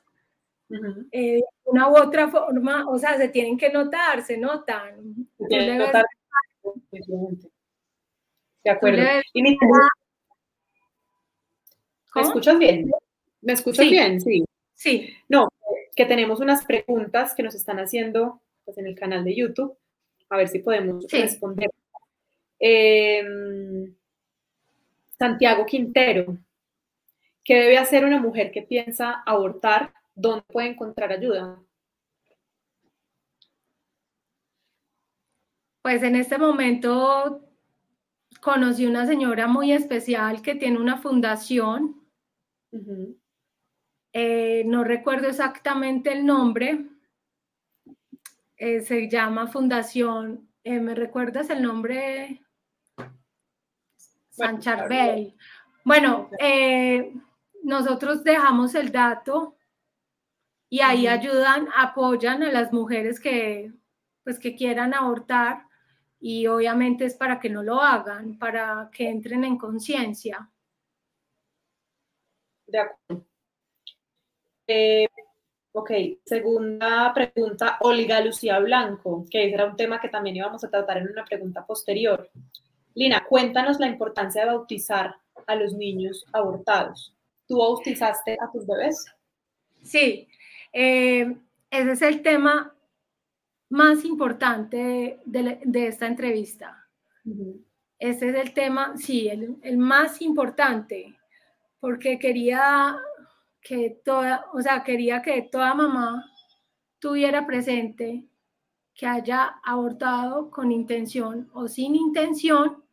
eh, 1.11 1.41
una 1.65 1.89
u 1.89 1.97
otra 1.97 2.29
forma, 2.29 2.87
o 2.87 2.97
sea, 2.97 3.17
se 3.17 3.27
tienen 3.27 3.57
que 3.57 3.73
notar, 3.73 4.23
se 4.23 4.37
notan. 4.37 5.27
Se 5.49 5.75
notar. 5.75 6.05
De 8.63 8.69
acuerdo. 8.69 9.03
¿Me 12.13 12.21
escuchas 12.21 12.59
bien? 12.59 12.91
¿Me 13.41 13.53
escuchas 13.53 13.89
bien? 13.89 14.21
Sí. 14.21 14.43
Sí. 14.73 15.13
No, 15.29 15.47
que 15.95 16.05
tenemos 16.05 16.39
unas 16.39 16.65
preguntas 16.65 17.33
que 17.35 17.43
nos 17.43 17.55
están 17.55 17.79
haciendo 17.79 18.41
pues, 18.65 18.77
en 18.77 18.87
el 18.87 18.95
canal 18.95 19.23
de 19.23 19.35
YouTube. 19.35 19.77
A 20.29 20.37
ver 20.37 20.47
si 20.47 20.59
podemos 20.59 21.05
responder. 21.09 21.69
Em, 22.59 23.93
Santiago 25.17 25.65
Quintero, 25.65 26.37
¿qué 27.43 27.55
debe 27.55 27.77
hacer 27.77 28.05
una 28.05 28.19
mujer 28.19 28.51
que 28.51 28.61
piensa 28.61 29.23
abortar 29.25 29.93
¿dónde 30.15 30.43
puede 30.47 30.69
encontrar 30.69 31.11
ayuda? 31.11 31.59
Pues 35.81 36.03
en 36.03 36.15
este 36.15 36.37
momento 36.37 37.41
conocí 38.39 38.85
una 38.85 39.07
señora 39.07 39.47
muy 39.47 39.71
especial 39.71 40.41
que 40.43 40.53
tiene 40.53 40.77
una 40.77 40.97
fundación. 40.97 42.07
Eh, 44.13 44.63
no 44.65 44.83
recuerdo 44.83 45.27
exactamente 45.27 46.11
el 46.11 46.25
nombre. 46.25 46.85
Eh, 48.57 48.81
se 48.81 49.09
llama 49.09 49.47
Fundación. 49.47 50.47
Eh, 50.63 50.79
¿Me 50.79 50.93
recuerdas 50.93 51.49
el 51.49 51.63
nombre? 51.63 52.43
San 54.29 54.59
Charbel. 54.59 55.35
Bueno, 55.83 56.29
nosotros 57.63 58.23
dejamos 58.23 58.75
el 58.75 58.91
dato 58.91 59.57
y 60.69 60.81
ahí 60.81 61.07
ayudan, 61.07 61.67
apoyan 61.75 62.43
a 62.43 62.51
las 62.51 62.71
mujeres 62.71 63.19
que, 63.19 63.73
pues, 64.23 64.37
que 64.37 64.55
quieran 64.55 64.93
abortar 64.93 65.70
y 66.21 66.45
obviamente 66.45 67.05
es 67.05 67.15
para 67.15 67.39
que 67.39 67.49
no 67.49 67.63
lo 67.63 67.81
hagan, 67.81 68.37
para 68.37 68.89
que 68.93 69.09
entren 69.09 69.43
en 69.43 69.57
conciencia. 69.57 70.49
De 72.67 72.79
acuerdo. 72.79 73.25
Eh, 74.67 75.07
ok, 75.73 75.91
segunda 76.23 77.11
pregunta, 77.13 77.79
Olga 77.81 78.21
Lucía 78.21 78.59
Blanco, 78.59 79.25
que 79.29 79.51
era 79.51 79.65
un 79.65 79.75
tema 79.75 79.99
que 79.99 80.09
también 80.09 80.35
íbamos 80.35 80.63
a 80.63 80.69
tratar 80.69 80.99
en 80.99 81.09
una 81.09 81.25
pregunta 81.25 81.65
posterior. 81.65 82.29
Lina, 82.93 83.25
cuéntanos 83.27 83.79
la 83.79 83.87
importancia 83.87 84.41
de 84.43 84.51
bautizar 84.51 85.15
a 85.47 85.55
los 85.55 85.73
niños 85.73 86.25
abortados. 86.31 87.15
¿Tú 87.47 87.57
bautizaste 87.57 88.37
a 88.39 88.51
tus 88.51 88.67
bebés? 88.67 89.05
Sí, 89.81 90.27
eh, 90.71 91.35
ese 91.71 91.91
es 91.91 92.01
el 92.03 92.21
tema 92.21 92.75
más 93.71 94.05
importante 94.05 95.19
de, 95.25 95.87
esta 95.87 96.05
entrevista. 96.05 96.87
Este 97.97 98.29
es 98.29 98.35
el 98.35 98.53
tema, 98.53 98.95
sí, 98.97 99.27
el, 99.27 99.57
el, 99.61 99.77
más 99.77 100.21
importante, 100.21 101.17
porque 101.79 102.19
quería 102.19 102.97
que 103.61 104.01
toda, 104.03 104.45
o 104.53 104.61
sea, 104.61 104.83
quería 104.83 105.21
que 105.21 105.41
toda 105.43 105.73
mamá 105.73 106.25
tuviera 106.99 107.45
presente 107.45 108.25
que 108.93 109.07
haya 109.07 109.59
abortado 109.63 110.51
con 110.51 110.71
intención 110.71 111.49
o 111.53 111.67
sin 111.67 111.95
intención, 111.95 112.83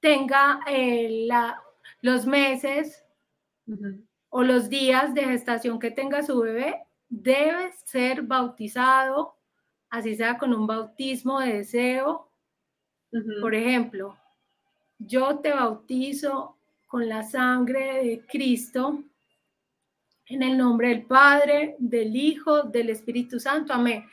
tenga 0.00 0.60
eh, 0.66 1.24
la, 1.26 1.62
los 2.00 2.26
meses 2.26 3.04
o 4.28 4.42
los 4.42 4.68
días 4.68 5.14
de 5.14 5.24
gestación 5.24 5.78
que 5.78 5.90
tenga 5.90 6.22
su 6.22 6.40
bebé, 6.40 6.82
debe 7.08 7.72
ser 7.84 8.22
bautizado, 8.22 9.36
así 9.94 10.16
sea 10.16 10.36
con 10.38 10.52
un 10.52 10.66
bautismo 10.66 11.40
de 11.40 11.58
deseo. 11.58 12.28
Por 13.40 13.54
ejemplo, 13.54 14.16
yo 14.98 15.38
te 15.38 15.52
bautizo 15.52 16.56
con 16.88 17.08
la 17.08 17.22
sangre 17.22 18.04
de 18.04 18.26
Cristo 18.26 19.02
en 20.26 20.42
el 20.42 20.58
nombre 20.58 20.88
del 20.88 21.02
Padre, 21.02 21.76
del 21.78 22.16
Hijo, 22.16 22.64
del 22.64 22.90
Espíritu 22.90 23.38
Santo. 23.38 23.72
Amén. 23.72 24.04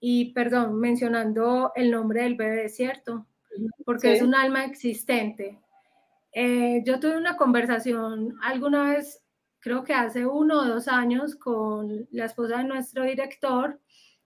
Y 0.00 0.32
perdón, 0.32 0.78
mencionando 0.78 1.72
el 1.74 1.90
nombre 1.90 2.22
del 2.22 2.34
bebé, 2.34 2.68
¿cierto? 2.68 3.26
Porque 3.86 4.12
es 4.12 4.22
un 4.22 4.34
alma 4.34 4.66
existente. 4.66 5.58
Eh, 6.32 6.82
yo 6.84 7.00
tuve 7.00 7.16
una 7.16 7.38
conversación 7.38 8.36
alguna 8.42 8.90
vez, 8.90 9.24
creo 9.60 9.82
que 9.82 9.94
hace 9.94 10.26
uno 10.26 10.60
o 10.60 10.66
dos 10.66 10.88
años, 10.88 11.34
con 11.36 12.06
la 12.10 12.26
esposa 12.26 12.58
de 12.58 12.64
nuestro 12.64 13.04
director, 13.04 13.80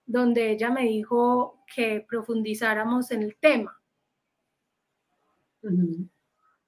donde 0.05 0.51
ella 0.51 0.69
me 0.69 0.83
dijo 0.83 1.63
que 1.73 2.05
profundizáramos 2.07 3.11
en 3.11 3.23
el 3.23 3.37
tema. 3.37 3.81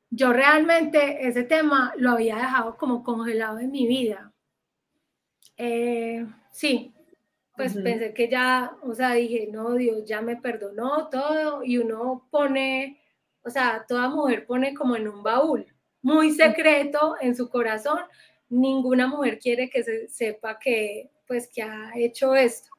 Yo 0.09 0.31
realmente 0.31 1.27
ese 1.27 1.43
tema 1.43 1.93
lo 1.97 2.11
había 2.11 2.36
dejado 2.36 2.77
como 2.77 3.03
congelado 3.03 3.59
en 3.59 3.71
mi 3.71 3.88
vida. 3.88 4.31
Eh, 5.57 6.25
sí, 6.51 6.93
pues 7.55 7.75
pensé 7.75 8.13
que 8.13 8.29
ya, 8.29 8.75
o 8.81 8.95
sea, 8.95 9.13
dije, 9.13 9.47
no, 9.51 9.73
Dios 9.73 10.05
ya 10.05 10.21
me 10.21 10.38
perdonó 10.38 11.09
todo 11.09 11.63
y 11.63 11.77
uno 11.77 12.27
pone, 12.31 12.99
o 13.43 13.49
sea, 13.49 13.86
toda 13.88 14.09
mujer 14.09 14.45
pone 14.47 14.73
como 14.73 14.95
en 14.95 15.07
un 15.07 15.21
baúl, 15.21 15.65
muy 16.01 16.31
secreto 16.31 17.15
en 17.21 17.36
su 17.36 17.49
corazón. 17.49 17.99
Ninguna 18.49 19.07
mujer 19.07 19.39
quiere 19.39 19.69
que 19.69 19.84
se 19.84 20.07
sepa 20.07 20.57
que, 20.59 21.11
pues, 21.27 21.47
que 21.47 21.61
ha 21.61 21.91
hecho 21.95 22.36
esto. 22.36 22.72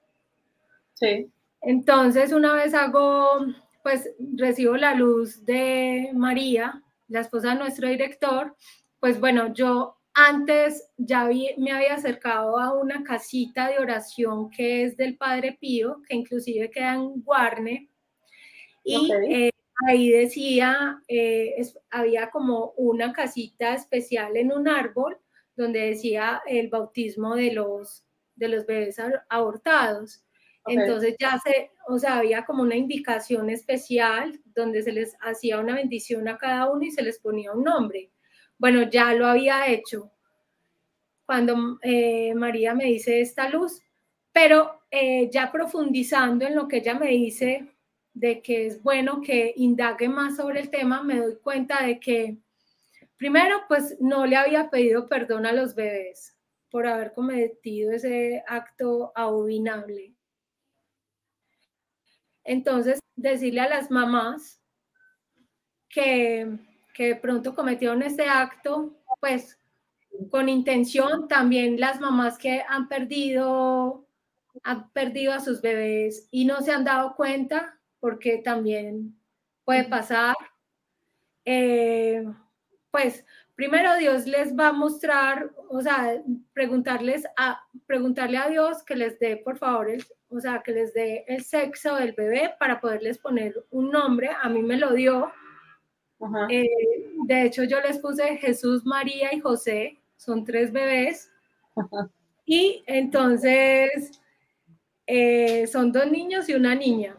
Sí. 1.05 1.31
Entonces, 1.63 2.33
una 2.33 2.55
vez 2.55 2.75
hago, 2.75 3.47
pues, 3.83 4.11
recibo 4.37 4.77
la 4.77 4.95
luz 4.95 5.45
de 5.45 6.11
María, 6.15 6.83
la 7.09 7.21
esposa 7.21 7.51
de 7.51 7.57
nuestro 7.57 7.89
director, 7.89 8.55
pues 9.01 9.21
bueno, 9.21 9.53
yo 9.53 9.99
antes 10.15 10.91
ya 10.97 11.29
me 11.59 11.73
había 11.73 11.95
acercado 11.95 12.59
a 12.59 12.73
una 12.73 13.03
casita 13.03 13.69
de 13.69 13.79
oración 13.79 14.49
que 14.51 14.85
es 14.85 14.97
del 14.97 15.17
Padre 15.17 15.59
Pío, 15.61 16.01
que 16.09 16.17
inclusive 16.17 16.71
queda 16.71 16.95
en 16.95 17.23
Guarne, 17.23 17.89
y 18.85 19.11
eh, 19.29 19.51
ahí 19.89 20.11
decía, 20.11 21.03
eh, 21.09 21.55
había 21.91 22.31
como 22.31 22.75
una 22.77 23.13
casita 23.13 23.75
especial 23.75 24.37
en 24.37 24.53
un 24.53 24.69
árbol 24.69 25.19
donde 25.57 25.81
decía 25.81 26.43
el 26.47 26.69
bautismo 26.69 27.35
de 27.35 27.53
los, 27.53 28.05
de 28.37 28.49
los 28.49 28.67
bebés 28.67 28.97
abortados. 29.29 30.23
Entonces 30.67 31.17
ya 31.19 31.39
se, 31.45 31.71
o 31.89 31.99
sea, 31.99 32.19
había 32.19 32.45
como 32.45 32.63
una 32.63 32.77
indicación 32.77 33.51
especial 33.51 34.41
donde 34.55 34.83
se 34.83 34.93
les 34.93 35.15
hacía 35.21 35.61
una 35.61 35.75
bendición 35.75 36.27
a 36.29 36.39
cada 36.39 36.71
uno 36.71 36.83
y 36.85 36.91
se 36.91 37.03
les 37.03 37.19
ponía 37.19 37.53
un 37.53 37.65
nombre. 37.65 38.11
Bueno, 38.59 38.83
ya 38.85 39.13
lo 39.15 39.27
había 39.27 39.67
hecho 39.69 40.11
cuando 41.27 41.79
eh, 41.83 42.35
María 42.35 42.75
me 42.75 42.85
dice 42.85 43.21
esta 43.21 43.49
luz, 43.49 43.83
pero 44.33 44.83
eh, 44.91 45.31
ya 45.31 45.51
profundizando 45.51 46.47
en 46.47 46.55
lo 46.55 46.69
que 46.69 46.79
ella 46.79 46.95
me 46.95 47.09
dice 47.09 47.69
de 48.13 48.43
que 48.43 48.67
es 48.67 48.83
bueno 48.83 49.21
que 49.21 49.53
indague 49.57 50.09
más 50.09 50.37
sobre 50.37 50.61
el 50.61 50.71
tema, 50.71 51.03
me 51.03 51.19
doy 51.19 51.37
cuenta 51.43 51.85
de 51.85 51.99
que 51.99 52.39
primero 53.17 53.63
pues 53.69 53.97
no 54.01 54.27
le 54.27 54.37
había 54.37 54.71
pedido 54.71 55.09
perdón 55.09 55.47
a 55.47 55.53
los 55.53 55.75
bebés 55.75 56.37
por 56.71 56.87
haber 56.87 57.13
cometido 57.13 57.93
ese 57.93 58.43
acto 58.47 59.13
abominable. 59.15 60.14
Entonces, 62.45 63.01
decirle 63.17 63.61
a 63.61 63.69
las 63.69 63.91
mamás 63.91 64.61
que, 65.89 66.59
que 66.95 67.09
de 67.09 67.17
pronto 67.17 67.55
cometieron 67.55 68.03
este 68.03 68.29
acto, 68.29 68.95
pues 69.21 69.59
con 70.31 70.49
intención, 70.49 71.29
también 71.29 71.81
las 71.81 72.01
mamás 72.01 72.39
que 72.39 72.63
han 72.69 72.89
perdido, 72.89 74.07
han 74.63 74.91
perdido 74.91 75.33
a 75.33 75.41
sus 75.41 75.61
bebés 75.61 76.29
y 76.31 76.45
no 76.45 76.61
se 76.61 76.73
han 76.73 76.85
dado 76.85 77.15
cuenta, 77.17 77.81
porque 78.01 78.39
también 78.39 79.19
puede 79.65 79.85
pasar. 79.85 80.37
Eh, 81.45 82.25
pues 82.91 83.25
primero 83.55 83.97
Dios 83.97 84.27
les 84.27 84.57
va 84.57 84.69
a 84.69 84.73
mostrar, 84.73 85.51
o 85.69 85.81
sea, 85.81 86.23
preguntarles 86.53 87.25
a, 87.37 87.61
preguntarle 87.87 88.39
a 88.39 88.49
Dios 88.49 88.83
que 88.83 88.97
les 88.97 89.19
dé, 89.19 89.37
por 89.37 89.59
favor, 89.59 89.91
el, 89.91 90.05
o 90.35 90.41
sea, 90.41 90.63
que 90.63 90.73
les 90.73 90.93
dé 90.93 91.25
el 91.29 91.45
sexo 91.45 91.95
del 91.97 92.13
bebé 92.13 92.55
para 92.59 92.81
poderles 92.81 93.19
poner 93.19 93.65
un 93.71 93.91
nombre. 93.91 94.31
A 94.43 94.49
mí 94.49 94.63
me 94.63 94.77
lo 94.77 94.93
dio. 94.93 95.33
Eh, 96.49 96.67
de 97.27 97.43
hecho, 97.43 97.65
yo 97.65 97.81
les 97.81 97.99
puse 97.99 98.37
Jesús, 98.39 98.85
María 98.85 99.33
y 99.33 99.41
José, 99.41 100.01
son 100.17 100.45
tres 100.45 100.73
bebés. 100.73 101.31
Y 102.47 102.83
entonces 102.87 104.21
eh, 105.07 105.67
son 105.67 105.93
dos 105.93 106.11
niños 106.11 106.49
y 106.49 106.55
una 106.55 106.75
niña. 106.75 107.17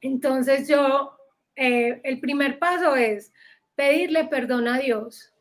Entonces 0.00 0.68
yo, 0.68 1.16
eh, 1.56 2.00
el 2.04 2.20
primer 2.20 2.58
paso 2.58 2.96
es 2.96 3.32
pedirle 3.74 4.24
perdón 4.24 4.66
a 4.68 4.78
Dios. 4.78 5.34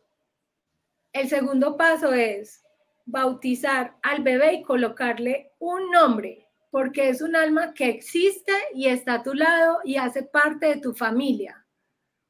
El 1.14 1.30
segundo 1.30 1.78
paso 1.78 2.14
es 2.14 2.64
bautizar 3.06 3.98
al 4.04 4.22
bebé 4.22 4.56
y 4.56 4.64
colocarle 4.64 5.54
un 5.60 5.92
nombre, 5.92 6.47
porque 6.70 7.10
es 7.10 7.22
un 7.22 7.36
alma 7.36 7.74
que 7.74 7.90
existe 7.90 8.54
y 8.74 8.88
está 8.88 9.16
a 9.16 9.24
tu 9.24 9.34
lado 9.34 9.80
y 9.84 9.96
hace 9.98 10.24
parte 10.24 10.68
de 10.68 10.82
tu 10.82 10.94
familia. 10.94 11.66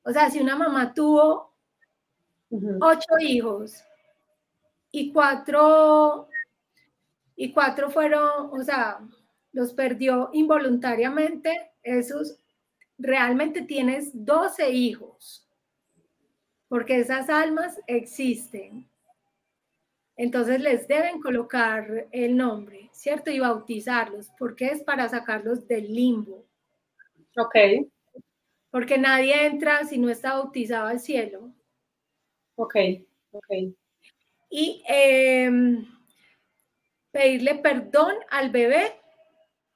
O 0.04 0.12
sea, 0.12 0.30
si 0.30 0.40
una 0.40 0.56
mamá 0.56 0.94
tuvo 0.94 1.54
ocho 2.50 3.20
hijos 3.20 3.84
y 4.92 5.12
cuatro, 5.12 6.30
y 7.36 7.52
cuatro 7.52 7.90
fueron, 7.90 8.50
o 8.52 8.64
sea, 8.64 9.00
los 9.52 9.74
perdió 9.74 10.30
involuntariamente, 10.34 11.72
esos 11.84 12.40
realmente 12.98 13.62
tienes 13.62 14.12
12 14.14 14.70
hijos, 14.70 15.48
porque 16.68 17.00
esas 17.00 17.30
almas 17.30 17.80
existen. 17.88 18.90
Entonces 20.18 20.60
les 20.60 20.88
deben 20.88 21.22
colocar 21.22 22.08
el 22.12 22.36
nombre, 22.36 22.90
¿cierto? 22.92 23.30
Y 23.32 23.40
bautizarlos, 23.40 24.32
porque 24.38 24.68
es 24.68 24.84
para 24.84 25.08
sacarlos 25.08 25.68
del 25.68 25.94
limbo. 25.94 26.46
Ok. 27.38 27.88
Porque 28.72 28.98
nadie 28.98 29.46
entra 29.46 29.86
si 29.86 29.98
no 29.98 30.10
está 30.10 30.34
bautizado 30.34 30.88
al 30.88 31.00
cielo. 31.00 31.54
Ok, 32.56 32.76
ok 33.32 33.76
y 34.50 34.84
em, 34.88 35.86
pedirle 37.12 37.56
perdón 37.56 38.14
al 38.30 38.50
bebé 38.50 39.00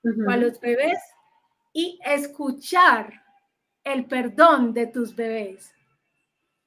o 0.04 0.30
a 0.30 0.38
los 0.38 0.60
bebés 0.60 1.00
y 1.74 2.00
escuchar 2.04 3.22
el 3.84 4.06
perdón 4.06 4.74
de 4.74 4.88
tus 4.88 5.16
bebés. 5.16 5.74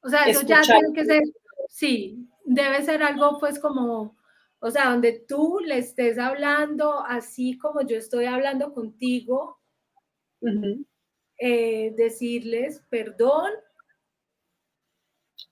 O 0.03 0.09
sea, 0.09 0.27
eso 0.27 0.43
ya 0.43 0.61
tiene 0.63 0.93
que 0.95 1.05
ser, 1.05 1.23
sí, 1.69 2.29
debe 2.45 2.83
ser 2.83 3.03
algo 3.03 3.39
pues 3.41 3.59
como, 3.59 4.17
o 4.61 4.71
sea, 4.71 4.91
donde 4.91 5.25
tú 5.27 5.59
le 5.65 5.79
estés 5.79 6.19
hablando 6.19 7.01
así 7.01 7.59
como 7.59 7.83
yo 7.83 7.97
estoy 7.97 8.27
hablando 8.27 8.73
contigo, 8.73 9.59
eh, 11.39 11.93
decirles 11.97 12.83
perdón 12.91 13.51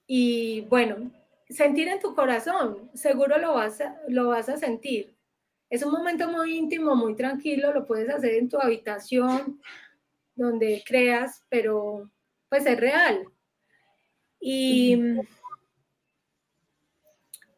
y 0.06 0.62
bueno, 0.62 1.10
sentir 1.48 1.88
en 1.88 2.00
tu 2.00 2.14
corazón, 2.14 2.90
seguro 2.94 3.38
lo 3.38 3.54
vas, 3.54 3.80
a, 3.80 3.98
lo 4.08 4.28
vas 4.28 4.48
a 4.48 4.56
sentir. 4.56 5.16
Es 5.70 5.82
un 5.82 5.92
momento 5.92 6.30
muy 6.30 6.54
íntimo, 6.54 6.94
muy 6.94 7.16
tranquilo, 7.16 7.72
lo 7.72 7.86
puedes 7.86 8.10
hacer 8.10 8.34
en 8.34 8.48
tu 8.48 8.60
habitación, 8.60 9.58
donde 10.34 10.82
creas, 10.86 11.42
pero 11.48 12.10
pues 12.50 12.66
es 12.66 12.78
real. 12.78 13.24
Y, 14.38 15.00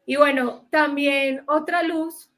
y 0.05 0.15
bueno, 0.17 0.67
también 0.69 1.43
otra 1.47 1.83
luz 1.83 2.29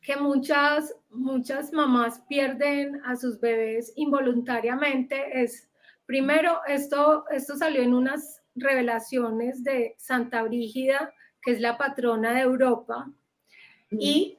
que 0.00 0.16
muchas, 0.16 0.94
muchas 1.10 1.72
mamás 1.72 2.20
pierden 2.28 3.00
a 3.04 3.16
sus 3.16 3.40
bebés 3.40 3.92
involuntariamente 3.96 5.42
es, 5.42 5.68
primero, 6.06 6.60
esto, 6.66 7.24
esto 7.30 7.56
salió 7.56 7.82
en 7.82 7.94
unas 7.94 8.42
revelaciones 8.54 9.64
de 9.64 9.96
Santa 9.98 10.42
Brígida, 10.42 11.12
que 11.42 11.52
es 11.52 11.60
la 11.60 11.76
patrona 11.76 12.32
de 12.34 12.40
Europa, 12.40 13.10
y 13.90 14.38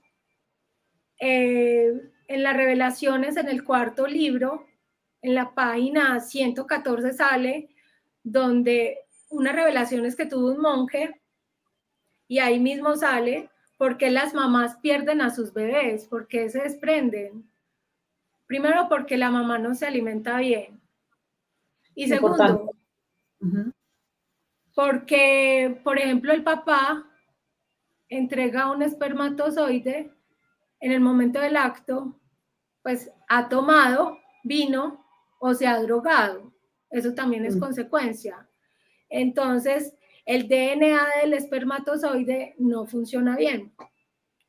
eh, 1.20 1.94
en 2.28 2.44
las 2.44 2.56
revelaciones, 2.56 3.38
en 3.38 3.50
el 3.50 3.64
cuarto 3.64 4.08
libro, 4.08 4.66
en 5.22 5.34
la 5.34 5.54
página 5.54 6.20
114 6.20 7.14
sale 7.14 7.70
donde 8.24 9.00
unas 9.30 9.56
revelaciones 9.56 10.16
que 10.16 10.26
tuvo 10.26 10.52
un 10.52 10.62
monje 10.62 11.22
y 12.28 12.40
ahí 12.40 12.60
mismo 12.60 12.96
sale 12.96 13.50
por 13.78 13.98
qué 13.98 14.10
las 14.10 14.34
mamás 14.34 14.78
pierden 14.78 15.22
a 15.22 15.30
sus 15.30 15.54
bebés, 15.54 16.06
por 16.08 16.28
qué 16.28 16.50
se 16.50 16.62
desprenden. 16.62 17.50
Primero 18.48 18.88
porque 18.90 19.18
la 19.18 19.32
mamá 19.32 19.58
no 19.58 19.76
se 19.76 19.86
alimenta 19.86 20.38
bien. 20.38 20.82
Y 21.96 22.08
segundo, 22.08 22.72
porque, 24.76 25.80
por 25.84 25.98
ejemplo, 25.98 26.34
el 26.34 26.44
papá 26.44 27.06
entrega 28.10 28.72
un 28.72 28.82
espermatozoide 28.82 30.12
en 30.82 30.92
el 30.92 31.00
momento 31.00 31.40
del 31.40 31.58
acto, 31.58 32.20
pues 32.84 33.12
ha 33.30 33.48
tomado 33.50 34.20
vino 34.44 35.06
o 35.40 35.54
se 35.54 35.66
ha 35.66 35.82
drogado. 35.82 36.54
Eso 36.90 37.14
también 37.14 37.46
es 37.46 37.56
mm. 37.56 37.60
consecuencia. 37.60 38.48
Entonces, 39.10 39.95
el 40.26 40.48
DNA 40.48 41.22
del 41.22 41.34
espermatozoide 41.34 42.56
no 42.58 42.86
funciona 42.86 43.38
bien. 43.38 43.72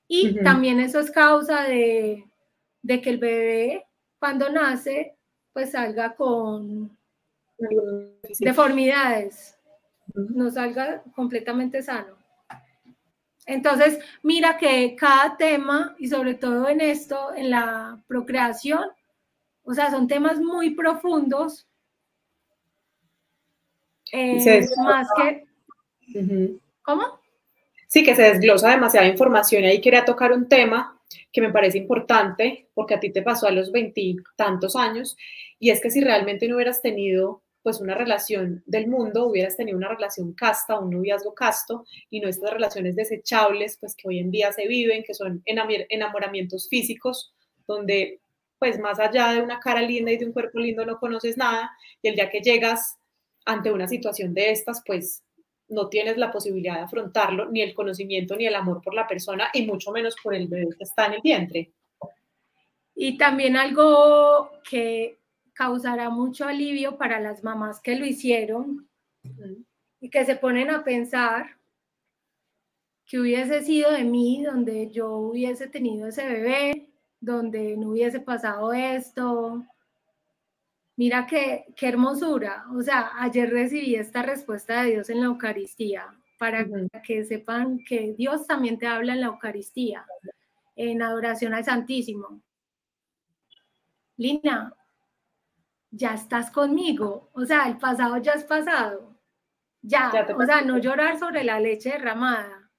Y 0.09 0.43
también 0.43 0.81
eso 0.81 1.01
es 1.01 1.11
causa 1.11 1.65
de, 1.65 2.25
que 2.87 3.11
el 3.11 3.19
bebé 3.19 3.87
cuando 4.19 4.49
nace, 4.49 5.17
pues 5.53 5.73
salga 5.73 6.15
con 6.15 6.97
deformidades, 8.39 9.59
no 10.15 10.51
salga 10.51 11.03
completamente 11.15 11.83
sano. 11.83 12.17
Entonces, 13.47 14.01
mira 14.23 14.57
que 14.59 14.97
cada 14.97 15.37
tema, 15.37 15.95
y 15.99 16.09
sobre 16.09 16.35
todo 16.35 16.69
en 16.69 16.81
esto, 16.81 17.35
en 17.35 17.51
la 17.51 18.03
procreación, 18.09 18.85
o 19.63 19.75
sea, 19.75 19.91
son 19.91 20.09
temas 20.09 20.41
muy 20.41 20.71
profundos. 20.71 21.69
Eh, 24.13 24.67
más 24.79 25.09
que... 25.17 25.46
¿Cómo? 26.83 27.21
Sí, 27.89 28.05
que 28.05 28.15
se 28.15 28.23
desglosa 28.23 28.71
demasiada 28.71 29.07
información 29.07 29.65
y 29.65 29.69
ahí 29.69 29.81
quería 29.81 30.05
tocar 30.05 30.33
un 30.33 30.49
tema 30.49 31.01
que 31.33 31.41
me 31.41 31.53
parece 31.53 31.79
importante 31.79 32.69
porque 32.75 32.95
a 32.95 33.01
ti 33.01 33.13
te 33.13 33.23
pasó 33.23 33.47
a 33.47 33.53
los 33.53 33.71
veintitantos 33.71 34.75
años 34.75 35.17
y 35.59 35.71
es 35.71 35.81
que 35.81 35.91
si 35.91 36.01
realmente 36.01 36.49
no 36.49 36.57
hubieras 36.57 36.83
tenido 36.83 37.43
pues 37.63 37.81
una 37.81 37.95
relación 37.95 38.63
del 38.67 38.87
mundo, 38.87 39.27
hubieras 39.27 39.57
tenido 39.57 39.77
una 39.77 39.89
relación 39.89 40.33
casta, 40.35 40.79
un 40.79 40.91
noviazgo 40.91 41.35
casto 41.35 41.85
y 42.11 42.21
no 42.21 42.29
estas 42.29 42.53
relaciones 42.53 42.95
desechables 42.95 43.77
pues 43.81 43.97
que 43.97 44.09
hoy 44.09 44.19
en 44.21 44.31
día 44.31 44.53
se 44.53 44.69
viven, 44.69 45.03
que 45.05 45.15
son 45.15 45.43
enamoramientos 45.45 46.69
físicos 46.69 47.35
donde 47.67 48.21
pues 48.59 48.79
más 48.79 48.99
allá 48.99 49.33
de 49.33 49.43
una 49.43 49.61
cara 49.61 49.83
linda 49.83 50.13
y 50.13 50.17
de 50.17 50.27
un 50.27 50.33
cuerpo 50.33 50.59
lindo 50.59 50.87
no 50.87 50.99
conoces 50.99 51.37
nada 51.37 51.71
y 52.03 52.09
el 52.09 52.15
día 52.15 52.31
que 52.31 52.41
llegas 52.41 52.99
ante 53.45 53.71
una 53.71 53.87
situación 53.87 54.35
de 54.35 54.51
estas, 54.51 54.83
pues 54.85 55.23
no 55.69 55.89
tienes 55.89 56.17
la 56.17 56.31
posibilidad 56.31 56.75
de 56.75 56.81
afrontarlo, 56.81 57.51
ni 57.51 57.63
el 57.63 57.75
conocimiento, 57.75 58.37
ni 58.37 58.47
el 58.47 58.55
amor 58.55 58.81
por 58.83 58.95
la 58.95 59.07
persona, 59.07 59.51
y 59.53 59.67
mucho 59.67 59.91
menos 59.91 60.17
por 60.23 60.35
el 60.35 60.49
bebé 60.49 60.69
que 60.77 60.85
está 60.85 61.07
en 61.07 61.15
el 61.15 61.21
vientre. 61.23 61.73
Y 62.95 63.19
también 63.19 63.57
algo 63.57 64.51
que 64.69 65.19
causará 65.53 66.11
mucho 66.11 66.47
alivio 66.47 66.97
para 66.97 67.21
las 67.21 67.43
mamás 67.43 67.81
que 67.81 67.97
lo 67.97 68.07
hicieron 68.07 68.89
y 70.01 70.11
que 70.11 70.25
se 70.25 70.37
ponen 70.37 70.71
a 70.71 70.85
pensar 70.85 71.57
que 73.07 73.19
hubiese 73.21 73.63
sido 73.63 73.93
de 73.93 74.05
mí 74.05 74.43
donde 74.43 74.91
yo 74.91 75.17
hubiese 75.17 75.69
tenido 75.69 76.09
ese 76.09 76.27
bebé, 76.27 76.91
donde 77.21 77.77
no 77.77 77.91
hubiese 77.91 78.21
pasado 78.21 78.73
esto. 78.73 79.65
Mira 80.97 81.27
qué, 81.27 81.67
qué 81.77 81.89
hermosura. 81.89 82.65
O 82.75 82.83
sea, 82.83 83.13
ayer 83.19 83.51
recibí 83.51 83.95
esta 83.95 84.23
respuesta 84.23 84.83
de 84.83 84.93
Dios 84.93 85.11
en 85.11 85.21
la 85.21 85.27
Eucaristía 85.27 86.07
para 86.39 86.67
que 87.05 87.25
sepan 87.25 87.79
que 87.85 88.15
Dios 88.17 88.47
también 88.47 88.79
te 88.79 88.87
habla 88.87 89.15
en 89.15 89.21
la 89.21 89.29
Eucaristía, 89.29 90.07
en 90.75 91.03
adoración 91.03 91.55
al 91.55 91.65
Santísimo. 91.65 92.41
Lina, 94.17 94.75
ya 95.91 96.15
estás 96.15 96.51
conmigo. 96.51 97.31
O 97.33 97.45
sea, 97.45 97.69
el 97.69 97.79
pasado 97.79 98.17
ya 98.19 98.33
es 98.33 98.45
pasado. 98.45 99.15
Ya, 99.83 100.11
o 100.37 100.45
sea, 100.45 100.63
no 100.63 100.79
llorar 100.79 101.19
sobre 101.19 101.45
la 101.45 101.61
leche 101.61 101.91
derramada. 101.91 102.71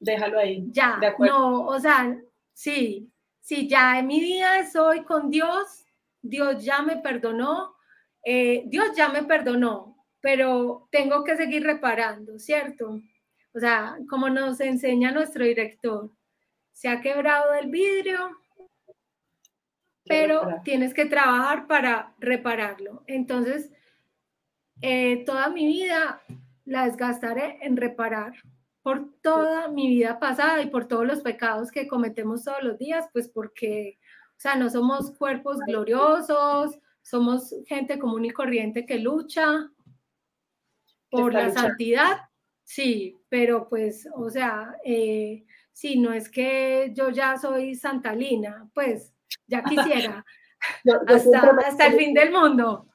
Déjalo 0.00 0.38
ahí. 0.40 0.66
Ya, 0.70 0.98
no, 1.18 1.66
o 1.66 1.78
sea, 1.78 2.18
sí, 2.52 3.12
si 3.40 3.68
ya 3.68 3.98
en 4.00 4.08
mi 4.08 4.20
vida 4.20 4.58
estoy 4.58 5.04
con 5.04 5.30
Dios, 5.30 5.86
Dios 6.22 6.64
ya 6.64 6.82
me 6.82 6.96
perdonó, 6.96 7.76
eh, 8.24 8.62
Dios 8.66 8.96
ya 8.96 9.08
me 9.08 9.24
perdonó, 9.24 10.06
pero 10.20 10.88
tengo 10.90 11.24
que 11.24 11.36
seguir 11.36 11.64
reparando, 11.64 12.38
¿cierto? 12.38 13.00
O 13.54 13.60
sea, 13.60 13.98
como 14.08 14.30
nos 14.30 14.60
enseña 14.60 15.10
nuestro 15.10 15.44
director, 15.44 16.10
se 16.72 16.88
ha 16.88 17.00
quebrado 17.00 17.52
el 17.54 17.70
vidrio, 17.70 18.38
pero 20.04 20.60
tienes 20.64 20.94
que 20.94 21.06
trabajar 21.06 21.66
para 21.66 22.14
repararlo. 22.18 23.04
Entonces, 23.06 23.70
eh, 24.80 25.24
toda 25.24 25.48
mi 25.48 25.66
vida 25.66 26.22
la 26.64 26.86
desgastaré 26.86 27.58
en 27.62 27.76
reparar 27.76 28.34
por 28.82 29.12
toda 29.22 29.68
mi 29.68 29.88
vida 29.88 30.18
pasada 30.18 30.60
y 30.60 30.66
por 30.66 30.88
todos 30.88 31.06
los 31.06 31.20
pecados 31.20 31.70
que 31.70 31.86
cometemos 31.86 32.44
todos 32.44 32.62
los 32.62 32.78
días, 32.78 33.08
pues 33.12 33.28
porque, 33.28 33.98
sea, 34.42 34.56
no 34.56 34.68
somos 34.68 35.12
cuerpos 35.12 35.58
gloriosos, 35.64 36.76
somos 37.00 37.54
gente 37.64 37.98
común 37.98 38.24
y 38.24 38.30
corriente 38.30 38.84
que 38.84 38.98
lucha 38.98 39.70
por 41.08 41.32
la 41.32 41.50
santidad, 41.50 42.22
sí, 42.64 43.20
pero 43.28 43.68
pues, 43.68 44.08
o 44.14 44.30
sea, 44.30 44.76
eh, 44.84 45.44
sí, 45.72 46.00
no 46.00 46.12
es 46.12 46.28
que 46.28 46.90
yo 46.92 47.10
ya 47.10 47.36
soy 47.36 47.76
santalina, 47.76 48.68
pues 48.74 49.12
ya 49.46 49.62
quisiera, 49.64 50.24
hasta, 51.06 51.40
hasta 51.64 51.86
el 51.86 51.98
fin 51.98 52.12
del 52.12 52.32
mundo. 52.32 52.88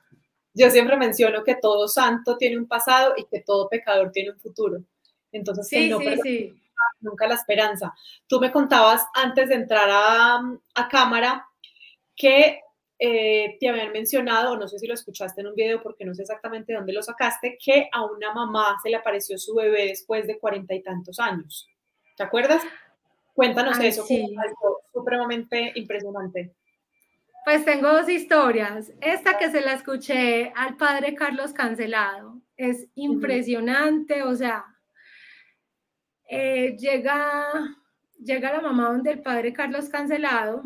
Yo 0.53 0.69
siempre 0.69 0.97
menciono 0.97 1.43
que 1.45 1.55
todo 1.55 1.87
santo 1.87 2.35
tiene 2.35 2.57
un 2.57 2.67
pasado 2.67 3.13
y 3.15 3.25
que 3.25 3.41
todo 3.41 3.69
pecador 3.69 4.11
tiene 4.11 4.31
un 4.31 4.39
futuro. 4.39 4.83
Entonces, 5.31 5.67
sí, 5.67 5.89
no 5.89 5.99
sí, 6.23 6.55
nunca 6.99 7.27
la 7.27 7.35
esperanza. 7.35 7.93
Tú 8.27 8.39
me 8.39 8.51
contabas 8.51 9.05
antes 9.13 9.49
de 9.49 9.55
entrar 9.55 9.89
a, 9.89 10.87
cámara 10.89 11.47
que 12.15 12.61
eh, 12.99 13.57
te 13.59 13.69
habían 13.69 13.91
mencionado, 13.91 14.57
no 14.57 14.67
sé 14.67 14.79
si 14.79 14.87
lo 14.87 14.93
escuchaste 14.93 15.41
en 15.41 15.47
un 15.47 15.55
video 15.55 15.81
porque 15.81 16.05
no 16.05 16.13
sé 16.13 16.23
exactamente 16.23 16.73
dónde 16.73 16.93
lo 16.93 17.03
sacaste, 17.03 17.57
que 17.63 17.89
a 17.91 18.05
una 18.05 18.33
mamá 18.33 18.77
se 18.81 18.89
le 18.89 18.95
apareció 18.95 19.37
su 19.37 19.55
bebé 19.55 19.87
después 19.87 20.25
de 20.25 20.39
cuarenta 20.39 20.73
y 20.73 20.81
tantos 20.81 21.19
años. 21.19 21.67
¿Te 22.15 22.23
acuerdas? 22.23 22.63
Cuéntanos 23.33 23.79
eso, 23.79 24.03
sí. 24.03 24.35
algo 24.35 24.81
supremamente 24.91 25.71
impresionante. 25.75 26.55
Pues 27.45 27.63
tengo 27.63 27.93
dos 27.93 28.09
historias. 28.09 28.91
Esta 28.99 29.37
que 29.37 29.49
se 29.51 29.61
la 29.61 29.73
escuché 29.73 30.51
al 30.55 30.75
padre 30.75 31.15
Carlos 31.15 31.53
Cancelado. 31.53 32.41
Es 32.57 32.87
impresionante, 32.95 34.23
o 34.23 34.35
sea, 34.35 34.65
eh, 36.29 36.75
llega, 36.77 37.77
llega 38.21 38.51
la 38.51 38.61
mamá 38.61 38.89
donde 38.89 39.11
el 39.11 39.21
padre 39.21 39.53
Carlos 39.53 39.87
Cancelado 39.87 40.63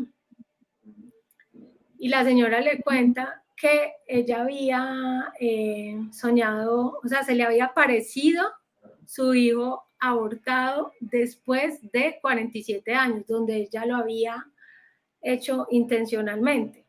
y 1.98 2.08
la 2.08 2.24
señora 2.24 2.60
le 2.60 2.82
cuenta 2.82 3.44
que 3.56 3.92
ella 4.08 4.42
había 4.42 5.32
eh, 5.38 5.96
soñado, 6.10 6.98
o 7.02 7.08
sea, 7.08 7.22
se 7.22 7.36
le 7.36 7.44
había 7.44 7.66
aparecido 7.66 8.42
su 9.06 9.34
hijo 9.34 9.84
abortado 10.00 10.92
después 10.98 11.78
de 11.92 12.18
47 12.20 12.92
años, 12.92 13.24
donde 13.28 13.56
ella 13.58 13.86
lo 13.86 13.94
había 13.94 14.44
hecho 15.20 15.68
intencionalmente. 15.70 16.84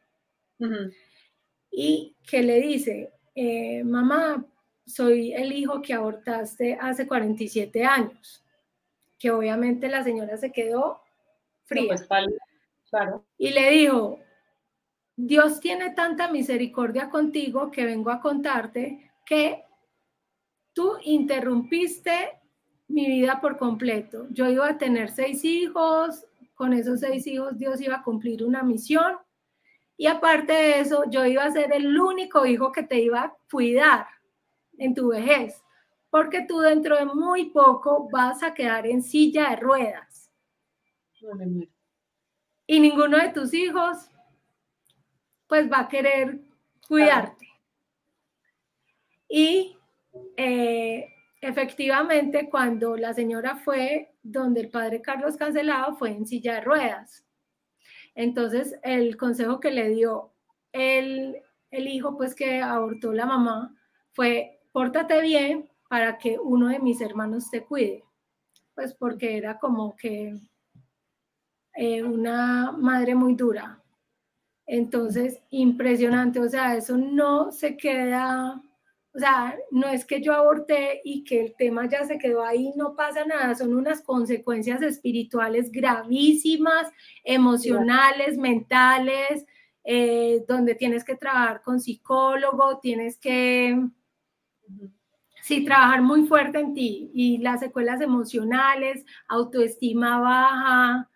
Y 1.69 2.15
que 2.27 2.41
le 2.41 2.59
dice, 2.59 3.11
eh, 3.35 3.83
mamá, 3.83 4.43
soy 4.83 5.33
el 5.33 5.51
hijo 5.51 5.81
que 5.81 5.93
abortaste 5.93 6.75
hace 6.81 7.05
47 7.05 7.85
años 7.85 8.42
que 9.23 9.31
obviamente 9.31 9.87
la 9.87 10.03
señora 10.03 10.35
se 10.35 10.51
quedó 10.51 11.01
fría. 11.63 11.87
Pues, 11.87 12.05
claro. 12.89 13.25
Y 13.37 13.51
le 13.51 13.69
dijo, 13.69 14.19
Dios 15.15 15.61
tiene 15.61 15.91
tanta 15.91 16.29
misericordia 16.29 17.09
contigo 17.09 17.71
que 17.71 17.85
vengo 17.85 18.11
a 18.11 18.19
contarte 18.19 19.13
que 19.25 19.63
tú 20.73 20.97
interrumpiste 21.03 22.37
mi 22.89 23.07
vida 23.07 23.39
por 23.39 23.57
completo. 23.57 24.27
Yo 24.29 24.49
iba 24.49 24.67
a 24.67 24.77
tener 24.77 25.09
seis 25.09 25.45
hijos, 25.45 26.25
con 26.53 26.73
esos 26.73 26.99
seis 26.99 27.25
hijos 27.25 27.57
Dios 27.57 27.79
iba 27.79 27.95
a 27.95 28.03
cumplir 28.03 28.43
una 28.43 28.61
misión 28.61 29.15
y 29.95 30.07
aparte 30.07 30.51
de 30.51 30.79
eso 30.81 31.05
yo 31.09 31.25
iba 31.25 31.45
a 31.45 31.51
ser 31.51 31.71
el 31.71 31.97
único 31.97 32.45
hijo 32.45 32.73
que 32.73 32.83
te 32.83 32.99
iba 32.99 33.21
a 33.21 33.37
cuidar 33.49 34.05
en 34.77 34.93
tu 34.93 35.07
vejez, 35.11 35.62
porque 36.13 36.45
tú 36.47 36.59
dentro 36.59 36.95
de 36.95 37.05
muy 37.05 37.45
poco 37.45 38.07
vas 38.11 38.43
a 38.43 38.53
quedar 38.53 38.85
en 38.85 39.01
silla 39.01 39.49
de 39.49 39.55
ruedas. 39.55 40.31
Y 42.67 42.79
ninguno 42.79 43.17
de 43.17 43.29
tus 43.29 43.51
hijos 43.55 44.11
pues 45.47 45.71
va 45.71 45.79
a 45.79 45.87
querer 45.87 46.39
cuidarte. 46.87 47.49
Y 49.27 49.75
eh, 50.37 51.07
efectivamente, 51.41 52.47
cuando 52.47 52.95
la 52.95 53.15
señora 53.15 53.55
fue 53.55 54.13
donde 54.21 54.61
el 54.61 54.69
padre 54.69 55.01
Carlos 55.01 55.35
Cancelado, 55.35 55.95
fue 55.95 56.11
en 56.11 56.27
silla 56.27 56.53
de 56.53 56.61
ruedas. 56.61 57.25
Entonces, 58.13 58.75
el 58.83 59.17
consejo 59.17 59.59
que 59.59 59.71
le 59.71 59.89
dio 59.89 60.31
el, 60.73 61.41
el 61.71 61.87
hijo, 61.87 62.15
pues 62.15 62.35
que 62.35 62.61
abortó 62.61 63.13
la 63.13 63.25
mamá, 63.25 63.75
fue, 64.11 64.61
pórtate 64.71 65.19
bien 65.19 65.72
para 65.93 66.17
que 66.17 66.39
uno 66.39 66.69
de 66.69 66.79
mis 66.79 67.01
hermanos 67.01 67.51
te 67.51 67.63
cuide. 67.63 68.03
Pues 68.73 68.95
porque 68.95 69.37
era 69.37 69.59
como 69.59 69.95
que 69.95 70.33
eh, 71.75 72.01
una 72.01 72.71
madre 72.71 73.13
muy 73.13 73.35
dura. 73.35 73.79
Entonces, 74.65 75.39
impresionante, 75.51 76.39
o 76.39 76.49
sea, 76.49 76.75
eso 76.75 76.97
no 76.97 77.51
se 77.51 77.77
queda 77.77 78.59
o 79.15 79.19
sea, 79.19 79.55
no 79.69 79.87
es 79.87 80.03
que 80.03 80.19
yo 80.19 80.33
aborté 80.33 80.99
y 81.03 81.23
que 81.23 81.41
el 81.41 81.55
tema 81.55 81.87
ya 81.87 82.03
se 82.05 82.17
quedó 82.17 82.43
ahí, 82.43 82.73
no 82.75 82.95
pasa 82.95 83.23
nada, 83.23 83.53
son 83.53 83.75
unas 83.75 84.01
consecuencias 84.01 84.81
espirituales 84.81 85.71
gravísimas, 85.71 86.91
emocionales, 87.23 88.39
mentales, 88.39 89.45
eh, 89.83 90.43
donde 90.47 90.73
tienes 90.73 91.03
que 91.03 91.15
trabajar 91.15 91.61
con 91.61 91.79
psicólogo, 91.79 92.79
tienes 92.79 93.19
que, 93.19 93.77
sí, 95.43 95.63
trabajar 95.63 96.01
muy 96.01 96.25
fuerte 96.25 96.59
en 96.59 96.73
ti 96.73 97.11
y 97.13 97.37
las 97.37 97.59
secuelas 97.59 98.01
emocionales, 98.01 99.05
autoestima 99.27 100.19
baja, 100.19 101.09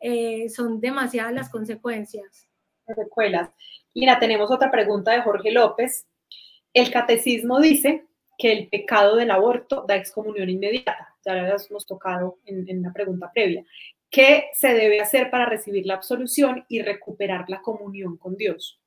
eh, 0.00 0.48
son 0.48 0.80
demasiadas 0.80 1.32
las 1.32 1.48
consecuencias. 1.48 2.48
Secuelas. 2.86 3.50
Mira, 3.94 4.18
tenemos 4.18 4.50
otra 4.50 4.70
pregunta 4.70 5.12
de 5.12 5.22
Jorge 5.22 5.52
López 5.52 6.08
el 6.74 6.90
catecismo 6.90 7.60
dice 7.60 8.04
que 8.36 8.52
el 8.52 8.68
pecado 8.68 9.16
del 9.16 9.30
aborto 9.30 9.84
da 9.88 9.96
excomunión 9.96 10.48
inmediata. 10.48 11.16
Ya 11.24 11.34
lo 11.34 11.46
hemos 11.46 11.86
tocado 11.86 12.38
en, 12.44 12.82
la 12.82 12.92
pregunta 12.92 13.30
previa. 13.32 13.64
¿Qué 14.10 14.44
se 14.52 14.74
debe 14.74 15.00
hacer 15.00 15.30
para 15.30 15.46
recibir 15.46 15.86
la 15.86 15.94
absolución 15.94 16.64
y 16.68 16.82
recuperar 16.82 17.46
la 17.48 17.60
comunión 17.62 18.16
con 18.16 18.36
Dios? 18.36 18.80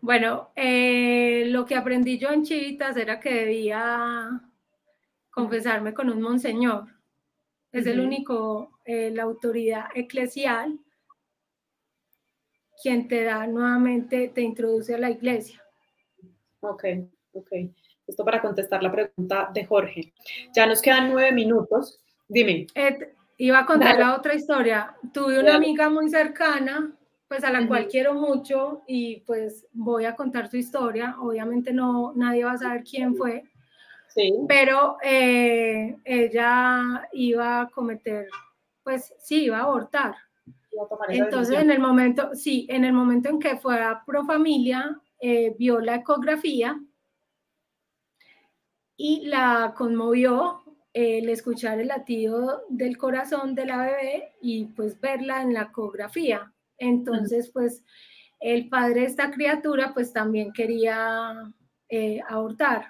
Bueno, 0.00 0.50
eh, 0.56 1.44
lo 1.48 1.66
que 1.66 1.74
aprendí 1.74 2.18
yo 2.18 2.30
en 2.30 2.42
Chivitas 2.42 2.96
era 2.96 3.20
que 3.20 3.34
debía 3.34 4.40
confesarme 5.30 5.92
con 5.92 6.08
un 6.08 6.22
monseñor. 6.22 6.86
Es 7.70 7.86
el 7.86 8.00
único, 8.00 8.78
eh, 8.84 9.10
la 9.10 9.24
autoridad 9.24 9.86
eclesial, 9.94 10.78
quien 12.82 13.06
te 13.08 13.24
da 13.24 13.46
nuevamente, 13.46 14.28
te 14.28 14.40
introduce 14.40 14.94
a 14.94 14.98
la 14.98 15.10
iglesia. 15.10 15.62
Ok, 16.60 16.84
ok. 17.32 17.52
Esto 18.06 18.24
para 18.24 18.40
contestar 18.40 18.82
la 18.82 18.90
pregunta 18.90 19.50
de 19.52 19.64
Jorge. 19.66 20.12
Ya 20.54 20.66
nos 20.66 20.82
quedan 20.82 21.10
nueve 21.10 21.30
minutos. 21.30 22.00
Dime. 22.26 22.66
iba 23.36 23.58
a 23.60 23.66
contar 23.66 23.98
la 23.98 24.16
otra 24.16 24.34
historia. 24.34 24.96
Tuve 25.12 25.38
una 25.38 25.56
amiga 25.56 25.88
muy 25.90 26.08
cercana, 26.08 26.96
pues 27.30 27.44
a 27.44 27.52
la 27.52 27.64
cual 27.68 27.86
quiero 27.86 28.14
mucho 28.14 28.82
y 28.88 29.20
pues 29.20 29.64
voy 29.72 30.04
a 30.04 30.16
contar 30.16 30.50
su 30.50 30.56
historia. 30.56 31.14
Obviamente 31.20 31.72
no, 31.72 32.12
nadie 32.16 32.42
va 32.42 32.54
a 32.54 32.58
saber 32.58 32.82
quién 32.82 33.14
fue. 33.14 33.44
Sí. 34.08 34.34
Pero 34.48 34.96
eh, 35.00 35.96
ella 36.04 37.08
iba 37.12 37.60
a 37.60 37.68
cometer, 37.68 38.26
pues 38.82 39.14
sí, 39.20 39.44
iba 39.44 39.58
a 39.58 39.62
abortar. 39.62 40.16
Entonces, 41.06 41.60
en 41.60 41.70
el 41.70 41.78
momento, 41.78 42.34
sí, 42.34 42.66
en 42.68 42.84
el 42.84 42.92
momento 42.92 43.28
en 43.28 43.38
que 43.38 43.56
fue 43.58 43.80
a 43.80 44.02
Profamilia, 44.04 45.00
eh, 45.20 45.54
vio 45.56 45.78
la 45.78 45.94
ecografía 45.94 46.80
y 48.96 49.26
la 49.26 49.72
conmovió 49.76 50.64
el 50.92 51.28
escuchar 51.28 51.78
el 51.78 51.86
latido 51.86 52.64
del 52.68 52.98
corazón 52.98 53.54
de 53.54 53.66
la 53.66 53.76
bebé 53.76 54.32
y 54.42 54.64
pues 54.64 55.00
verla 55.00 55.42
en 55.42 55.54
la 55.54 55.62
ecografía. 55.62 56.52
Entonces, 56.80 57.50
pues 57.52 57.84
el 58.40 58.68
padre 58.68 59.02
de 59.02 59.06
esta 59.06 59.30
criatura 59.30 59.92
pues 59.94 60.12
también 60.12 60.52
quería 60.52 61.52
eh, 61.88 62.20
abortar. 62.28 62.86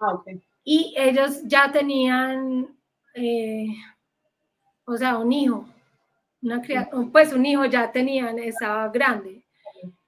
Ah, 0.00 0.22
y 0.64 0.94
ellos 0.96 1.42
ya 1.44 1.70
tenían, 1.72 2.68
eh, 3.14 3.66
o 4.84 4.96
sea, 4.96 5.18
un 5.18 5.32
hijo, 5.32 5.66
una 6.40 6.62
pues 7.12 7.32
un 7.32 7.44
hijo 7.44 7.64
ya 7.66 7.90
tenían, 7.90 8.38
estaba 8.38 8.88
grande. 8.88 9.42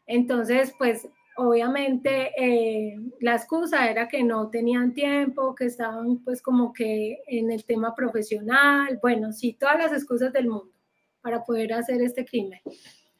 Entonces, 0.07 0.73
pues 0.79 1.09
obviamente 1.37 2.31
eh, 2.37 2.97
la 3.21 3.35
excusa 3.35 3.91
era 3.91 4.07
que 4.07 4.23
no 4.23 4.49
tenían 4.49 4.95
tiempo, 4.95 5.55
que 5.55 5.67
estaban 5.67 6.19
pues 6.19 6.41
como 6.41 6.73
que 6.73 7.19
en 7.27 7.51
el 7.51 7.65
tema 7.65 7.95
profesional, 7.95 8.99
bueno, 9.03 9.33
sí, 9.33 9.57
todas 9.59 9.79
las 9.79 9.93
excusas 9.93 10.33
del 10.33 10.49
mundo 10.49 10.73
para 11.21 11.43
poder 11.43 11.73
hacer 11.73 12.01
este 12.03 12.25
crimen. 12.25 12.61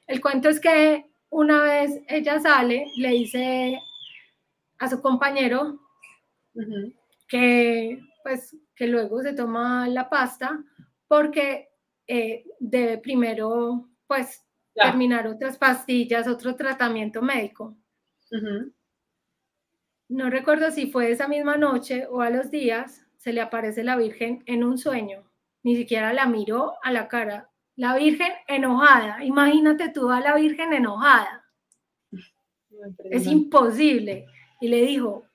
El 0.07 0.21
cuento 0.21 0.49
es 0.49 0.61
que 0.61 1.07
una 1.31 1.63
vez 1.63 2.01
ella 2.09 2.39
sale, 2.41 2.87
le 2.97 3.09
dice 3.11 3.81
a 4.79 4.89
su 4.89 5.01
compañero 5.01 5.81
que 7.29 8.01
pues 8.23 8.57
que 8.75 8.87
luego 8.87 9.23
se 9.23 9.33
toma 9.33 9.89
la 9.89 10.09
pasta 10.09 10.63
porque 11.09 11.69
eh, 12.07 12.45
debe 12.59 12.99
primero 12.99 13.89
pues 14.07 14.45
terminar 14.75 15.27
otras 15.27 15.57
pastillas, 15.57 16.29
otro 16.29 16.57
tratamiento 16.57 17.23
médico. 17.23 17.77
No 20.09 20.29
recuerdo 20.29 20.71
si 20.71 20.91
fue 20.91 21.11
esa 21.11 21.29
misma 21.29 21.57
noche 21.57 22.07
o 22.09 22.21
a 22.21 22.31
los 22.31 22.51
días, 22.51 23.07
se 23.17 23.33
le 23.33 23.41
aparece 23.41 23.85
la 23.85 23.97
Virgen 23.97 24.43
en 24.47 24.65
un 24.65 24.77
sueño. 24.77 25.25
Ni 25.63 25.77
siquiera 25.77 26.13
la 26.13 26.27
miró 26.27 26.75
a 26.83 26.93
la 26.93 27.09
cara. 27.09 27.51
La 27.77 27.97
Virgen 27.97 28.33
enojada. 28.47 29.25
Imagínate 29.25 29.89
tú 29.91 30.11
a 30.11 30.21
la 30.21 30.35
Virgen 30.35 30.73
enojada. 30.73 31.45
es 33.11 33.27
imposible. 33.27 34.27
Y 34.61 34.69
le 34.69 34.83
dijo, 34.83 35.27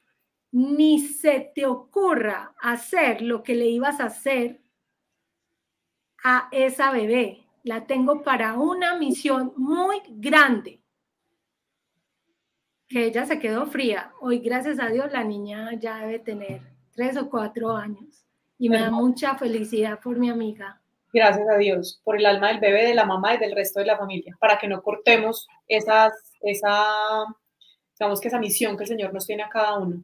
ni 0.51 0.99
se 0.99 1.51
te 1.53 1.65
ocurra 1.65 2.53
hacer 2.59 3.21
lo 3.21 3.43
que 3.43 3.55
le 3.55 3.67
ibas 3.67 3.99
a 3.99 4.05
hacer 4.05 4.61
a 6.23 6.49
esa 6.51 6.91
bebé. 6.91 7.45
La 7.63 7.85
tengo 7.85 8.23
para 8.23 8.53
una 8.53 8.97
misión 8.97 9.53
muy 9.57 10.01
grande 10.07 10.81
que 12.89 13.05
ella 13.05 13.25
se 13.25 13.39
quedó 13.39 13.67
fría. 13.67 14.11
Hoy, 14.19 14.39
gracias 14.39 14.79
a 14.79 14.87
Dios, 14.87 15.11
la 15.11 15.23
niña 15.23 15.73
ya 15.79 15.99
debe 15.99 16.19
tener 16.19 16.61
tres 16.91 17.15
o 17.17 17.29
cuatro 17.29 17.75
años 17.75 18.25
y 18.57 18.67
me 18.67 18.79
da 18.79 18.89
mucha 18.89 19.35
felicidad 19.35 19.99
por 20.01 20.17
mi 20.17 20.29
amiga. 20.29 20.78
Gracias 21.11 21.47
a 21.49 21.57
Dios, 21.57 21.99
por 22.03 22.17
el 22.17 22.25
alma 22.25 22.49
del 22.49 22.59
bebé, 22.59 22.85
de 22.85 22.93
la 22.93 23.05
mamá 23.05 23.33
y 23.33 23.39
del 23.39 23.55
resto 23.55 23.79
de 23.79 23.87
la 23.87 23.97
familia, 23.97 24.37
para 24.39 24.59
que 24.59 24.67
no 24.67 24.83
cortemos 24.83 25.47
esas, 25.67 26.13
esa, 26.41 26.85
digamos 27.97 28.21
que 28.21 28.27
esa 28.27 28.39
misión 28.39 28.77
que 28.77 28.83
el 28.83 28.89
Señor 28.89 29.13
nos 29.13 29.25
tiene 29.25 29.43
a 29.43 29.49
cada 29.49 29.77
uno. 29.77 30.03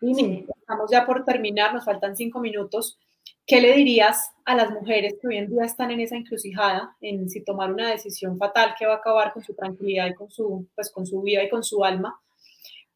Y 0.00 0.46
estamos 0.60 0.90
ya 0.90 1.04
por 1.04 1.24
terminar, 1.24 1.74
nos 1.74 1.84
faltan 1.84 2.16
cinco 2.16 2.40
minutos. 2.40 2.98
¿Qué 3.46 3.60
le 3.60 3.72
dirías 3.74 4.30
a 4.44 4.54
las 4.54 4.70
mujeres 4.70 5.14
que 5.20 5.26
hoy 5.26 5.36
en 5.38 5.50
día 5.50 5.64
están 5.64 5.90
en 5.90 6.00
esa 6.00 6.16
encrucijada, 6.16 6.96
en 7.00 7.28
si 7.28 7.42
tomar 7.44 7.72
una 7.72 7.90
decisión 7.90 8.38
fatal 8.38 8.74
que 8.78 8.86
va 8.86 8.94
a 8.94 8.96
acabar 8.96 9.32
con 9.32 9.42
su 9.42 9.54
tranquilidad 9.54 10.06
y 10.06 10.14
con 10.14 10.30
su, 10.30 10.68
pues, 10.76 10.90
con 10.90 11.06
su 11.06 11.22
vida 11.22 11.42
y 11.42 11.48
con 11.48 11.64
su 11.64 11.84
alma? 11.84 12.20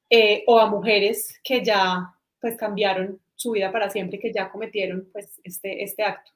Eh, 0.08 0.44
o 0.46 0.60
a 0.60 0.66
mujeres 0.66 1.40
que 1.42 1.64
ya 1.64 2.14
pues 2.40 2.56
cambiaron 2.56 3.20
su 3.34 3.50
vida 3.50 3.72
para 3.72 3.90
siempre, 3.90 4.20
que 4.20 4.32
ya 4.32 4.50
cometieron 4.50 5.08
pues 5.12 5.40
este, 5.42 5.82
este 5.82 6.04
acto. 6.04 6.30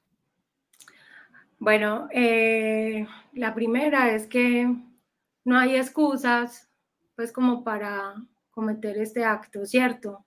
Bueno, 1.61 2.07
eh, 2.11 3.05
la 3.33 3.53
primera 3.53 4.15
es 4.15 4.25
que 4.25 4.67
no 5.45 5.59
hay 5.59 5.75
excusas 5.75 6.67
pues 7.15 7.31
como 7.31 7.63
para 7.63 8.15
cometer 8.49 8.97
este 8.97 9.23
acto, 9.23 9.63
¿cierto? 9.67 10.25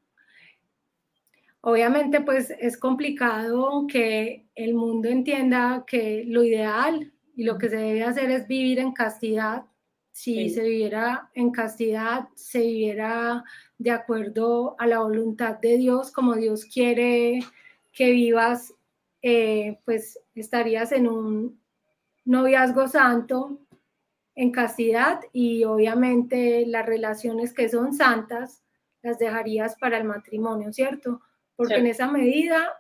Obviamente, 1.61 2.21
pues 2.21 2.51
es 2.61 2.79
complicado 2.79 3.85
que 3.89 4.47
el 4.55 4.75
mundo 4.75 5.09
entienda 5.09 5.83
que 5.85 6.23
lo 6.25 6.45
ideal 6.45 7.13
y 7.35 7.43
lo 7.43 7.59
que 7.59 7.69
se 7.69 7.79
debe 7.79 8.05
hacer 8.05 8.31
es 8.31 8.47
vivir 8.47 8.79
en 8.79 8.93
castidad. 8.93 9.65
Si 10.13 10.49
se 10.51 10.63
viviera 10.63 11.31
en 11.35 11.51
castidad, 11.51 12.29
se 12.37 12.61
viviera 12.61 13.43
de 13.79 13.91
acuerdo 13.91 14.77
a 14.79 14.87
la 14.87 15.01
voluntad 15.01 15.59
de 15.59 15.79
Dios, 15.79 16.13
como 16.13 16.37
Dios 16.37 16.65
quiere 16.65 17.41
que 17.93 18.13
vivas, 18.13 18.73
eh, 19.21 19.81
pues 19.85 20.21
estarías 20.41 20.93
en 20.93 21.09
un, 21.09 21.65
noviazgo 22.25 22.89
santo 22.89 23.59
en 24.35 24.51
castidad 24.51 25.21
y 25.33 25.65
obviamente 25.65 26.65
las 26.67 26.87
relaciones 26.87 27.53
que 27.53 27.69
son 27.69 27.95
santas 27.95 28.63
las 29.03 29.19
dejarías 29.19 29.77
para 29.77 29.99
el 29.99 30.05
matrimonio, 30.05 30.73
¿cierto? 30.73 31.21
Porque 31.57 31.75
en 31.77 31.87
esa 31.87 32.11
medida 32.11 32.73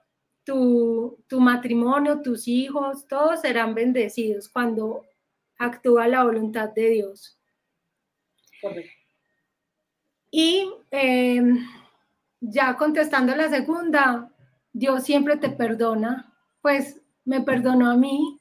tu, 0.42 1.22
tu, 1.28 1.38
matrimonio, 1.38 2.22
tus 2.22 2.48
hijos, 2.48 3.06
todos 3.06 3.42
serán 3.42 3.74
bendecidos 3.74 4.48
cuando 4.48 5.04
actúa 5.58 6.08
la 6.08 6.24
voluntad 6.24 6.70
de 6.70 6.88
Dios. 6.88 7.38
Correcto. 8.60 8.90
Y 10.30 10.68
em, 10.90 11.58
ya 12.40 12.76
contestando 12.76 13.36
la 13.36 13.48
segunda, 13.50 14.32
Dios 14.72 15.04
siempre 15.04 15.36
te 15.36 15.50
perdona, 15.50 16.34
pues 16.62 17.03
me 17.24 17.40
perdonó 17.40 17.90
a 17.90 17.96
mí, 17.96 18.40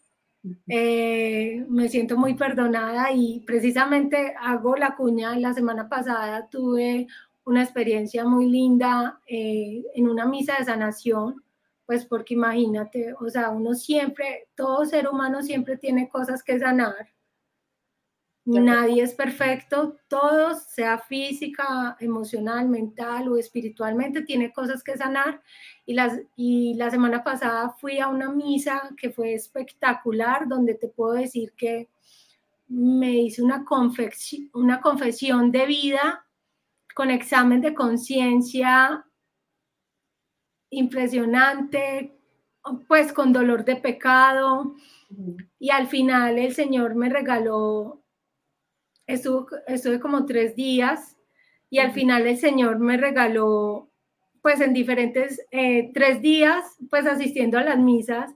eh, 0.68 1.66
me 1.70 1.88
siento 1.88 2.18
muy 2.18 2.34
perdonada 2.34 3.12
y 3.14 3.42
precisamente 3.46 4.36
hago 4.40 4.76
la 4.76 4.96
cuña, 4.96 5.38
la 5.38 5.54
semana 5.54 5.88
pasada 5.88 6.48
tuve 6.50 7.08
una 7.46 7.64
experiencia 7.64 8.26
muy 8.26 8.50
linda 8.50 9.20
eh, 9.28 9.84
en 9.96 10.08
una 10.10 10.26
misa 10.26 10.58
de 10.58 10.66
sanación, 10.66 11.44
pues 11.86 12.06
porque 12.06 12.34
imagínate, 12.34 13.14
o 13.14 13.30
sea, 13.30 13.50
uno 13.50 13.74
siempre, 13.74 14.48
todo 14.56 14.86
ser 14.86 15.08
humano 15.08 15.42
siempre 15.42 15.78
tiene 15.78 16.10
cosas 16.10 16.44
que 16.44 16.60
sanar 16.60 17.13
Nadie 18.46 19.04
es 19.04 19.14
perfecto, 19.14 19.96
todos, 20.10 20.64
sea 20.64 20.98
física, 20.98 21.96
emocional, 22.02 22.68
mental 22.68 23.30
o 23.30 23.38
espiritualmente, 23.38 24.24
tiene 24.24 24.52
cosas 24.52 24.84
que 24.84 24.98
sanar. 24.98 25.42
Y, 25.86 25.94
las, 25.94 26.20
y 26.36 26.74
la 26.74 26.92
semana 26.92 27.24
pasada 27.24 27.70
fui 27.80 28.00
a 28.00 28.10
una 28.10 28.30
misa 28.30 28.90
que 28.98 29.12
fue 29.12 29.34
espectacular, 29.34 30.50
donde 30.50 30.76
te 30.76 30.90
puedo 30.90 31.14
decir 31.14 31.54
que 31.56 31.90
me 32.68 33.12
hice 33.12 33.42
una, 33.42 33.64
confesión, 33.64 34.50
una 34.54 34.82
confesión 34.82 35.52
de 35.52 35.66
vida 35.66 36.26
con 36.94 37.12
examen 37.12 37.62
de 37.62 37.74
conciencia 37.74 39.06
impresionante, 40.70 42.20
pues 42.90 43.14
con 43.14 43.32
dolor 43.32 43.64
de 43.64 43.78
pecado. 43.78 44.76
Y 45.60 45.70
al 45.70 45.88
final 45.88 46.38
el 46.38 46.54
Señor 46.54 46.96
me 46.96 47.08
regaló 47.08 48.03
estuve, 49.08 50.00
como 50.00 50.26
tres 50.26 50.56
días 50.56 51.18
y 51.70 51.80
al 51.80 51.92
final 51.92 52.28
el 52.28 52.38
Señor 52.38 52.80
me 52.80 52.98
regaló, 52.98 53.90
pues 54.42 54.62
en 54.62 54.74
diferentes, 54.74 55.42
eh, 55.52 55.92
tres 55.94 56.22
días, 56.22 56.78
pues 56.90 57.06
asistiendo 57.06 57.58
a 57.58 57.64
las 57.64 57.80
misas. 57.80 58.32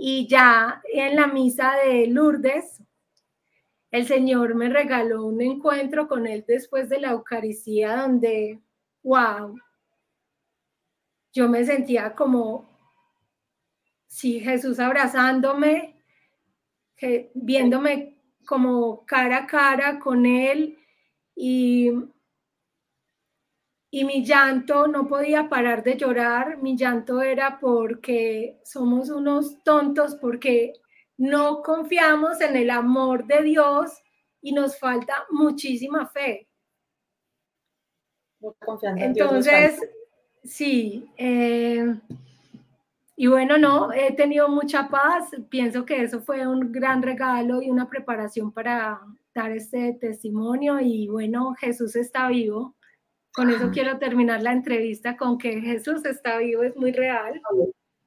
Y 0.00 0.26
ya 0.28 0.82
en 0.92 1.16
la 1.16 1.26
misa 1.26 1.74
de 1.84 2.06
Lourdes, 2.08 2.82
el 3.90 4.06
Señor 4.06 4.54
me 4.54 4.68
regaló 4.68 5.24
un 5.24 5.40
encuentro 5.40 6.08
con 6.08 6.26
Él 6.26 6.44
después 6.46 6.88
de 6.88 7.00
la 7.00 7.12
Eucaristía 7.12 7.96
donde, 7.96 8.60
wow, 9.02 9.56
yo 11.32 11.48
me 11.48 11.64
sentía 11.64 12.14
como, 12.14 12.68
sí, 14.06 14.40
Jesús 14.40 14.78
abrazándome, 14.78 16.02
viéndome 17.32 18.17
como 18.48 19.04
cara 19.04 19.40
a 19.40 19.46
cara 19.46 19.98
con 19.98 20.24
él 20.24 20.78
y, 21.36 21.92
y 23.90 24.04
mi 24.06 24.24
llanto 24.24 24.86
no 24.86 25.06
podía 25.06 25.50
parar 25.50 25.82
de 25.84 25.98
llorar, 25.98 26.56
mi 26.56 26.74
llanto 26.74 27.20
era 27.20 27.58
porque 27.60 28.58
somos 28.64 29.10
unos 29.10 29.62
tontos, 29.62 30.14
porque 30.14 30.72
no 31.18 31.60
confiamos 31.60 32.40
en 32.40 32.56
el 32.56 32.70
amor 32.70 33.26
de 33.26 33.42
Dios 33.42 34.02
y 34.40 34.52
nos 34.52 34.78
falta 34.78 35.26
muchísima 35.28 36.06
fe. 36.06 36.48
Entonces, 38.96 39.78
sí, 40.42 41.12
eh, 41.18 42.00
y 43.20 43.26
bueno, 43.26 43.58
no, 43.58 43.92
he 43.92 44.12
tenido 44.12 44.48
mucha 44.48 44.88
paz. 44.88 45.30
Pienso 45.50 45.84
que 45.84 46.02
eso 46.02 46.20
fue 46.20 46.46
un 46.46 46.70
gran 46.70 47.02
regalo 47.02 47.60
y 47.60 47.68
una 47.68 47.88
preparación 47.88 48.52
para 48.52 49.00
dar 49.34 49.50
este 49.50 49.94
testimonio. 50.00 50.78
Y 50.78 51.08
bueno, 51.08 51.52
Jesús 51.58 51.96
está 51.96 52.28
vivo. 52.28 52.76
Con 53.32 53.50
eso 53.50 53.72
quiero 53.72 53.98
terminar 53.98 54.40
la 54.40 54.52
entrevista 54.52 55.16
con 55.16 55.36
que 55.36 55.60
Jesús 55.60 56.04
está 56.04 56.38
vivo, 56.38 56.62
es 56.62 56.76
muy 56.76 56.92
real. 56.92 57.42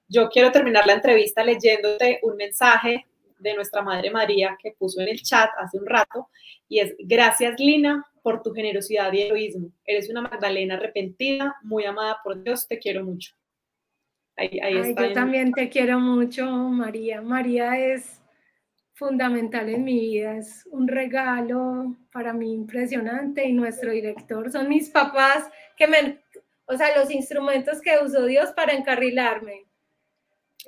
Yo 0.07 0.30
quiero 0.30 0.49
terminar 0.49 0.88
la 0.88 0.93
entrevista 0.93 1.43
leyéndote 1.43 2.22
un 2.24 2.38
mensaje 2.38 3.05
de 3.38 3.53
nuestra 3.53 3.82
Madre 3.82 4.12
María 4.12 4.57
que 4.64 4.72
puso 4.80 5.01
en 5.01 5.09
el 5.09 5.22
chat 5.22 5.49
hace 5.57 5.78
un 5.78 5.88
rato 5.88 6.30
y 6.70 6.80
es 6.80 6.95
gracias 6.97 7.59
Lina 7.59 8.07
por 8.24 8.41
tu 8.41 8.53
generosidad 8.53 9.12
y 9.12 9.24
heroísmo. 9.24 9.74
Eres 9.84 10.09
una 10.09 10.22
Magdalena 10.22 10.76
arrepentida, 10.76 11.57
muy 11.64 11.84
amada 11.84 12.20
por 12.24 12.41
Dios, 12.41 12.66
te 12.66 12.80
quiero 12.80 13.03
mucho 13.03 13.34
yo 14.41 15.13
también 15.13 15.51
te 15.51 15.69
quiero 15.69 15.99
mucho, 15.99 16.45
María. 16.45 17.21
María 17.21 17.77
es 17.77 18.21
fundamental 19.01 19.67
en 19.67 19.83
mi 19.83 19.99
vida, 19.99 20.37
es 20.37 20.67
un 20.71 20.87
regalo 20.87 21.95
para 22.13 22.33
mí 22.33 22.53
impresionante 22.53 23.47
y 23.47 23.51
nuestro 23.51 23.91
director 23.91 24.51
son 24.51 24.69
mis 24.69 24.91
papás 24.91 25.49
que 25.75 25.87
me, 25.87 26.21
o 26.65 26.77
sea, 26.77 26.95
los 26.95 27.09
instrumentos 27.09 27.81
que 27.81 27.97
usó 28.03 28.25
Dios 28.25 28.51
para 28.51 28.73
encarrilarme. 28.73 29.65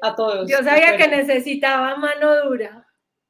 A 0.01 0.15
todos. 0.15 0.49
Yo 0.49 0.57
sabía 0.63 0.97
que 0.97 1.07
necesitaba 1.07 1.95
mano 1.95 2.43
dura. 2.45 2.87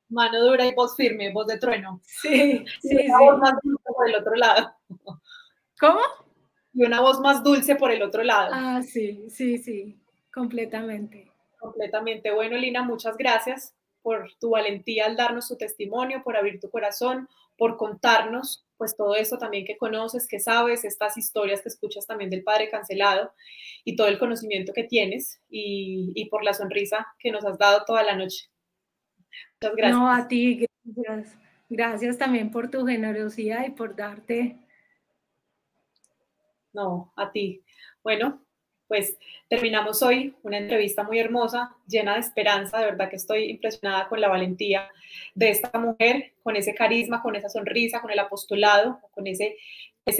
Mano 0.07 0.41
dura 0.41 0.65
y 0.65 0.73
voz 0.73 0.95
firme, 0.95 1.33
voz 1.33 1.47
de 1.47 1.59
trueno. 1.59 1.99
Sí, 2.03 2.63
sí, 2.81 2.97
y 3.01 3.07
una 3.09 3.19
voz 3.19 3.39
más 3.39 3.53
dulce 3.61 3.83
por 3.93 4.07
el 4.07 4.15
otro 4.15 4.35
lado. 4.35 4.75
¿Cómo? 5.81 5.99
Y 6.73 6.85
una 6.85 7.01
voz 7.01 7.19
más 7.19 7.43
dulce 7.43 7.75
por 7.75 7.91
el 7.91 8.01
otro 8.01 8.23
lado. 8.23 8.51
Ah, 8.53 8.81
sí, 8.81 9.25
sí, 9.29 9.57
sí. 9.57 9.99
Completamente. 10.33 11.31
Completamente. 11.59 12.31
Bueno, 12.31 12.57
Lina, 12.57 12.83
muchas 12.83 13.15
gracias 13.17 13.75
por 14.01 14.29
tu 14.39 14.49
valentía 14.49 15.05
al 15.05 15.15
darnos 15.15 15.47
tu 15.47 15.55
testimonio, 15.55 16.23
por 16.23 16.35
abrir 16.35 16.59
tu 16.59 16.69
corazón, 16.69 17.29
por 17.57 17.77
contarnos 17.77 18.65
pues 18.77 18.97
todo 18.97 19.15
eso 19.15 19.37
también 19.37 19.63
que 19.63 19.77
conoces, 19.77 20.27
que 20.27 20.41
sabes, 20.41 20.83
estas 20.83 21.17
historias 21.17 21.61
que 21.61 21.69
escuchas 21.69 22.05
también 22.05 22.29
del 22.29 22.43
Padre 22.43 22.69
cancelado 22.69 23.31
y 23.85 23.95
todo 23.95 24.07
el 24.07 24.19
conocimiento 24.19 24.73
que 24.73 24.83
tienes 24.83 25.39
y, 25.49 26.11
y 26.15 26.25
por 26.25 26.43
la 26.43 26.53
sonrisa 26.53 27.07
que 27.17 27.31
nos 27.31 27.45
has 27.45 27.57
dado 27.57 27.85
toda 27.85 28.03
la 28.03 28.17
noche. 28.17 28.49
Muchas 29.61 29.75
gracias. 29.77 29.97
No, 29.97 30.11
a 30.11 30.27
ti, 30.27 30.65
gracias. 30.83 31.37
Gracias 31.69 32.17
también 32.17 32.51
por 32.51 32.69
tu 32.69 32.85
generosidad 32.85 33.65
y 33.65 33.71
por 33.71 33.95
darte. 33.95 34.57
No, 36.73 37.13
a 37.15 37.31
ti. 37.31 37.63
Bueno, 38.03 38.43
pues 38.93 39.17
terminamos 39.47 40.03
hoy 40.03 40.35
una 40.43 40.59
entrevista 40.59 41.01
muy 41.01 41.17
hermosa, 41.17 41.75
llena 41.87 42.13
de 42.13 42.19
esperanza, 42.19 42.77
de 42.77 42.85
verdad 42.85 43.09
que 43.09 43.15
estoy 43.15 43.49
impresionada 43.49 44.07
con 44.07 44.21
la 44.21 44.27
valentía 44.27 44.87
de 45.33 45.49
esta 45.49 45.79
mujer, 45.79 46.33
con 46.43 46.55
ese 46.55 46.75
carisma, 46.75 47.23
con 47.23 47.35
esa 47.35 47.49
sonrisa, 47.49 48.01
con 48.01 48.11
el 48.11 48.19
apostolado, 48.19 48.99
con 49.09 49.25
ese, 49.25 49.57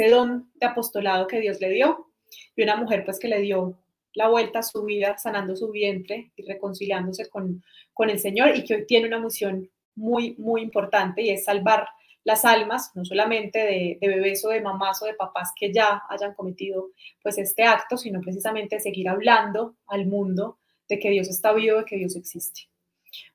don 0.10 0.50
de 0.56 0.66
apostolado 0.66 1.28
que 1.28 1.40
Dios 1.40 1.62
le 1.62 1.70
dio, 1.70 2.08
y 2.56 2.64
una 2.64 2.76
mujer 2.76 3.06
pues 3.06 3.20
que 3.20 3.28
le 3.28 3.42
dio 3.42 3.78
la 4.16 4.28
vuelta 4.28 4.58
a 4.58 4.64
su 4.64 4.84
vida, 4.84 5.20
sanando 5.20 5.56
su 5.56 5.70
vientre 5.70 6.32
y 6.36 6.42
reconciliándose 6.42 7.30
con, 7.30 7.64
con 7.94 8.10
el 8.10 8.18
Señor 8.18 8.58
y 8.58 8.64
que 8.64 8.74
hoy 8.74 8.86
tiene 8.88 9.06
una 9.06 9.20
misión 9.20 9.70
muy, 9.94 10.34
muy 10.40 10.64
importante 10.64 11.22
y 11.22 11.30
es 11.30 11.44
salvar 11.44 11.90
las 12.24 12.46
almas, 12.46 12.92
no 12.96 13.04
solamente 13.04 13.60
de, 13.60 13.98
bebés 14.02 14.44
o 14.46 14.50
de 14.50 14.62
mamás 14.62 15.02
o 15.02 15.06
de 15.06 15.14
papás 15.14 15.52
que 15.56 15.74
ya 15.74 16.04
hayan 16.10 16.34
cometido 16.34 16.92
pues 17.22 17.38
este 17.38 17.64
acto, 17.64 17.98
sino 17.98 18.22
precisamente 18.22 18.80
seguir 18.80 19.10
hablando 19.10 19.76
al 19.88 20.06
mundo 20.06 20.60
de 20.88 21.00
que 21.00 21.10
Dios 21.10 21.28
está 21.28 21.54
vivo, 21.54 21.80
de 21.80 21.86
que 21.86 21.98
Dios 21.98 22.16
existe. 22.16 22.62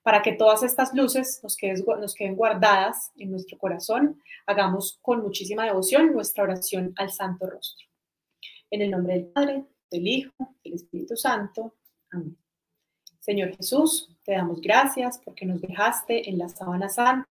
Para 0.02 0.22
que 0.22 0.32
todas 0.32 0.62
estas 0.62 0.92
luces 0.94 1.40
nos 1.42 1.56
queden, 1.56 1.84
nos 2.00 2.14
queden 2.14 2.34
guardadas 2.34 3.12
en 3.16 3.30
nuestro 3.30 3.58
corazón, 3.58 4.20
hagamos 4.46 4.98
con 5.02 5.22
muchísima 5.22 5.64
devoción 5.64 6.12
nuestra 6.12 6.44
oración 6.44 6.92
al 6.96 7.10
Santo 7.10 7.46
Rostro. 7.46 7.86
En 8.70 8.82
el 8.82 8.90
nombre 8.90 9.14
del 9.14 9.26
Padre, 9.26 9.64
del 9.90 10.06
Hijo, 10.06 10.54
del 10.64 10.74
Espíritu 10.74 11.16
Santo. 11.16 11.74
Amén. 12.10 12.36
Señor 13.20 13.54
Jesús, 13.56 14.10
te 14.24 14.32
damos 14.32 14.60
gracias 14.60 15.20
porque 15.22 15.44
nos 15.44 15.60
dejaste 15.60 16.28
en 16.28 16.38
la 16.38 16.48
sábana 16.48 16.88
santa 16.88 17.28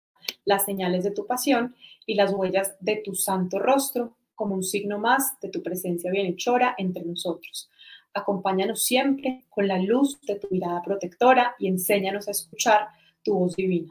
las 0.44 0.64
señales 0.64 1.04
de 1.04 1.10
tu 1.10 1.26
pasión 1.26 1.74
y 2.06 2.14
las 2.14 2.32
huellas 2.32 2.74
de 2.80 2.96
tu 2.96 3.14
santo 3.14 3.58
rostro 3.58 4.16
como 4.34 4.54
un 4.54 4.62
signo 4.62 4.98
más 4.98 5.38
de 5.40 5.48
tu 5.48 5.62
presencia 5.62 6.10
bienhechora 6.10 6.74
entre 6.78 7.04
nosotros. 7.04 7.70
Acompáñanos 8.14 8.82
siempre 8.82 9.44
con 9.48 9.68
la 9.68 9.78
luz 9.78 10.20
de 10.22 10.36
tu 10.36 10.48
mirada 10.50 10.82
protectora 10.82 11.54
y 11.58 11.68
enséñanos 11.68 12.28
a 12.28 12.32
escuchar 12.32 12.88
tu 13.22 13.34
voz 13.34 13.56
divina. 13.56 13.90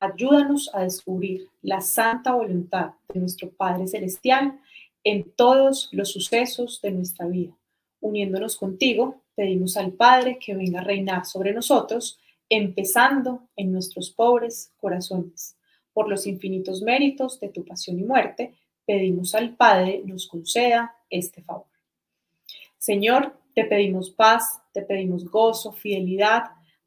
Ayúdanos 0.00 0.70
a 0.74 0.82
descubrir 0.82 1.48
la 1.62 1.80
santa 1.80 2.32
voluntad 2.32 2.92
de 3.12 3.20
nuestro 3.20 3.50
Padre 3.50 3.86
Celestial 3.86 4.58
en 5.04 5.30
todos 5.32 5.88
los 5.92 6.10
sucesos 6.10 6.80
de 6.82 6.90
nuestra 6.90 7.26
vida. 7.26 7.56
Uniéndonos 8.00 8.56
contigo, 8.56 9.22
pedimos 9.34 9.76
al 9.76 9.92
Padre 9.92 10.38
que 10.38 10.54
venga 10.54 10.80
a 10.80 10.84
reinar 10.84 11.24
sobre 11.24 11.52
nosotros 11.52 12.18
empezando 12.56 13.48
en 13.56 13.72
nuestros 13.72 14.10
pobres 14.10 14.72
corazones. 14.76 15.56
Por 15.92 16.08
los 16.08 16.26
infinitos 16.26 16.82
méritos 16.82 17.40
de 17.40 17.48
tu 17.48 17.64
pasión 17.64 17.98
y 17.98 18.04
muerte, 18.04 18.54
pedimos 18.86 19.34
al 19.34 19.56
Padre 19.56 20.02
nos 20.04 20.28
conceda 20.28 20.94
este 21.10 21.42
favor. 21.42 21.66
Señor, 22.78 23.36
te 23.54 23.64
pedimos 23.64 24.10
paz, 24.10 24.60
te 24.72 24.82
pedimos 24.82 25.24
gozo, 25.24 25.72
fidelidad, 25.72 26.44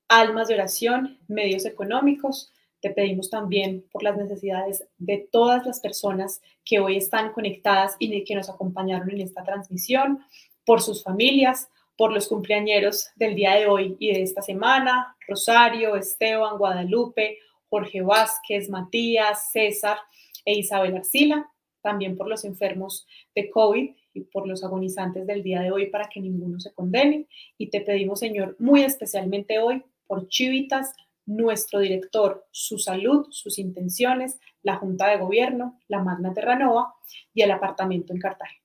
almas 0.08 0.48
de 0.48 0.56
oración, 0.56 1.18
medios 1.28 1.66
económicos. 1.66 2.54
Te 2.82 2.92
pedimos 2.92 3.30
también 3.30 3.84
por 3.92 4.04
las 4.04 4.18
necesidades 4.18 4.86
de 4.98 5.28
todas 5.32 5.66
las 5.66 5.80
personas 5.80 6.42
que 6.64 6.80
hoy 6.80 6.98
están 6.98 7.32
conectadas 7.32 7.96
y 8.00 8.24
que 8.24 8.36
nos 8.36 8.50
acompañaron 8.50 9.10
en 9.10 9.22
esta 9.22 9.44
transmisión, 9.44 10.20
por 10.66 10.82
sus 10.82 11.02
familias, 11.04 11.70
por 11.98 12.14
los 12.14 12.28
cumpleañeros 12.28 13.10
del 13.16 13.36
día 13.36 13.56
de 13.56 13.68
hoy 13.68 13.98
y 14.00 14.14
de 14.14 14.22
esta 14.22 14.42
semana, 14.42 15.18
Rosario, 15.28 15.96
Esteban, 15.96 16.58
Guadalupe, 16.58 17.40
Jorge 17.70 18.02
Vázquez, 18.02 18.70
Matías, 18.70 19.52
César 19.52 19.98
e 20.46 20.54
Isabel 20.60 20.96
Arcila, 20.96 21.52
también 21.82 22.16
por 22.16 22.28
los 22.28 22.46
enfermos 22.46 23.08
de 23.36 23.50
COVID 23.50 23.90
y 24.14 24.22
por 24.22 24.48
los 24.48 24.64
agonizantes 24.64 25.26
del 25.26 25.44
día 25.44 25.62
de 25.62 25.72
hoy 25.72 25.88
para 25.88 26.08
que 26.08 26.20
ninguno 26.20 26.60
se 26.60 26.74
condene. 26.74 27.28
Y 27.58 27.70
te 27.70 27.82
pedimos, 27.82 28.20
Señor, 28.20 28.56
muy 28.60 28.84
especialmente 28.84 29.60
hoy 29.60 29.84
por 30.06 30.28
Chivitas, 30.28 30.94
nuestro 31.26 31.80
director, 31.80 32.48
su 32.52 32.80
salud, 32.80 33.28
sus 33.32 33.60
intenciones, 33.60 34.40
la 34.62 34.78
Junta 34.78 35.08
de 35.08 35.18
Gobierno, 35.18 35.80
la 35.88 36.02
Magna 36.02 36.34
Terranova 36.34 36.94
y 37.34 37.42
el 37.42 37.52
apartamento 37.52 38.14
en 38.14 38.20
Cartagena. 38.20 38.64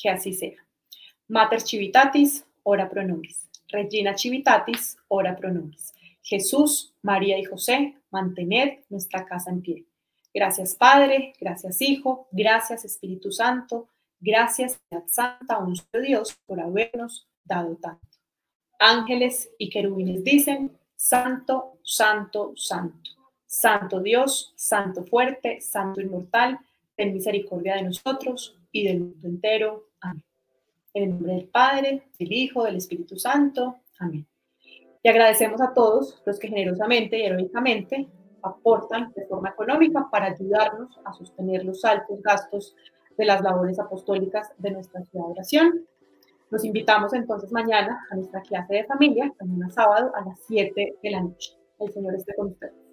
Que 0.00 0.10
así 0.10 0.34
sea. 0.34 0.66
Mater 1.28 1.62
Chivitatis, 1.62 2.45
ora 2.66 2.88
pro 2.88 3.02
nobis. 3.02 3.48
Regina 3.68 4.14
Chivitatis, 4.14 4.96
ora 5.08 5.34
pro 5.36 5.50
nobis. 5.50 5.94
Jesús, 6.22 6.92
María 7.02 7.38
y 7.38 7.44
José, 7.44 7.96
mantened 8.10 8.80
nuestra 8.88 9.24
casa 9.24 9.50
en 9.50 9.62
pie. 9.62 9.84
Gracias 10.34 10.74
Padre, 10.74 11.32
gracias 11.40 11.80
Hijo, 11.80 12.28
gracias 12.32 12.84
Espíritu 12.84 13.30
Santo, 13.30 13.88
gracias 14.20 14.80
Santa, 15.06 15.58
un 15.58 15.74
Dios, 16.02 16.36
por 16.46 16.60
habernos 16.60 17.26
dado 17.44 17.76
tanto. 17.76 18.06
Ángeles 18.78 19.48
y 19.58 19.70
querubines 19.70 20.22
dicen, 20.24 20.76
Santo, 20.96 21.78
Santo, 21.82 22.52
Santo. 22.56 23.10
Santo 23.46 24.00
Dios, 24.00 24.52
Santo 24.56 25.04
fuerte, 25.04 25.60
Santo 25.60 26.00
inmortal, 26.00 26.58
ten 26.96 27.14
misericordia 27.14 27.76
de 27.76 27.84
nosotros 27.84 28.58
y 28.72 28.84
del 28.84 29.00
mundo 29.00 29.28
entero. 29.28 29.88
Amén. 30.00 30.22
En 30.96 31.02
el 31.02 31.10
nombre 31.10 31.34
del 31.34 31.48
Padre, 31.48 32.08
del 32.18 32.32
Hijo, 32.32 32.64
del 32.64 32.76
Espíritu 32.76 33.18
Santo. 33.18 33.80
Amén. 33.98 34.26
Y 35.02 35.08
agradecemos 35.10 35.60
a 35.60 35.74
todos 35.74 36.22
los 36.24 36.38
que 36.38 36.48
generosamente 36.48 37.18
y 37.18 37.22
heroicamente 37.22 38.08
aportan 38.42 39.12
de 39.14 39.26
forma 39.26 39.50
económica 39.50 40.08
para 40.10 40.28
ayudarnos 40.28 40.98
a 41.04 41.12
sostener 41.12 41.66
los 41.66 41.84
altos 41.84 42.22
gastos 42.22 42.74
de 43.14 43.26
las 43.26 43.42
labores 43.42 43.78
apostólicas 43.78 44.54
de 44.56 44.70
nuestra 44.70 45.02
ciudad 45.04 45.28
oración. 45.28 45.86
Los 46.48 46.64
invitamos 46.64 47.12
entonces 47.12 47.52
mañana 47.52 48.06
a 48.10 48.16
nuestra 48.16 48.40
clase 48.40 48.76
de 48.76 48.84
familia, 48.84 49.30
mañana 49.38 49.68
sábado 49.68 50.12
a 50.14 50.24
las 50.24 50.40
7 50.46 50.96
de 51.02 51.10
la 51.10 51.20
noche. 51.20 51.58
El 51.78 51.92
Señor 51.92 52.14
esté 52.14 52.34
con 52.34 52.46
ustedes. 52.46 52.85